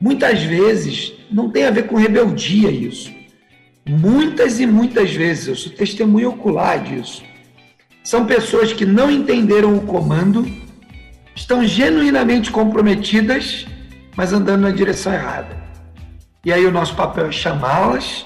Muitas 0.00 0.42
vezes 0.42 1.12
não 1.30 1.50
tem 1.50 1.64
a 1.64 1.70
ver 1.70 1.86
com 1.86 1.96
rebeldia 1.96 2.70
isso. 2.70 3.10
Muitas 3.88 4.60
e 4.60 4.66
muitas 4.66 5.12
vezes, 5.12 5.48
eu 5.48 5.56
sou 5.56 5.72
testemunho 5.72 6.30
ocular 6.30 6.82
disso 6.82 7.22
são 8.06 8.24
pessoas 8.24 8.72
que 8.72 8.86
não 8.86 9.10
entenderam 9.10 9.74
o 9.74 9.80
comando, 9.80 10.46
estão 11.34 11.66
genuinamente 11.66 12.52
comprometidas, 12.52 13.66
mas 14.16 14.32
andando 14.32 14.60
na 14.60 14.70
direção 14.70 15.12
errada. 15.12 15.56
E 16.44 16.52
aí 16.52 16.64
o 16.64 16.70
nosso 16.70 16.94
papel 16.94 17.26
é 17.26 17.32
chamá-las, 17.32 18.24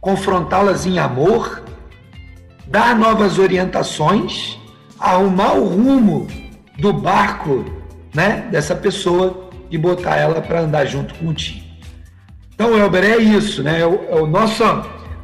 confrontá-las 0.00 0.84
em 0.84 0.98
amor, 0.98 1.62
dar 2.66 2.98
novas 2.98 3.38
orientações, 3.38 4.58
arrumar 4.98 5.52
o 5.52 5.64
rumo 5.64 6.26
do 6.80 6.92
barco, 6.92 7.64
né, 8.12 8.48
dessa 8.50 8.74
pessoa 8.74 9.43
e 9.70 9.78
botar 9.78 10.16
ela 10.16 10.40
para 10.40 10.60
andar 10.60 10.84
junto 10.84 11.14
com 11.14 11.28
o 11.28 11.34
time. 11.34 11.64
Então, 12.54 12.76
Elber, 12.78 13.04
é 13.04 13.16
isso, 13.18 13.62
né? 13.62 13.80
É 13.80 13.86
o, 13.86 14.04
é 14.08 14.14
o 14.14 14.26
nosso, 14.26 14.62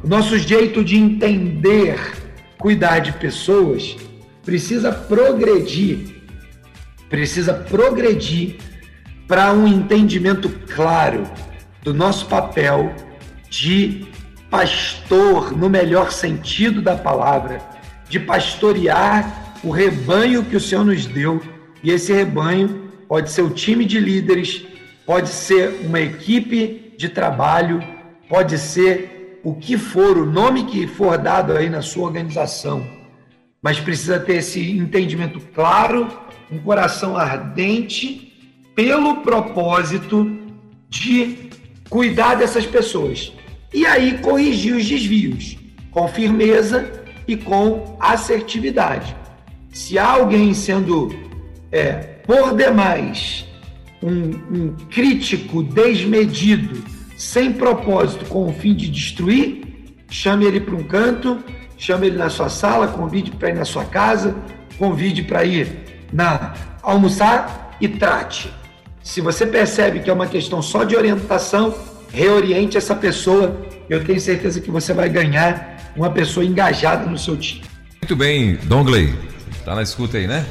o 0.03 0.07
nosso 0.07 0.37
jeito 0.37 0.83
de 0.83 0.97
entender 0.97 1.97
cuidar 2.57 2.99
de 2.99 3.13
pessoas 3.13 3.97
precisa 4.43 4.91
progredir, 4.91 6.21
precisa 7.09 7.53
progredir 7.53 8.57
para 9.27 9.51
um 9.53 9.67
entendimento 9.67 10.49
claro 10.73 11.23
do 11.83 11.93
nosso 11.93 12.27
papel 12.27 12.93
de 13.49 14.05
pastor, 14.49 15.57
no 15.57 15.69
melhor 15.69 16.11
sentido 16.11 16.81
da 16.81 16.95
palavra, 16.95 17.59
de 18.09 18.19
pastorear 18.19 19.55
o 19.63 19.71
rebanho 19.71 20.43
que 20.43 20.55
o 20.55 20.59
Senhor 20.59 20.85
nos 20.85 21.05
deu. 21.05 21.41
E 21.81 21.89
esse 21.89 22.13
rebanho 22.13 22.80
pode 23.11 23.29
ser 23.29 23.41
o 23.41 23.49
time 23.49 23.83
de 23.83 23.99
líderes, 23.99 24.65
pode 25.05 25.27
ser 25.27 25.81
uma 25.83 25.99
equipe 25.99 26.93
de 26.97 27.09
trabalho, 27.09 27.83
pode 28.29 28.57
ser 28.57 29.41
o 29.43 29.53
que 29.53 29.77
for, 29.77 30.17
o 30.17 30.25
nome 30.25 30.63
que 30.63 30.87
for 30.87 31.17
dado 31.17 31.51
aí 31.51 31.69
na 31.69 31.81
sua 31.81 32.05
organização, 32.05 32.87
mas 33.61 33.81
precisa 33.81 34.17
ter 34.17 34.37
esse 34.37 34.61
entendimento 34.71 35.41
claro, 35.53 36.07
um 36.49 36.57
coração 36.59 37.17
ardente 37.17 38.33
pelo 38.73 39.17
propósito 39.17 40.31
de 40.87 41.49
cuidar 41.89 42.35
dessas 42.35 42.65
pessoas. 42.65 43.33
E 43.73 43.85
aí 43.85 44.19
corrigir 44.19 44.73
os 44.73 44.87
desvios 44.87 45.57
com 45.91 46.07
firmeza 46.07 46.89
e 47.27 47.35
com 47.35 47.97
assertividade. 47.99 49.13
Se 49.69 49.99
há 49.99 50.11
alguém 50.11 50.53
sendo 50.53 51.13
é, 51.73 52.10
por 52.31 52.55
demais 52.55 53.45
um, 54.01 54.09
um 54.09 54.75
crítico 54.89 55.61
desmedido 55.61 56.81
sem 57.17 57.51
propósito, 57.51 58.23
com 58.23 58.47
o 58.47 58.53
fim 58.53 58.73
de 58.73 58.87
destruir, 58.87 59.63
chame 60.09 60.45
ele 60.45 60.61
para 60.61 60.73
um 60.73 60.83
canto, 60.83 61.39
chame 61.77 62.07
ele 62.07 62.17
na 62.17 62.29
sua 62.29 62.47
sala, 62.47 62.87
convide 62.87 63.31
para 63.31 63.49
ir 63.49 63.55
na 63.55 63.65
sua 63.65 63.83
casa, 63.83 64.33
convide 64.77 65.23
para 65.23 65.43
ir 65.43 65.67
na 66.13 66.53
almoçar 66.81 67.75
e 67.81 67.87
trate. 67.89 68.49
Se 69.03 69.19
você 69.19 69.45
percebe 69.45 69.99
que 69.99 70.09
é 70.09 70.13
uma 70.13 70.27
questão 70.27 70.61
só 70.61 70.85
de 70.85 70.95
orientação, 70.95 71.75
reoriente 72.13 72.77
essa 72.77 72.95
pessoa. 72.95 73.61
Eu 73.89 74.05
tenho 74.05 74.21
certeza 74.21 74.61
que 74.61 74.71
você 74.71 74.93
vai 74.93 75.09
ganhar 75.09 75.91
uma 75.97 76.09
pessoa 76.09 76.45
engajada 76.45 77.05
no 77.07 77.17
seu 77.17 77.35
time. 77.35 77.65
Muito 78.01 78.15
bem, 78.15 78.55
Dongley. 78.63 79.13
Tá 79.65 79.75
na 79.75 79.83
escuta 79.83 80.17
aí, 80.17 80.27
né? 80.27 80.45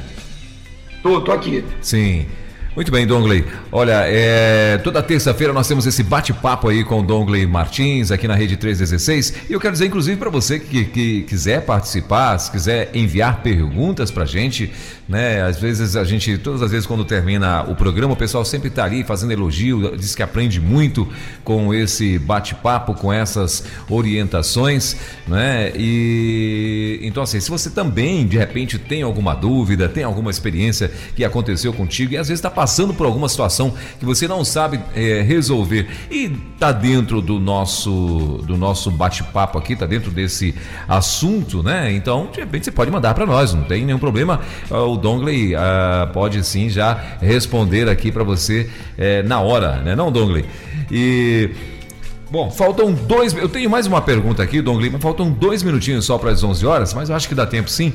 Tô, 1.01 1.21
tô 1.21 1.31
aqui. 1.31 1.63
Sim. 1.81 2.27
Muito 2.73 2.89
bem, 2.89 3.05
Dongley. 3.05 3.43
Olha, 3.69 4.03
é, 4.05 4.77
toda 4.77 5.03
terça-feira 5.03 5.51
nós 5.51 5.67
temos 5.67 5.85
esse 5.85 6.01
bate-papo 6.03 6.69
aí 6.69 6.85
com 6.85 7.01
o 7.01 7.03
Dongley 7.03 7.45
Martins 7.45 8.11
aqui 8.11 8.29
na 8.29 8.33
Rede 8.33 8.55
316. 8.55 9.49
E 9.49 9.53
eu 9.53 9.59
quero 9.59 9.73
dizer, 9.73 9.87
inclusive, 9.87 10.15
para 10.15 10.29
você 10.29 10.57
que, 10.57 10.85
que, 10.85 11.23
quiser 11.23 11.65
participar, 11.65 12.37
se 12.37 12.49
quiser 12.49 12.89
enviar 12.93 13.41
perguntas 13.41 14.09
para 14.09 14.23
a 14.23 14.25
gente, 14.25 14.71
né? 15.11 15.41
Às 15.41 15.59
vezes 15.59 15.97
a 15.97 16.05
gente, 16.05 16.37
todas 16.37 16.61
as 16.61 16.71
vezes 16.71 16.87
quando 16.87 17.03
termina 17.03 17.63
o 17.63 17.75
programa, 17.75 18.13
o 18.13 18.15
pessoal 18.15 18.45
sempre 18.45 18.69
está 18.69 18.85
ali 18.85 19.03
fazendo 19.03 19.33
elogio, 19.33 19.97
diz 19.97 20.15
que 20.15 20.23
aprende 20.23 20.61
muito 20.61 21.05
com 21.43 21.73
esse 21.73 22.17
bate-papo, 22.19 22.93
com 22.93 23.11
essas 23.11 23.65
orientações, 23.89 24.95
né? 25.27 25.73
E 25.75 26.99
então 27.01 27.23
assim, 27.23 27.41
se 27.41 27.49
você 27.49 27.69
também 27.69 28.25
de 28.25 28.37
repente 28.37 28.79
tem 28.79 29.01
alguma 29.01 29.35
dúvida, 29.35 29.89
tem 29.89 30.05
alguma 30.05 30.31
experiência 30.31 30.89
que 31.13 31.25
aconteceu 31.25 31.73
contigo 31.73 32.13
e 32.13 32.17
às 32.17 32.29
vezes 32.29 32.39
está 32.39 32.49
passando 32.61 32.93
por 32.93 33.07
alguma 33.07 33.27
situação 33.27 33.73
que 33.99 34.05
você 34.05 34.27
não 34.27 34.45
sabe 34.45 34.79
é, 34.95 35.23
resolver 35.23 35.87
e 36.11 36.31
está 36.53 36.71
dentro 36.71 37.19
do 37.19 37.39
nosso 37.39 38.43
do 38.45 38.55
nosso 38.55 38.91
bate-papo 38.91 39.57
aqui, 39.57 39.73
está 39.73 39.87
dentro 39.87 40.11
desse 40.11 40.53
assunto, 40.87 41.63
né? 41.63 41.91
Então, 41.91 42.29
de 42.31 42.39
repente 42.39 42.65
você 42.65 42.71
pode 42.71 42.91
mandar 42.91 43.15
para 43.15 43.25
nós, 43.25 43.51
não 43.51 43.63
tem 43.63 43.83
nenhum 43.83 43.97
problema. 43.97 44.41
O 44.69 44.95
Dongley 44.95 45.55
uh, 45.55 46.13
pode 46.13 46.43
sim 46.43 46.69
já 46.69 46.93
responder 47.19 47.89
aqui 47.89 48.11
para 48.11 48.23
você 48.23 48.69
é, 48.95 49.23
na 49.23 49.39
hora, 49.39 49.77
né? 49.77 49.95
Não, 49.95 50.11
Dongley? 50.11 50.45
E 50.91 51.49
Bom, 52.29 52.51
faltam 52.51 52.93
dois. 52.93 53.33
Eu 53.33 53.49
tenho 53.49 53.71
mais 53.71 53.87
uma 53.87 54.03
pergunta 54.03 54.43
aqui, 54.43 54.61
Dom 54.61 54.79
Lima. 54.79 54.99
Faltam 54.99 55.31
dois 55.31 55.63
minutinhos 55.63 56.05
só 56.05 56.19
para 56.19 56.29
as 56.29 56.43
11 56.43 56.63
horas, 56.63 56.93
mas 56.93 57.09
eu 57.09 57.15
acho 57.15 57.27
que 57.27 57.33
dá 57.33 57.47
tempo 57.47 57.71
sim. 57.71 57.91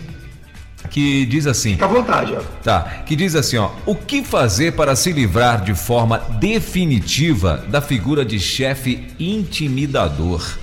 Que 0.91 1.26
diz 1.26 1.47
assim. 1.47 1.72
Fica 1.72 1.84
à 1.84 1.89
vontade, 1.89 2.34
ó. 2.37 2.41
Tá. 2.62 3.03
Que 3.07 3.16
diz 3.16 3.34
assim, 3.34 3.57
ó. 3.57 3.70
O 3.84 3.95
que 3.95 4.22
fazer 4.22 4.72
para 4.72 4.97
se 4.97 5.12
livrar 5.12 5.62
de 5.62 5.74
forma 5.74 6.18
definitiva 6.39 7.64
da 7.68 7.80
figura 7.80 8.24
de 8.24 8.39
chefe 8.39 9.07
intimidador? 9.18 10.59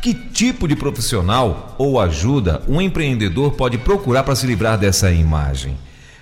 Que 0.00 0.14
tipo 0.14 0.68
de 0.68 0.76
profissional 0.76 1.74
ou 1.78 2.00
ajuda 2.00 2.62
um 2.68 2.80
empreendedor 2.80 3.52
pode 3.52 3.78
procurar 3.78 4.22
para 4.22 4.36
se 4.36 4.46
livrar 4.46 4.78
dessa 4.78 5.10
imagem? 5.10 5.76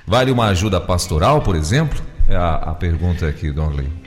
Vale 0.06 0.30
uma 0.30 0.46
ajuda 0.46 0.80
pastoral, 0.80 1.42
por 1.42 1.56
exemplo? 1.56 2.00
É 2.28 2.36
a, 2.36 2.54
a 2.54 2.74
pergunta 2.74 3.26
aqui, 3.26 3.48
Lima. 3.48 4.04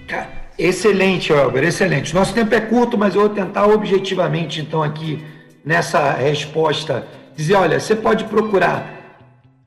Excelente, 0.57 1.31
Elber, 1.31 1.63
excelente. 1.63 2.15
Nosso 2.15 2.33
tempo 2.33 2.53
é 2.55 2.59
curto, 2.59 2.97
mas 2.97 3.13
eu 3.13 3.21
vou 3.21 3.29
tentar 3.29 3.67
objetivamente, 3.67 4.59
então, 4.59 4.81
aqui 4.81 5.23
nessa 5.63 6.11
resposta, 6.13 7.05
dizer: 7.35 7.53
olha, 7.53 7.79
você 7.79 7.95
pode 7.95 8.23
procurar, 8.23 8.96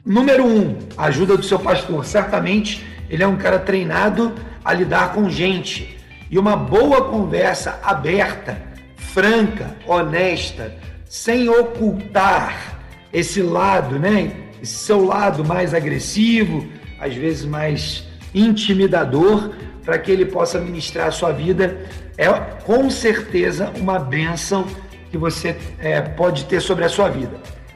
número 0.04 0.46
um, 0.46 0.76
ajuda 0.96 1.36
do 1.36 1.42
seu 1.42 1.58
pastor. 1.58 2.04
Certamente 2.04 2.84
ele 3.08 3.22
é 3.22 3.26
um 3.26 3.36
cara 3.36 3.58
treinado 3.58 4.32
a 4.64 4.72
lidar 4.72 5.12
com 5.12 5.28
gente. 5.28 5.98
E 6.30 6.38
uma 6.38 6.56
boa 6.56 7.04
conversa 7.04 7.80
aberta, 7.82 8.62
franca, 8.96 9.76
honesta, 9.86 10.74
sem 11.08 11.48
ocultar 11.48 12.78
esse 13.12 13.42
lado, 13.42 13.98
né? 13.98 14.32
Esse 14.62 14.74
seu 14.74 15.04
lado 15.04 15.44
mais 15.44 15.74
agressivo, 15.74 16.66
às 17.00 17.14
vezes 17.14 17.44
mais 17.44 18.06
intimidador 18.32 19.50
para 19.84 19.98
que 19.98 20.10
ele 20.10 20.24
possa 20.24 20.60
ministrar 20.60 21.08
a 21.08 21.10
sua 21.10 21.32
vida, 21.32 21.80
é 22.16 22.28
com 22.64 22.88
certeza 22.90 23.72
uma 23.76 23.98
bênção 23.98 24.66
que 25.10 25.18
você 25.18 25.56
é, 25.78 26.00
pode 26.00 26.44
ter 26.44 26.60
sobre 26.60 26.84
a 26.84 26.88
sua 26.88 27.08
vida. 27.08 27.32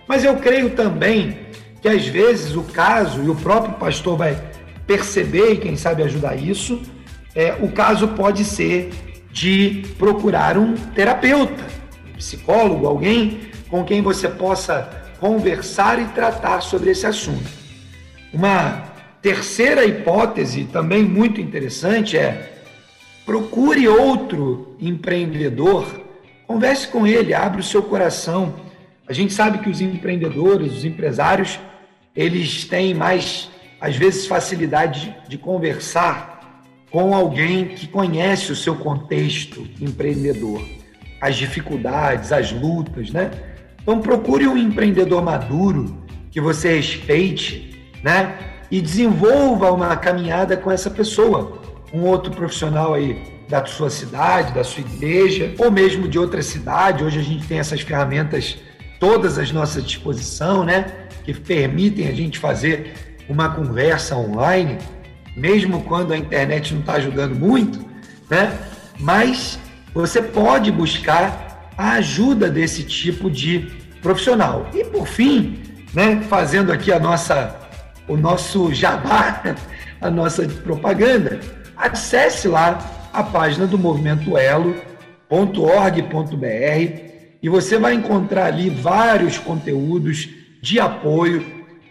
Mas 0.07 0.23
eu 0.23 0.37
creio 0.37 0.71
também 0.71 1.39
que 1.85 1.89
às 1.91 2.07
vezes 2.07 2.57
o 2.57 2.63
caso, 2.63 3.23
e 3.23 3.29
o 3.29 3.35
próprio 3.35 3.75
pastor 3.75 4.17
vai 4.17 4.43
perceber 4.87 5.53
e 5.53 5.57
quem 5.59 5.77
sabe 5.77 6.03
ajudar 6.03 6.35
isso, 6.35 6.81
é, 7.35 7.53
o 7.61 7.73
caso 7.73 8.09
pode 8.09 8.43
ser 8.43 8.89
de 9.31 9.85
procurar 9.99 10.57
um 10.57 10.73
terapeuta, 10.95 11.63
um 12.09 12.17
psicólogo, 12.17 12.87
alguém 12.87 13.51
com 13.69 13.85
quem 13.85 14.01
você 14.01 14.31
possa 14.31 14.91
conversar 15.21 16.01
e 16.01 16.07
tratar 16.07 16.63
sobre 16.63 16.89
esse 16.89 17.07
assunto. 17.07 17.51
Uma 18.33 18.95
Terceira 19.21 19.85
hipótese, 19.85 20.65
também 20.65 21.03
muito 21.03 21.39
interessante, 21.39 22.17
é 22.17 22.63
procure 23.27 23.87
outro 23.87 24.75
empreendedor, 24.81 25.87
converse 26.47 26.89
com 26.89 27.07
ele, 27.07 27.35
abre 27.35 27.61
o 27.61 27.65
seu 27.65 27.83
coração. 27.83 28.55
A 29.07 29.13
gente 29.13 29.35
sabe 29.35 29.59
que 29.59 29.69
os 29.69 29.83
empreendedores, 29.83 30.73
os 30.73 30.85
empresários, 30.87 31.59
eles 32.15 32.65
têm 32.65 32.95
mais, 32.95 33.51
às 33.81 33.97
vezes, 33.97 34.27
facilidade 34.27 35.15
de 35.29 35.37
conversar 35.39 36.63
com 36.91 37.15
alguém 37.15 37.69
que 37.69 37.87
conhece 37.87 38.53
o 38.53 38.57
seu 38.57 38.77
contexto 38.77 39.67
empreendedor, 39.81 40.65
as 41.21 41.37
dificuldades, 41.37 42.33
as 42.33 42.53
lutas, 42.53 43.11
né? 43.11 43.31
Então 43.83 44.01
procure 44.01 44.47
um 44.47 44.57
empreendedor 44.57 45.23
maduro 45.23 46.05
que 46.31 46.41
você 46.41 46.77
respeite, 46.77 47.91
né? 48.03 48.39
e 48.75 48.81
desenvolva 48.81 49.71
uma 49.71 49.97
caminhada 49.97 50.57
com 50.57 50.69
essa 50.69 50.91
pessoa, 50.91 51.61
um 51.93 52.03
outro 52.03 52.33
profissional 52.33 52.95
aí 52.95 53.45
da 53.49 53.65
sua 53.65 53.89
cidade, 53.89 54.53
da 54.53 54.65
sua 54.65 54.81
igreja, 54.81 55.55
ou 55.59 55.71
mesmo 55.71 56.09
de 56.09 56.19
outra 56.19 56.43
cidade. 56.43 57.05
Hoje 57.05 57.21
a 57.21 57.23
gente 57.23 57.47
tem 57.47 57.61
essas 57.61 57.83
ferramentas 57.83 58.57
todas 58.99 59.39
à 59.39 59.45
nossa 59.53 59.81
disposição, 59.81 60.65
né? 60.65 61.04
Que 61.25 61.35
permitem 61.35 62.09
a 62.09 62.13
gente 62.13 62.39
fazer 62.39 62.93
uma 63.29 63.49
conversa 63.49 64.17
online, 64.17 64.79
mesmo 65.37 65.83
quando 65.83 66.13
a 66.13 66.17
internet 66.17 66.73
não 66.73 66.81
está 66.81 66.95
ajudando 66.95 67.35
muito, 67.35 67.85
né? 68.31 68.57
Mas 69.01 69.59
você 69.93 70.21
pode 70.23 70.71
buscar 70.71 71.73
a 71.77 71.93
ajuda 71.95 72.49
desse 72.49 72.85
tipo 72.85 73.31
de 73.31 73.71
profissional. 74.03 74.69
E 74.75 74.85
por 74.85 75.07
fim, 75.07 75.59
né, 75.93 76.23
fazendo 76.29 76.71
aqui 76.73 76.93
a 76.93 76.99
nossa 76.99 77.61
o 78.07 78.17
nosso 78.17 78.73
jabá, 78.75 79.57
a 80.01 80.11
nossa 80.11 80.47
propaganda, 80.47 81.41
acesse 81.77 82.49
lá 82.49 82.79
a 83.13 83.23
página 83.23 83.67
do 83.67 83.79
Movimento 83.79 84.37
Elo.org.br 84.37 84.85
e 87.43 87.49
você 87.49 87.79
vai 87.79 87.95
encontrar 87.95 88.47
ali 88.47 88.69
vários 88.69 89.39
conteúdos 89.39 90.29
de 90.65 90.81
apoio, 90.81 91.45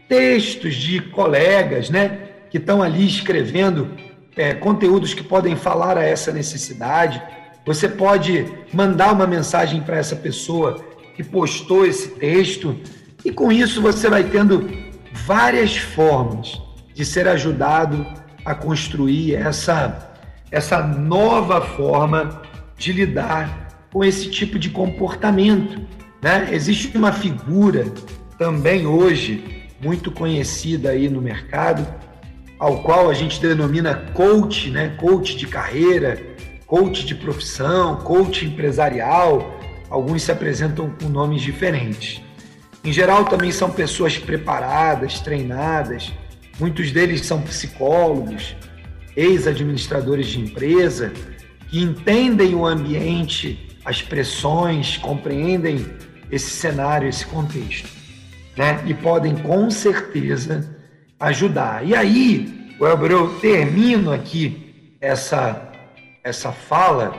textos 0.10 0.74
de 0.74 1.00
colegas, 1.00 1.92
né, 1.92 2.30
que 2.50 2.58
estão 2.58 2.82
ali 2.82 3.06
escrevendo 3.06 3.92
é, 4.36 4.56
conteúdos 4.56 5.14
que 5.14 5.24
podem 5.24 5.56
falar 5.56 5.96
a 5.96 6.04
essa 6.04 6.32
necessidade. 6.32 7.22
Você 7.68 7.88
pode 7.88 8.52
mandar 8.74 9.14
uma 9.14 9.28
mensagem 9.28 9.80
para 9.80 9.98
essa 9.98 10.16
pessoa 10.16 10.84
que 11.16 11.24
postou 11.24 11.86
esse 11.86 12.10
texto 12.16 12.76
e 13.24 13.32
com 13.32 13.52
isso 13.52 13.80
você 13.80 14.10
vai 14.10 14.24
tendo 14.24 14.68
várias 15.12 15.78
formas 15.78 16.60
de 16.96 17.06
ser 17.06 17.28
ajudado 17.28 18.04
a 18.44 18.56
construir 18.56 19.36
essa, 19.36 20.18
essa 20.50 20.82
nova 20.82 21.62
forma 21.62 22.42
de 22.76 22.92
lidar 22.92 23.86
com 23.92 24.04
esse 24.04 24.32
tipo 24.32 24.58
de 24.58 24.72
comportamento. 24.72 25.80
Né? 26.24 26.50
Existe 26.52 26.98
uma 26.98 27.12
figura 27.12 27.86
também 28.38 28.86
hoje 28.86 29.64
muito 29.82 30.12
conhecida 30.12 30.92
aí 30.92 31.10
no 31.10 31.22
mercado, 31.22 31.86
ao 32.58 32.82
qual 32.82 33.10
a 33.10 33.14
gente 33.14 33.42
denomina 33.42 33.96
coach, 34.14 34.70
né? 34.70 34.96
coach 35.00 35.36
de 35.36 35.48
carreira, 35.48 36.22
coach 36.66 37.06
de 37.06 37.14
profissão, 37.14 37.98
coach 37.98 38.46
empresarial. 38.46 39.60
Alguns 39.90 40.24
se 40.24 40.32
apresentam 40.32 40.90
com 40.90 41.10
nomes 41.10 41.42
diferentes. 41.42 42.22
Em 42.84 42.92
geral, 42.92 43.26
também 43.26 43.52
são 43.52 43.70
pessoas 43.70 44.18
preparadas, 44.18 45.20
treinadas, 45.20 46.12
muitos 46.60 46.92
deles 46.92 47.26
são 47.26 47.42
psicólogos, 47.42 48.56
ex-administradores 49.16 50.28
de 50.28 50.40
empresa, 50.40 51.12
que 51.70 51.82
entendem 51.82 52.56
o 52.56 52.66
ambiente, 52.66 53.78
as 53.86 54.02
pressões, 54.02 54.98
compreendem 54.98 55.86
esse 56.32 56.50
cenário, 56.50 57.08
esse 57.08 57.26
contexto, 57.26 57.88
né? 58.58 58.84
E 58.86 58.94
podem 58.94 59.36
com 59.36 59.70
certeza 59.70 60.70
ajudar. 61.20 61.86
E 61.86 61.96
aí, 61.96 62.74
Welber, 62.80 63.12
eu 63.12 63.40
termino 63.40 64.12
aqui 64.12 64.96
essa 65.00 65.70
essa 66.24 66.54
fala 66.54 67.14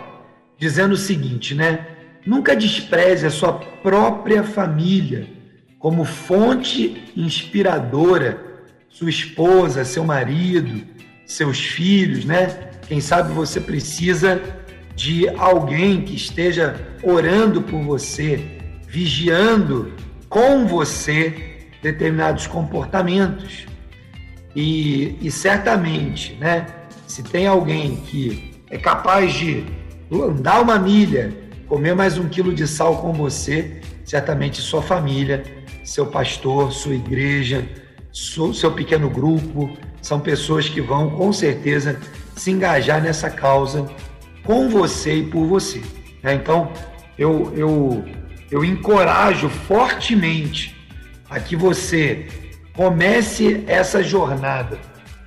dizendo 0.58 0.92
o 0.92 0.96
seguinte, 0.96 1.54
né? 1.54 1.86
Nunca 2.24 2.56
despreze 2.56 3.26
a 3.26 3.30
sua 3.30 3.52
própria 3.52 4.42
família 4.42 5.28
como 5.78 6.06
fonte 6.06 7.12
inspiradora, 7.14 8.42
sua 8.88 9.10
esposa, 9.10 9.84
seu 9.84 10.02
marido, 10.04 10.82
seus 11.26 11.60
filhos, 11.60 12.24
né? 12.24 12.70
Quem 12.88 13.00
sabe 13.00 13.32
você 13.34 13.60
precisa 13.60 14.40
de 14.94 15.28
alguém 15.36 16.00
que 16.00 16.14
esteja 16.14 16.76
orando 17.02 17.60
por 17.60 17.82
você, 17.82 18.58
vigiando 18.88 19.92
com 20.34 20.66
você 20.66 21.68
determinados 21.80 22.48
comportamentos. 22.48 23.66
E, 24.56 25.16
e 25.22 25.30
certamente, 25.30 26.34
né? 26.34 26.66
Se 27.06 27.22
tem 27.22 27.46
alguém 27.46 27.96
que 27.96 28.60
é 28.68 28.76
capaz 28.76 29.32
de 29.32 29.64
andar 30.12 30.60
uma 30.60 30.76
milha, 30.76 31.32
comer 31.68 31.94
mais 31.94 32.18
um 32.18 32.28
quilo 32.28 32.52
de 32.52 32.66
sal 32.66 32.98
com 32.98 33.12
você, 33.12 33.80
certamente 34.04 34.60
sua 34.60 34.82
família 34.82 35.44
seu 35.84 36.06
pastor, 36.06 36.72
sua 36.72 36.94
igreja, 36.94 37.68
seu 38.10 38.72
pequeno 38.72 39.10
grupo, 39.10 39.70
são 40.00 40.18
pessoas 40.18 40.68
que 40.68 40.80
vão 40.80 41.10
com 41.10 41.32
certeza 41.32 42.00
se 42.34 42.50
engajar 42.50 43.02
nessa 43.02 43.30
causa 43.30 43.86
com 44.42 44.68
você 44.68 45.16
e 45.16 45.26
por 45.26 45.46
você. 45.46 45.82
Né? 46.22 46.34
Então, 46.34 46.72
eu, 47.18 47.52
eu, 47.54 48.04
eu 48.54 48.64
encorajo 48.64 49.48
fortemente 49.48 50.76
a 51.28 51.40
que 51.40 51.56
você 51.56 52.28
comece 52.72 53.64
essa 53.66 54.00
jornada 54.00 54.78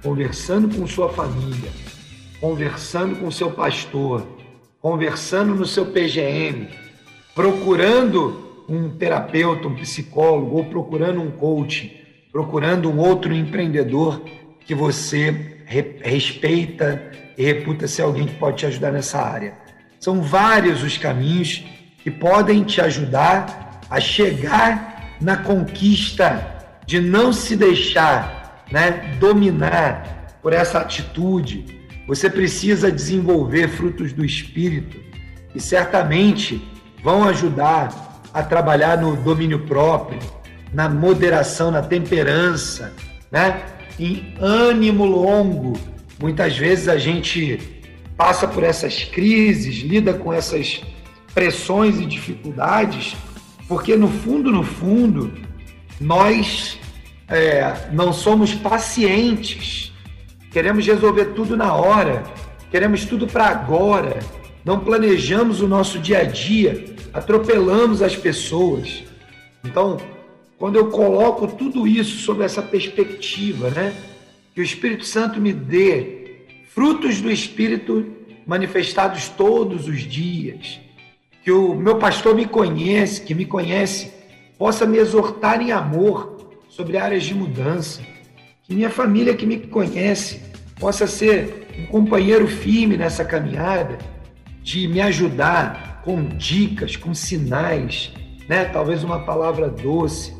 conversando 0.01 0.73
com 0.73 0.87
sua 0.87 1.09
família, 1.09 1.69
conversando 2.39 3.17
com 3.17 3.29
seu 3.29 3.51
pastor, 3.51 4.25
conversando 4.79 5.53
no 5.53 5.65
seu 5.65 5.87
PGM, 5.87 6.69
procurando 7.35 8.63
um 8.69 8.91
terapeuta, 8.91 9.67
um 9.67 9.75
psicólogo, 9.75 10.55
ou 10.55 10.63
procurando 10.63 11.21
um 11.21 11.29
coach, 11.29 12.01
procurando 12.31 12.89
um 12.89 12.97
outro 12.97 13.33
empreendedor 13.33 14.21
que 14.65 14.73
você 14.73 15.65
re 15.65 15.97
respeita 16.01 17.11
e 17.37 17.43
reputa 17.43 17.89
ser 17.89 18.03
alguém 18.03 18.25
que 18.25 18.35
pode 18.35 18.59
te 18.59 18.65
ajudar 18.67 18.93
nessa 18.93 19.19
área. 19.19 19.53
São 19.99 20.21
vários 20.21 20.81
os 20.81 20.97
caminhos 20.97 21.65
que 22.07 22.11
podem 22.11 22.63
te 22.63 22.79
ajudar 22.79 23.81
a 23.89 23.99
chegar 23.99 25.17
na 25.19 25.35
conquista 25.35 26.65
de 26.85 27.01
não 27.01 27.33
se 27.33 27.53
deixar 27.53 28.63
né, 28.71 29.17
dominar 29.19 30.37
por 30.41 30.53
essa 30.53 30.79
atitude. 30.79 31.65
Você 32.07 32.29
precisa 32.29 32.89
desenvolver 32.89 33.67
frutos 33.67 34.13
do 34.13 34.23
Espírito 34.23 34.97
e 35.53 35.59
certamente 35.59 36.65
vão 37.03 37.25
ajudar 37.25 38.21
a 38.33 38.41
trabalhar 38.41 38.97
no 38.97 39.17
domínio 39.17 39.59
próprio, 39.65 40.19
na 40.73 40.87
moderação, 40.87 41.71
na 41.71 41.81
temperança, 41.81 42.93
né? 43.29 43.63
em 43.99 44.33
ânimo 44.39 45.03
longo. 45.03 45.77
Muitas 46.21 46.55
vezes 46.55 46.87
a 46.87 46.97
gente 46.97 47.83
passa 48.15 48.47
por 48.47 48.63
essas 48.63 49.03
crises, 49.03 49.83
lida 49.83 50.13
com 50.13 50.31
essas 50.31 50.81
pressões 51.37 51.99
e 51.99 52.05
dificuldades, 52.07 53.15
porque 53.67 53.95
no 53.95 54.07
fundo, 54.07 54.51
no 54.51 54.63
fundo, 54.63 55.31
nós 56.01 56.79
é, 57.27 57.89
não 57.91 58.11
somos 58.11 58.55
pacientes, 58.55 59.93
queremos 60.51 60.87
resolver 60.87 61.25
tudo 61.35 61.55
na 61.55 61.75
hora, 61.75 62.23
queremos 62.71 63.05
tudo 63.05 63.27
para 63.27 63.45
agora, 63.49 64.17
não 64.65 64.79
planejamos 64.79 65.61
o 65.61 65.67
nosso 65.67 65.99
dia 65.99 66.21
a 66.21 66.23
dia, 66.23 66.95
atropelamos 67.13 68.01
as 68.01 68.15
pessoas. 68.15 69.03
Então, 69.63 69.97
quando 70.57 70.77
eu 70.77 70.87
coloco 70.89 71.49
tudo 71.49 71.87
isso 71.87 72.17
sob 72.17 72.43
essa 72.43 72.63
perspectiva, 72.63 73.69
né? 73.69 73.93
Que 74.55 74.61
o 74.61 74.63
Espírito 74.63 75.05
Santo 75.05 75.39
me 75.39 75.53
dê 75.53 76.47
frutos 76.73 77.21
do 77.21 77.29
Espírito 77.29 78.11
manifestados 78.47 79.29
todos 79.29 79.87
os 79.87 79.99
dias. 79.99 80.86
Que 81.47 81.51
o 81.53 81.73
meu 81.73 81.97
pastor 81.97 82.35
me 82.35 82.45
conhece, 82.45 83.21
que 83.21 83.33
me 83.33 83.45
conhece, 83.45 84.11
possa 84.57 84.85
me 84.85 84.97
exortar 84.97 85.61
em 85.61 85.71
amor 85.71 86.51
sobre 86.67 86.97
áreas 86.97 87.23
de 87.23 87.33
mudança. 87.33 88.01
Que 88.63 88.75
minha 88.75 88.89
família 88.89 89.33
que 89.33 89.45
me 89.45 89.57
conhece 89.57 90.41
possa 90.77 91.07
ser 91.07 91.69
um 91.79 91.85
companheiro 91.85 92.49
firme 92.49 92.97
nessa 92.97 93.23
caminhada, 93.23 93.97
de 94.61 94.89
me 94.89 94.99
ajudar 94.99 96.01
com 96.03 96.21
dicas, 96.21 96.97
com 96.97 97.13
sinais, 97.13 98.11
né? 98.49 98.65
Talvez 98.65 99.01
uma 99.01 99.19
palavra 99.23 99.69
doce, 99.69 100.33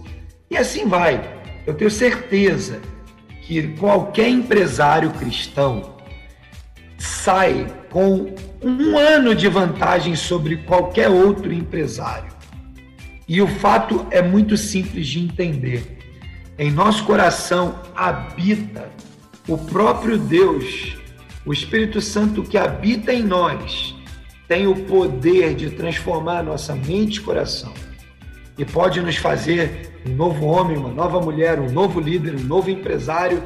e 0.52 0.58
assim 0.58 0.90
vai. 0.90 1.40
Eu 1.66 1.74
tenho 1.74 1.90
certeza 1.90 2.82
que 3.44 3.66
qualquer 3.78 4.28
empresário 4.28 5.12
cristão 5.12 5.96
sai 6.98 7.66
com 7.90 8.36
um 8.62 8.98
ano 8.98 9.36
de 9.36 9.48
vantagem 9.48 10.16
sobre 10.16 10.58
qualquer 10.58 11.10
outro 11.10 11.54
empresário. 11.54 12.32
E 13.28 13.42
o 13.42 13.48
fato 13.48 14.08
é 14.10 14.22
muito 14.22 14.56
simples 14.58 15.08
de 15.08 15.20
entender. 15.20 15.98
Em 16.58 16.72
nosso 16.72 17.04
coração 17.04 17.80
habita 17.96 18.90
o 19.48 19.58
próprio 19.58 20.18
Deus, 20.18 20.98
o 21.46 21.54
Espírito 21.54 22.02
Santo 22.02 22.44
que 22.44 22.58
habita 22.58 23.14
em 23.14 23.24
nós, 23.24 23.96
tem 24.48 24.66
o 24.66 24.86
poder 24.86 25.56
de 25.56 25.70
transformar 25.72 26.42
nossa 26.42 26.74
mente 26.74 27.18
e 27.18 27.22
coração 27.22 27.74
e 28.58 28.66
pode 28.66 29.02
nos 29.02 29.18
fazer 29.18 29.92
um 30.06 30.16
novo 30.16 30.46
homem, 30.48 30.78
uma 30.78 30.90
nova 30.90 31.22
mulher, 31.22 31.60
um 31.60 31.70
novo 31.70 32.00
líder, 32.00 32.36
um 32.36 32.44
novo 32.44 32.70
empresário 32.70 33.44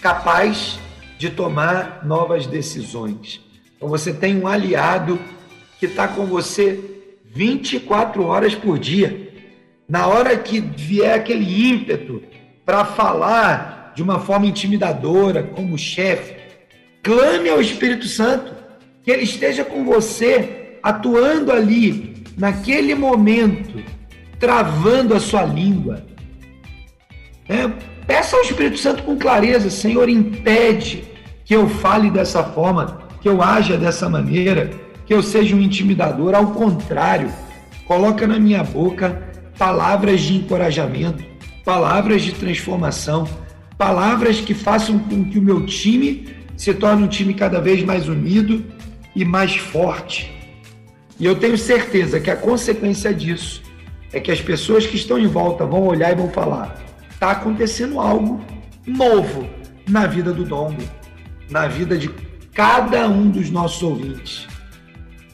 capaz 0.00 0.80
de 1.16 1.30
tomar 1.30 2.04
novas 2.04 2.46
decisões. 2.46 3.40
Então 3.82 3.90
você 3.90 4.12
tem 4.12 4.38
um 4.38 4.46
aliado 4.46 5.18
que 5.80 5.86
está 5.86 6.06
com 6.06 6.24
você 6.24 6.78
24 7.34 8.22
horas 8.24 8.54
por 8.54 8.78
dia. 8.78 9.28
Na 9.88 10.06
hora 10.06 10.38
que 10.38 10.60
vier 10.60 11.12
aquele 11.12 11.68
ímpeto 11.68 12.22
para 12.64 12.84
falar 12.84 13.92
de 13.96 14.00
uma 14.00 14.20
forma 14.20 14.46
intimidadora, 14.46 15.42
como 15.42 15.76
chefe, 15.76 16.36
clame 17.02 17.48
ao 17.48 17.60
Espírito 17.60 18.06
Santo 18.06 18.54
que 19.02 19.10
ele 19.10 19.24
esteja 19.24 19.64
com 19.64 19.84
você, 19.84 20.78
atuando 20.80 21.50
ali, 21.50 22.22
naquele 22.38 22.94
momento 22.94 23.82
travando 24.38 25.12
a 25.12 25.18
sua 25.18 25.42
língua. 25.42 26.06
É, 27.48 27.66
peça 28.06 28.36
ao 28.36 28.42
Espírito 28.42 28.78
Santo 28.78 29.02
com 29.02 29.18
clareza, 29.18 29.68
Senhor, 29.70 30.08
impede 30.08 31.02
que 31.44 31.52
eu 31.52 31.68
fale 31.68 32.12
dessa 32.12 32.44
forma, 32.44 33.02
que 33.22 33.28
eu 33.28 33.40
haja 33.40 33.78
dessa 33.78 34.08
maneira, 34.08 34.70
que 35.06 35.14
eu 35.14 35.22
seja 35.22 35.54
um 35.54 35.60
intimidador. 35.60 36.34
Ao 36.34 36.48
contrário, 36.48 37.30
coloca 37.86 38.26
na 38.26 38.38
minha 38.38 38.64
boca 38.64 39.22
palavras 39.56 40.20
de 40.20 40.34
encorajamento, 40.34 41.24
palavras 41.64 42.22
de 42.22 42.32
transformação, 42.32 43.28
palavras 43.78 44.40
que 44.40 44.52
façam 44.52 44.98
com 44.98 45.24
que 45.24 45.38
o 45.38 45.42
meu 45.42 45.64
time 45.64 46.28
se 46.56 46.74
torne 46.74 47.04
um 47.04 47.08
time 47.08 47.32
cada 47.32 47.60
vez 47.60 47.82
mais 47.84 48.08
unido 48.08 48.64
e 49.14 49.24
mais 49.24 49.54
forte. 49.56 50.32
E 51.18 51.24
eu 51.24 51.36
tenho 51.36 51.56
certeza 51.56 52.18
que 52.18 52.30
a 52.30 52.36
consequência 52.36 53.14
disso 53.14 53.62
é 54.12 54.18
que 54.18 54.32
as 54.32 54.40
pessoas 54.40 54.84
que 54.84 54.96
estão 54.96 55.16
em 55.16 55.28
volta 55.28 55.64
vão 55.64 55.86
olhar 55.86 56.10
e 56.10 56.16
vão 56.16 56.28
falar: 56.28 56.76
está 57.10 57.30
acontecendo 57.30 58.00
algo 58.00 58.40
novo 58.84 59.48
na 59.88 60.06
vida 60.06 60.32
do 60.32 60.44
Dong, 60.44 60.76
na 61.48 61.68
vida 61.68 61.96
de 61.96 62.08
cada 62.54 63.08
um 63.08 63.30
dos 63.30 63.50
nossos 63.50 63.82
ouvintes. 63.82 64.46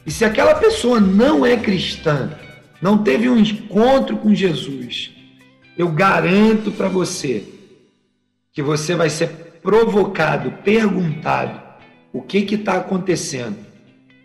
E 0.05 0.11
se 0.11 0.23
aquela 0.23 0.55
pessoa 0.55 0.99
não 0.99 1.45
é 1.45 1.57
cristã, 1.57 2.31
não 2.81 3.03
teve 3.03 3.29
um 3.29 3.37
encontro 3.37 4.17
com 4.17 4.33
Jesus, 4.33 5.11
eu 5.77 5.89
garanto 5.89 6.71
para 6.71 6.87
você 6.87 7.43
que 8.53 8.61
você 8.61 8.95
vai 8.95 9.09
ser 9.09 9.27
provocado, 9.61 10.51
perguntado 10.63 11.61
o 12.11 12.21
que 12.21 12.39
está 12.39 12.77
acontecendo. 12.77 13.57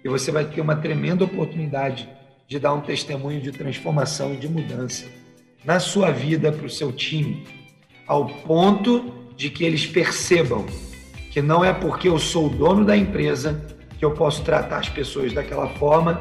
E 0.05 0.09
você 0.09 0.31
vai 0.31 0.45
ter 0.45 0.61
uma 0.61 0.77
tremenda 0.77 1.25
oportunidade 1.25 2.09
de 2.47 2.59
dar 2.59 2.75
um 2.75 2.81
testemunho 2.81 3.41
de 3.41 3.53
transformação 3.53 4.35
e 4.35 4.37
de 4.37 4.49
mudança 4.49 5.07
na 5.65 5.81
sua 5.81 6.11
vida 6.11 6.53
para 6.53 6.67
o 6.67 6.71
seu 6.71 6.93
time, 6.93 7.47
ao 8.07 8.27
ponto 8.27 9.13
de 9.37 9.51
que 9.51 9.65
eles 9.65 9.87
percebam 9.87 10.67
que 11.35 11.43
não 11.43 11.65
é 11.65 11.73
porque 11.73 12.09
eu 12.09 12.17
sou 12.17 12.47
o 12.47 12.49
dono 12.49 12.85
da 12.85 12.97
empresa 12.97 13.61
que 13.99 14.05
eu 14.05 14.13
posso 14.13 14.45
tratar 14.45 14.79
as 14.79 14.89
pessoas 14.89 15.33
daquela 15.33 15.69
forma 15.71 16.21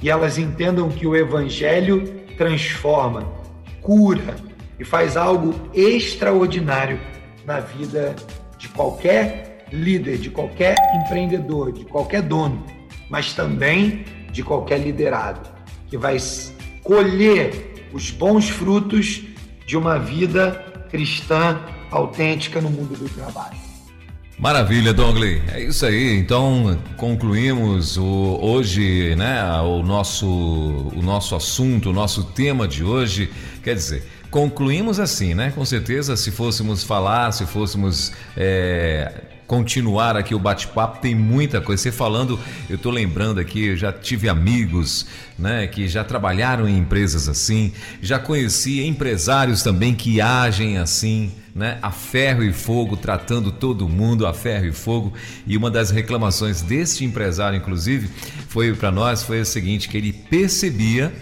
e 0.00 0.08
elas 0.08 0.38
entendam 0.38 0.88
que 0.88 1.06
o 1.06 1.14
evangelho 1.14 2.02
transforma, 2.38 3.30
cura 3.82 4.34
e 4.80 4.84
faz 4.84 5.18
algo 5.18 5.54
extraordinário 5.74 6.98
na 7.44 7.60
vida 7.60 8.16
de 8.56 8.68
qualquer 8.68 9.66
líder, 9.70 10.16
de 10.16 10.30
qualquer 10.30 10.76
empreendedor, 10.96 11.70
de 11.70 11.84
qualquer 11.84 12.22
dono, 12.22 12.64
mas 13.10 13.34
também 13.34 14.06
de 14.32 14.42
qualquer 14.42 14.78
liderado 14.78 15.46
que 15.88 15.98
vai 15.98 16.16
colher 16.82 17.84
os 17.92 18.10
bons 18.10 18.48
frutos 18.48 19.24
de 19.66 19.76
uma 19.76 19.98
vida 19.98 20.52
cristã 20.90 21.60
autêntica 21.90 22.62
no 22.62 22.70
mundo 22.70 22.96
do 22.96 23.10
trabalho. 23.10 23.63
Maravilha, 24.38 24.92
Dongley. 24.92 25.40
É 25.48 25.62
isso 25.62 25.86
aí. 25.86 26.18
Então 26.18 26.78
concluímos 26.96 27.96
o, 27.96 28.38
hoje, 28.42 29.14
né, 29.16 29.42
o 29.60 29.82
nosso 29.82 30.26
o 30.26 31.00
nosso 31.02 31.36
assunto, 31.36 31.90
o 31.90 31.92
nosso 31.92 32.24
tema 32.24 32.66
de 32.66 32.82
hoje. 32.82 33.30
Quer 33.62 33.74
dizer, 33.74 34.02
concluímos 34.30 34.98
assim, 34.98 35.34
né? 35.34 35.52
Com 35.54 35.64
certeza, 35.64 36.16
se 36.16 36.30
fôssemos 36.30 36.82
falar, 36.82 37.32
se 37.32 37.46
fôssemos 37.46 38.12
é, 38.36 39.12
continuar 39.46 40.16
aqui 40.16 40.34
o 40.34 40.38
bate-papo, 40.38 41.00
tem 41.00 41.14
muita 41.14 41.60
coisa. 41.60 41.82
Você 41.82 41.92
falando, 41.92 42.38
eu 42.68 42.76
estou 42.76 42.90
lembrando 42.90 43.40
aqui, 43.40 43.66
eu 43.66 43.76
já 43.76 43.92
tive 43.92 44.28
amigos 44.28 45.06
né, 45.38 45.66
que 45.66 45.86
já 45.88 46.04
trabalharam 46.04 46.68
em 46.68 46.78
empresas 46.78 47.28
assim, 47.28 47.72
já 48.00 48.18
conheci 48.18 48.84
empresários 48.86 49.62
também 49.62 49.94
que 49.94 50.20
agem 50.20 50.78
assim. 50.78 51.32
Né, 51.54 51.78
a 51.80 51.92
ferro 51.92 52.42
e 52.42 52.52
fogo, 52.52 52.96
tratando 52.96 53.52
todo 53.52 53.88
mundo 53.88 54.26
a 54.26 54.34
ferro 54.34 54.66
e 54.66 54.72
fogo. 54.72 55.12
E 55.46 55.56
uma 55.56 55.70
das 55.70 55.88
reclamações 55.88 56.60
deste 56.62 57.04
empresário, 57.04 57.56
inclusive, 57.56 58.10
foi 58.48 58.74
para 58.74 58.90
nós 58.90 59.22
foi 59.22 59.40
o 59.40 59.46
seguinte: 59.46 59.88
que 59.88 59.96
ele 59.96 60.12
percebia 60.12 61.12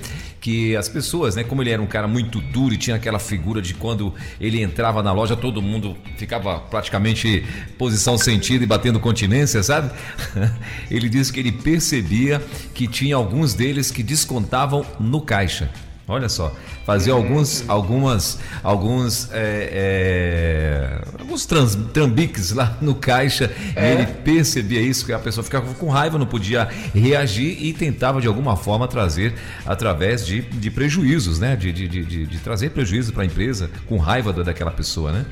que 0.43 0.75
as 0.75 0.89
pessoas, 0.89 1.37
né, 1.37 1.45
como 1.45 1.63
ele 1.63 1.71
era 1.71 1.81
um 1.81 1.87
cara 1.87 2.09
muito 2.09 2.41
duro 2.41 2.75
e 2.75 2.77
tinha 2.77 2.97
aquela 2.97 3.21
figura 3.21 3.63
de 3.63 3.75
quando 3.75 4.13
ele 4.41 4.61
entrava 4.61 5.01
na 5.01 5.13
loja, 5.13 5.37
todo 5.37 5.63
mundo 5.63 5.97
ficava 6.17 6.59
praticamente 6.59 7.47
posição 7.79 8.19
sentida 8.19 8.65
e 8.65 8.67
batendo 8.67 8.99
continência, 8.99 9.63
sabe? 9.63 9.93
ele 10.91 11.09
disse 11.09 11.33
que 11.33 11.39
ele 11.39 11.53
percebia 11.53 12.43
que 12.75 12.89
tinha 12.89 13.15
alguns 13.15 13.55
deles 13.55 13.93
que 13.93 14.03
descontavam 14.03 14.85
no 14.99 15.21
caixa. 15.21 15.71
Olha 16.07 16.29
só, 16.29 16.53
fazia 16.85 17.13
alguns, 17.13 17.65
algumas, 17.69 18.39
alguns, 18.63 19.31
é, 19.33 19.69
é, 19.73 20.99
alguns 21.19 21.47
trans, 21.47 21.77
trambiques 21.93 22.51
lá 22.51 22.77
no 22.81 22.97
caixa 22.97 23.53
é. 23.77 23.89
e 23.89 23.93
ele 23.93 24.07
percebia 24.07 24.81
isso, 24.81 25.07
que 25.07 25.13
a 25.13 25.19
pessoa 25.19 25.45
ficava 25.45 25.73
com 25.75 25.89
raiva, 25.89 26.19
não 26.19 26.27
podia 26.27 26.69
reagir 26.93 27.57
e 27.65 27.73
tentava 27.73 28.21
de 28.21 28.27
alguma 28.27 28.57
forma 28.57 28.89
trazer 28.89 29.35
através 29.65 30.27
de, 30.27 30.43
de 30.43 30.71
prejuízos, 30.73 31.39
né? 31.39 31.55
De, 31.55 31.73
de, 31.73 31.87
de, 31.87 32.27
de 32.27 32.39
trazer 32.41 32.71
prejuízo 32.71 33.13
para 33.13 33.23
a 33.23 33.27
empresa 33.27 33.71
com 33.89 33.97
raiva 33.97 34.33
daquela 34.33 34.73
pessoa, 34.73 35.13
né? 35.13 35.25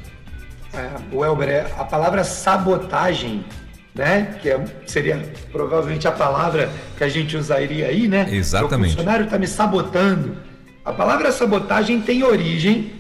É, 0.73 0.89
o 1.13 1.25
Elber, 1.25 1.49
é, 1.49 1.61
a 1.77 1.85
palavra 1.85 2.23
sabotagem 2.23 3.45
né? 3.93 4.37
Que 4.41 4.51
é, 4.51 4.65
seria 4.87 5.21
provavelmente 5.51 6.07
a 6.07 6.13
palavra 6.13 6.71
que 6.97 7.03
a 7.03 7.09
gente 7.09 7.37
usaria 7.37 7.87
aí, 7.87 8.07
né? 8.07 8.29
Exatamente. 8.31 8.93
O 8.93 8.97
funcionário 8.97 9.25
está 9.25 9.37
me 9.37 9.49
sabotando. 9.49 10.50
A 10.85 10.93
palavra 10.93 11.31
sabotagem 11.31 12.01
tem 12.01 12.23
origem 12.23 12.93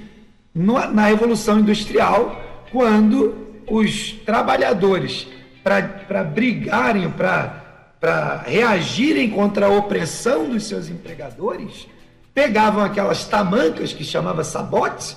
no, 0.54 0.74
na 0.90 1.06
Revolução 1.06 1.60
Industrial, 1.60 2.40
quando 2.70 3.34
os 3.66 4.12
trabalhadores, 4.26 5.26
para 5.62 6.22
brigarem, 6.22 7.10
para 7.10 8.42
reagirem 8.46 9.30
contra 9.30 9.66
a 9.66 9.70
opressão 9.70 10.50
dos 10.50 10.64
seus 10.64 10.90
empregadores, 10.90 11.86
pegavam 12.34 12.84
aquelas 12.84 13.24
tamancas 13.24 13.92
que 13.92 14.04
chamava 14.04 14.44
sabote 14.44 15.16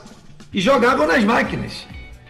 e 0.54 0.62
jogavam 0.62 1.06
nas 1.06 1.24
máquinas. 1.24 1.86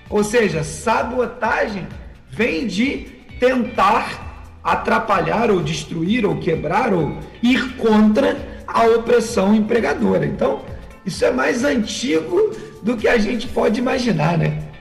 Ou 0.09 0.23
seja, 0.23 0.63
sabotagem 0.63 1.87
vem 2.29 2.65
de 2.65 3.05
tentar 3.39 4.59
atrapalhar 4.63 5.51
ou 5.51 5.61
destruir 5.61 6.25
ou 6.25 6.37
quebrar 6.37 6.93
ou 6.93 7.17
ir 7.41 7.75
contra 7.75 8.52
a 8.73 8.85
opressão 8.87 9.53
empregadora. 9.53 10.25
Então, 10.25 10.61
isso 11.05 11.23
é 11.23 11.31
mais 11.31 11.63
antigo 11.63 12.51
do 12.81 12.97
que 12.97 13.07
a 13.07 13.17
gente 13.17 13.47
pode 13.47 13.79
imaginar, 13.79 14.37
né? 14.37 14.72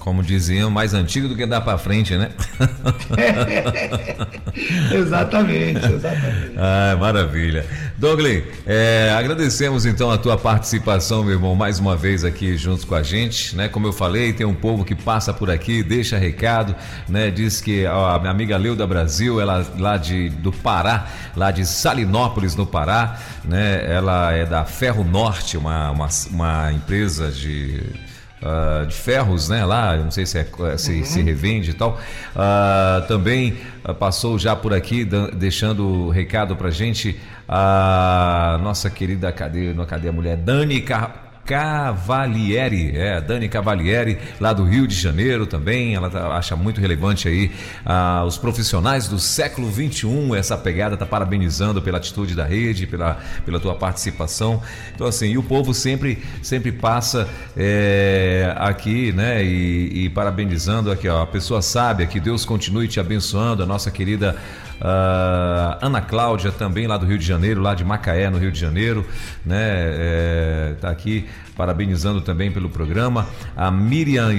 Como 0.00 0.22
diziam, 0.22 0.70
mais 0.70 0.94
antigo 0.94 1.28
do 1.28 1.36
que 1.36 1.44
dar 1.44 1.60
para 1.60 1.76
frente, 1.76 2.16
né? 2.16 2.30
exatamente, 4.92 5.84
exatamente. 5.84 6.52
Ah, 6.56 6.96
maravilha. 6.98 7.66
Douglas, 7.98 8.42
é, 8.66 9.14
agradecemos 9.14 9.84
então 9.84 10.10
a 10.10 10.16
tua 10.16 10.38
participação, 10.38 11.22
meu 11.22 11.34
irmão, 11.34 11.54
mais 11.54 11.78
uma 11.78 11.96
vez 11.96 12.24
aqui 12.24 12.56
juntos 12.56 12.82
com 12.82 12.94
a 12.94 13.02
gente, 13.02 13.54
né? 13.54 13.68
Como 13.68 13.86
eu 13.86 13.92
falei, 13.92 14.32
tem 14.32 14.46
um 14.46 14.54
povo 14.54 14.86
que 14.86 14.94
passa 14.94 15.34
por 15.34 15.50
aqui, 15.50 15.82
deixa 15.82 16.16
recado, 16.16 16.74
né? 17.06 17.30
Diz 17.30 17.60
que 17.60 17.84
a 17.84 18.18
minha 18.18 18.30
amiga 18.30 18.56
Leuda 18.56 18.86
Brasil, 18.86 19.38
ela 19.38 19.66
lá 19.78 19.98
de, 19.98 20.30
do 20.30 20.50
Pará, 20.50 21.08
lá 21.36 21.50
de 21.50 21.66
Salinópolis, 21.66 22.56
no 22.56 22.66
Pará, 22.66 23.18
né? 23.44 23.84
Ela 23.86 24.32
é 24.32 24.46
da 24.46 24.64
Ferro 24.64 25.04
Norte, 25.04 25.58
uma, 25.58 25.90
uma, 25.90 26.08
uma 26.30 26.72
empresa 26.72 27.30
de 27.30 28.09
Uh, 28.42 28.86
de 28.86 28.94
ferros, 28.94 29.50
né? 29.50 29.66
Lá, 29.66 29.96
não 29.98 30.10
sei 30.10 30.24
se, 30.24 30.38
é, 30.38 30.46
se, 30.78 30.92
uhum. 30.92 31.04
se 31.04 31.22
revende 31.22 31.72
e 31.72 31.74
tal. 31.74 32.00
Uh, 32.34 33.06
também 33.06 33.58
uh, 33.86 33.92
passou 33.92 34.38
já 34.38 34.56
por 34.56 34.72
aqui, 34.72 35.04
deixando 35.04 35.86
o 35.86 36.08
recado 36.08 36.56
pra 36.56 36.70
gente 36.70 37.20
a 37.46 38.58
nossa 38.62 38.88
querida, 38.88 39.30
cadê, 39.30 39.74
cadê 39.86 40.08
a 40.08 40.12
mulher? 40.12 40.36
Dani 40.38 40.80
Car 40.80 41.29
Cavalieri, 41.44 42.96
é, 42.96 43.20
Dani 43.20 43.48
Cavalieri, 43.48 44.18
lá 44.40 44.52
do 44.52 44.64
Rio 44.64 44.86
de 44.86 44.94
Janeiro 44.94 45.46
também, 45.46 45.94
ela 45.94 46.08
tá, 46.08 46.28
acha 46.28 46.54
muito 46.54 46.80
relevante 46.80 47.26
aí 47.26 47.50
ah, 47.84 48.22
os 48.26 48.38
profissionais 48.38 49.08
do 49.08 49.18
século 49.18 49.68
21, 49.68 50.34
essa 50.34 50.56
pegada, 50.56 50.96
tá 50.96 51.04
parabenizando 51.04 51.82
pela 51.82 51.98
atitude 51.98 52.34
da 52.34 52.44
rede, 52.44 52.86
pela, 52.86 53.18
pela 53.44 53.58
tua 53.58 53.74
participação. 53.74 54.62
Então 54.94 55.06
assim, 55.06 55.30
e 55.30 55.38
o 55.38 55.42
povo 55.42 55.74
sempre, 55.74 56.22
sempre 56.42 56.70
passa 56.70 57.28
é, 57.56 58.54
aqui, 58.56 59.12
né, 59.12 59.44
e, 59.44 60.04
e 60.04 60.08
parabenizando 60.10 60.90
aqui, 60.90 61.08
ó, 61.08 61.22
a 61.22 61.26
pessoa 61.26 61.60
sábia, 61.62 62.06
que 62.06 62.20
Deus 62.20 62.44
continue 62.44 62.86
te 62.86 63.00
abençoando, 63.00 63.62
a 63.62 63.66
nossa 63.66 63.90
querida 63.90 64.36
Ana 64.80 66.00
Cláudia, 66.00 66.50
também 66.50 66.86
lá 66.86 66.96
do 66.96 67.06
Rio 67.06 67.18
de 67.18 67.26
Janeiro, 67.26 67.60
lá 67.60 67.74
de 67.74 67.84
Macaé, 67.84 68.30
no 68.30 68.38
Rio 68.38 68.50
de 68.50 68.58
Janeiro, 68.58 69.06
né? 69.44 69.58
É, 69.60 70.74
tá 70.80 70.90
aqui 70.90 71.28
parabenizando 71.56 72.20
também 72.20 72.50
pelo 72.50 72.70
programa. 72.70 73.28
A 73.56 73.70
Miriam 73.70 74.32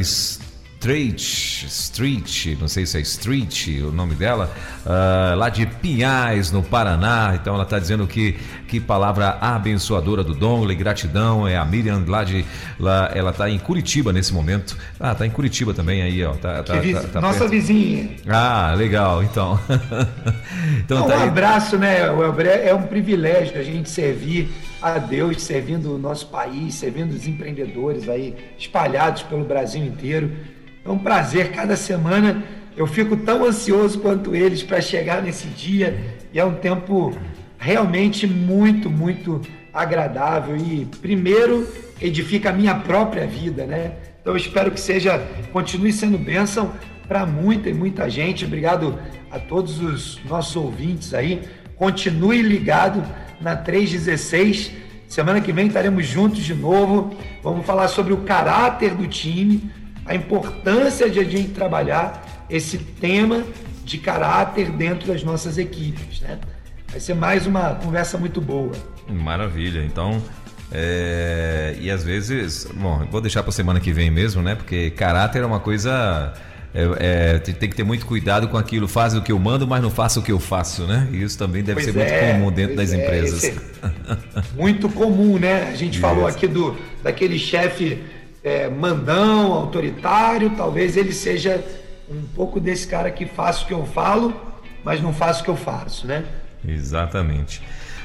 Street, 0.82 1.66
Street, 1.68 2.58
não 2.60 2.68
sei 2.68 2.88
se 2.88 2.98
é 2.98 3.02
Street 3.02 3.68
o 3.84 3.92
nome 3.92 4.16
dela, 4.16 4.52
uh, 4.84 5.38
lá 5.38 5.48
de 5.48 5.68
Pinhais, 5.68 6.52
no 6.52 6.64
Paraná. 6.64 7.34
Então 7.40 7.54
ela 7.54 7.66
está 7.66 7.78
dizendo 7.78 8.08
que 8.08 8.36
que 8.68 8.80
palavra 8.80 9.38
abençoadora 9.40 10.24
do 10.24 10.34
Dongle, 10.34 10.74
gratidão. 10.74 11.48
É 11.48 11.56
a 11.56 11.64
Miriam 11.64 12.04
lá 12.08 12.24
de 12.24 12.44
lá, 12.80 13.12
ela 13.14 13.30
está 13.30 13.48
em 13.48 13.60
Curitiba 13.60 14.12
nesse 14.12 14.34
momento. 14.34 14.76
Ah, 15.00 15.14
tá 15.14 15.24
em 15.24 15.30
Curitiba 15.30 15.72
também 15.72 16.02
aí, 16.02 16.26
ó. 16.26 16.32
Tá, 16.34 16.64
tá, 16.64 16.74
tá, 16.78 17.08
tá 17.14 17.22
nossa 17.22 17.40
perto. 17.42 17.52
vizinha. 17.52 18.16
Ah, 18.28 18.74
legal. 18.76 19.22
Então, 19.22 19.60
então 20.84 21.08
tá 21.08 21.16
um 21.16 21.24
abraço, 21.28 21.78
né? 21.78 22.08
É 22.64 22.74
um 22.74 22.84
privilégio 22.84 23.60
a 23.60 23.64
gente 23.64 23.88
servir 23.88 24.50
a 24.82 24.98
Deus, 24.98 25.44
servindo 25.44 25.94
o 25.94 26.00
nosso 26.00 26.26
país, 26.26 26.74
servindo 26.74 27.12
os 27.12 27.28
empreendedores 27.28 28.10
aí 28.10 28.36
espalhados 28.58 29.22
pelo 29.22 29.44
Brasil 29.44 29.86
inteiro. 29.86 30.32
É 30.84 30.90
um 30.90 30.98
prazer 30.98 31.52
cada 31.52 31.76
semana. 31.76 32.44
Eu 32.76 32.88
fico 32.88 33.16
tão 33.18 33.46
ansioso 33.46 34.00
quanto 34.00 34.36
eles 34.36 34.64
para 34.64 34.82
chegar 34.82 35.22
nesse 35.22 35.48
dia 35.48 36.18
e 36.34 36.40
é 36.40 36.46
um 36.46 36.56
tempo 36.56 37.16
realmente 37.58 38.26
muito, 38.26 38.90
muito 38.90 39.42
agradável 39.74 40.58
e 40.58 40.86
primeiro 41.00 41.68
edifica 42.02 42.50
a 42.50 42.54
minha 42.54 42.76
própria 42.76 43.28
vida, 43.28 43.66
né? 43.66 43.94
Então 44.20 44.34
eu 44.34 44.38
espero 44.38 44.72
que 44.72 44.80
seja 44.80 45.20
continue 45.52 45.94
sendo 45.94 46.18
bênção 46.18 46.74
para 47.08 47.26
muita 47.26 47.70
e 47.70 47.74
muita 47.74 48.10
gente. 48.10 48.46
Obrigado 48.46 48.98
a 49.30 49.38
todos 49.38 49.80
os 49.80 50.20
nossos 50.26 50.56
ouvintes 50.56 51.14
aí. 51.14 51.42
Continue 51.76 52.42
ligado 52.42 53.04
na 53.40 53.56
316. 53.56 54.72
Semana 55.08 55.42
que 55.42 55.52
vem 55.52 55.68
estaremos 55.68 56.08
juntos 56.08 56.44
de 56.44 56.54
novo. 56.54 57.16
Vamos 57.44 57.66
falar 57.66 57.88
sobre 57.90 58.14
o 58.14 58.18
caráter 58.18 58.96
do 58.96 59.08
time, 59.08 59.70
a 60.12 60.16
importância 60.16 61.10
de 61.10 61.20
a 61.20 61.24
gente 61.24 61.52
trabalhar 61.52 62.46
esse 62.50 62.78
tema 62.78 63.46
de 63.86 63.98
caráter 63.98 64.70
dentro 64.70 65.08
das 65.08 65.24
nossas 65.24 65.58
equipes, 65.58 66.20
né? 66.20 66.38
Vai 66.90 67.00
ser 67.00 67.14
mais 67.14 67.48
uma 67.48 67.76
conversa 67.76 68.18
muito 68.18 68.42
boa. 68.42 68.74
Maravilha. 69.08 69.82
Então, 69.86 70.22
é... 70.70 71.78
e 71.80 71.90
às 71.90 72.04
vezes, 72.04 72.68
bom, 72.74 73.08
vou 73.10 73.22
deixar 73.22 73.42
para 73.42 73.54
semana 73.54 73.80
que 73.80 73.94
vem 73.94 74.12
mesmo, 74.12 74.42
né? 74.42 74.54
Porque 74.54 74.90
caráter 74.90 75.44
é 75.44 75.46
uma 75.46 75.62
coisa 75.62 76.34
é, 76.74 77.36
é, 77.36 77.40
tem 77.40 77.70
que 77.70 77.76
ter 77.76 77.84
muito 77.84 78.06
cuidado 78.06 78.50
com 78.50 78.58
aquilo. 78.58 78.90
Faz 78.90 79.16
o 79.16 79.22
que 79.22 79.32
eu 79.32 79.40
mando, 79.40 79.66
mas 79.66 79.82
não 79.82 79.90
faça 79.90 80.20
o 80.20 80.24
que 80.24 80.32
eu 80.34 80.40
faço, 80.40 80.86
né? 80.86 81.08
E 81.14 81.24
isso 81.24 81.38
também 81.38 81.64
deve 81.64 81.82
pois 81.82 81.86
ser 81.86 81.94
muito 81.94 82.12
é, 82.12 82.34
comum 82.34 82.52
dentro 82.52 82.76
das 82.76 82.92
é, 82.92 82.98
empresas. 82.98 83.54
muito 84.56 84.90
comum, 84.90 85.40
né? 85.40 85.70
A 85.70 85.76
gente 85.76 86.00
falou 86.00 86.28
aqui 86.28 86.48
do 86.48 86.78
daquele 87.02 87.40
chefe 87.40 88.02
é, 88.44 88.70
mandão, 88.70 89.54
autoritário. 89.54 90.52
Talvez 90.56 90.98
ele 90.98 91.14
seja 91.14 91.64
um 92.10 92.24
pouco 92.36 92.60
desse 92.60 92.88
cara 92.88 93.10
que 93.12 93.26
faz 93.26 93.62
o 93.62 93.68
que 93.68 93.74
eu 93.74 93.86
falo, 93.86 94.34
mas 94.84 95.02
não 95.02 95.14
faço 95.14 95.42
o 95.42 95.44
que 95.46 95.50
eu 95.50 95.56
faço, 95.56 96.08
né? 96.08 96.26
Exatamente. 96.68 97.62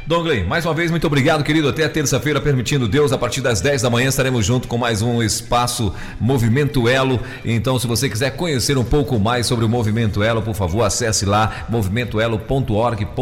Dongley, 0.07 0.44
mais 0.44 0.64
uma 0.64 0.72
vez, 0.72 0.88
muito 0.88 1.04
obrigado, 1.04 1.42
querido. 1.42 1.68
Até 1.68 1.88
terça-feira, 1.88 2.40
permitindo 2.40 2.86
Deus, 2.86 3.12
a 3.12 3.18
partir 3.18 3.40
das 3.40 3.61
10 3.61 3.82
da 3.82 3.90
manhã, 3.90 4.09
estaremos 4.09 4.46
junto 4.46 4.68
com 4.68 4.78
mais 4.78 5.02
um 5.02 5.20
espaço 5.20 5.92
Movimento 6.20 6.88
Elo. 6.88 7.18
Então, 7.44 7.76
se 7.76 7.88
você 7.88 8.09
quiser 8.09 8.36
conhecer 8.36 8.78
um 8.78 8.84
pouco 8.84 9.18
mais 9.18 9.48
sobre 9.48 9.64
o 9.64 9.68
Movimento 9.68 10.22
Elo, 10.22 10.42
por 10.42 10.54
favor, 10.54 10.84
acesse 10.84 11.24
lá 11.24 11.66
movimentoelo.org.br 11.68 13.16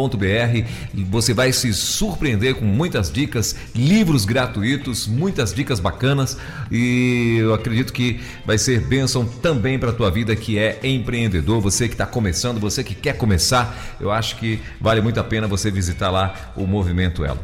você 1.09 1.33
vai 1.33 1.51
se 1.51 1.73
surpreender 1.73 2.55
com 2.55 2.65
muitas 2.65 3.11
dicas, 3.11 3.55
livros 3.73 4.25
gratuitos, 4.25 5.07
muitas 5.07 5.53
dicas 5.53 5.79
bacanas 5.79 6.37
e 6.71 7.37
eu 7.39 7.53
acredito 7.53 7.93
que 7.93 8.19
vai 8.45 8.57
ser 8.57 8.81
bênção 8.81 9.25
também 9.25 9.79
para 9.79 9.89
a 9.89 9.93
tua 9.93 10.11
vida 10.11 10.35
que 10.35 10.59
é 10.59 10.79
empreendedor, 10.83 11.61
você 11.61 11.87
que 11.87 11.93
está 11.93 12.05
começando, 12.05 12.59
você 12.59 12.83
que 12.83 12.93
quer 12.93 13.13
começar, 13.13 13.95
eu 13.99 14.11
acho 14.11 14.35
que 14.35 14.59
vale 14.79 15.01
muito 15.01 15.19
a 15.19 15.23
pena 15.23 15.47
você 15.47 15.71
visitar 15.71 16.11
lá 16.11 16.51
o 16.55 16.65
Movimento 16.75 17.23
Elo. 17.23 17.39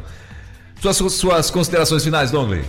Suas, 0.80 0.96
suas 1.14 1.50
considerações 1.50 2.04
finais, 2.04 2.30
Dongley. 2.30 2.64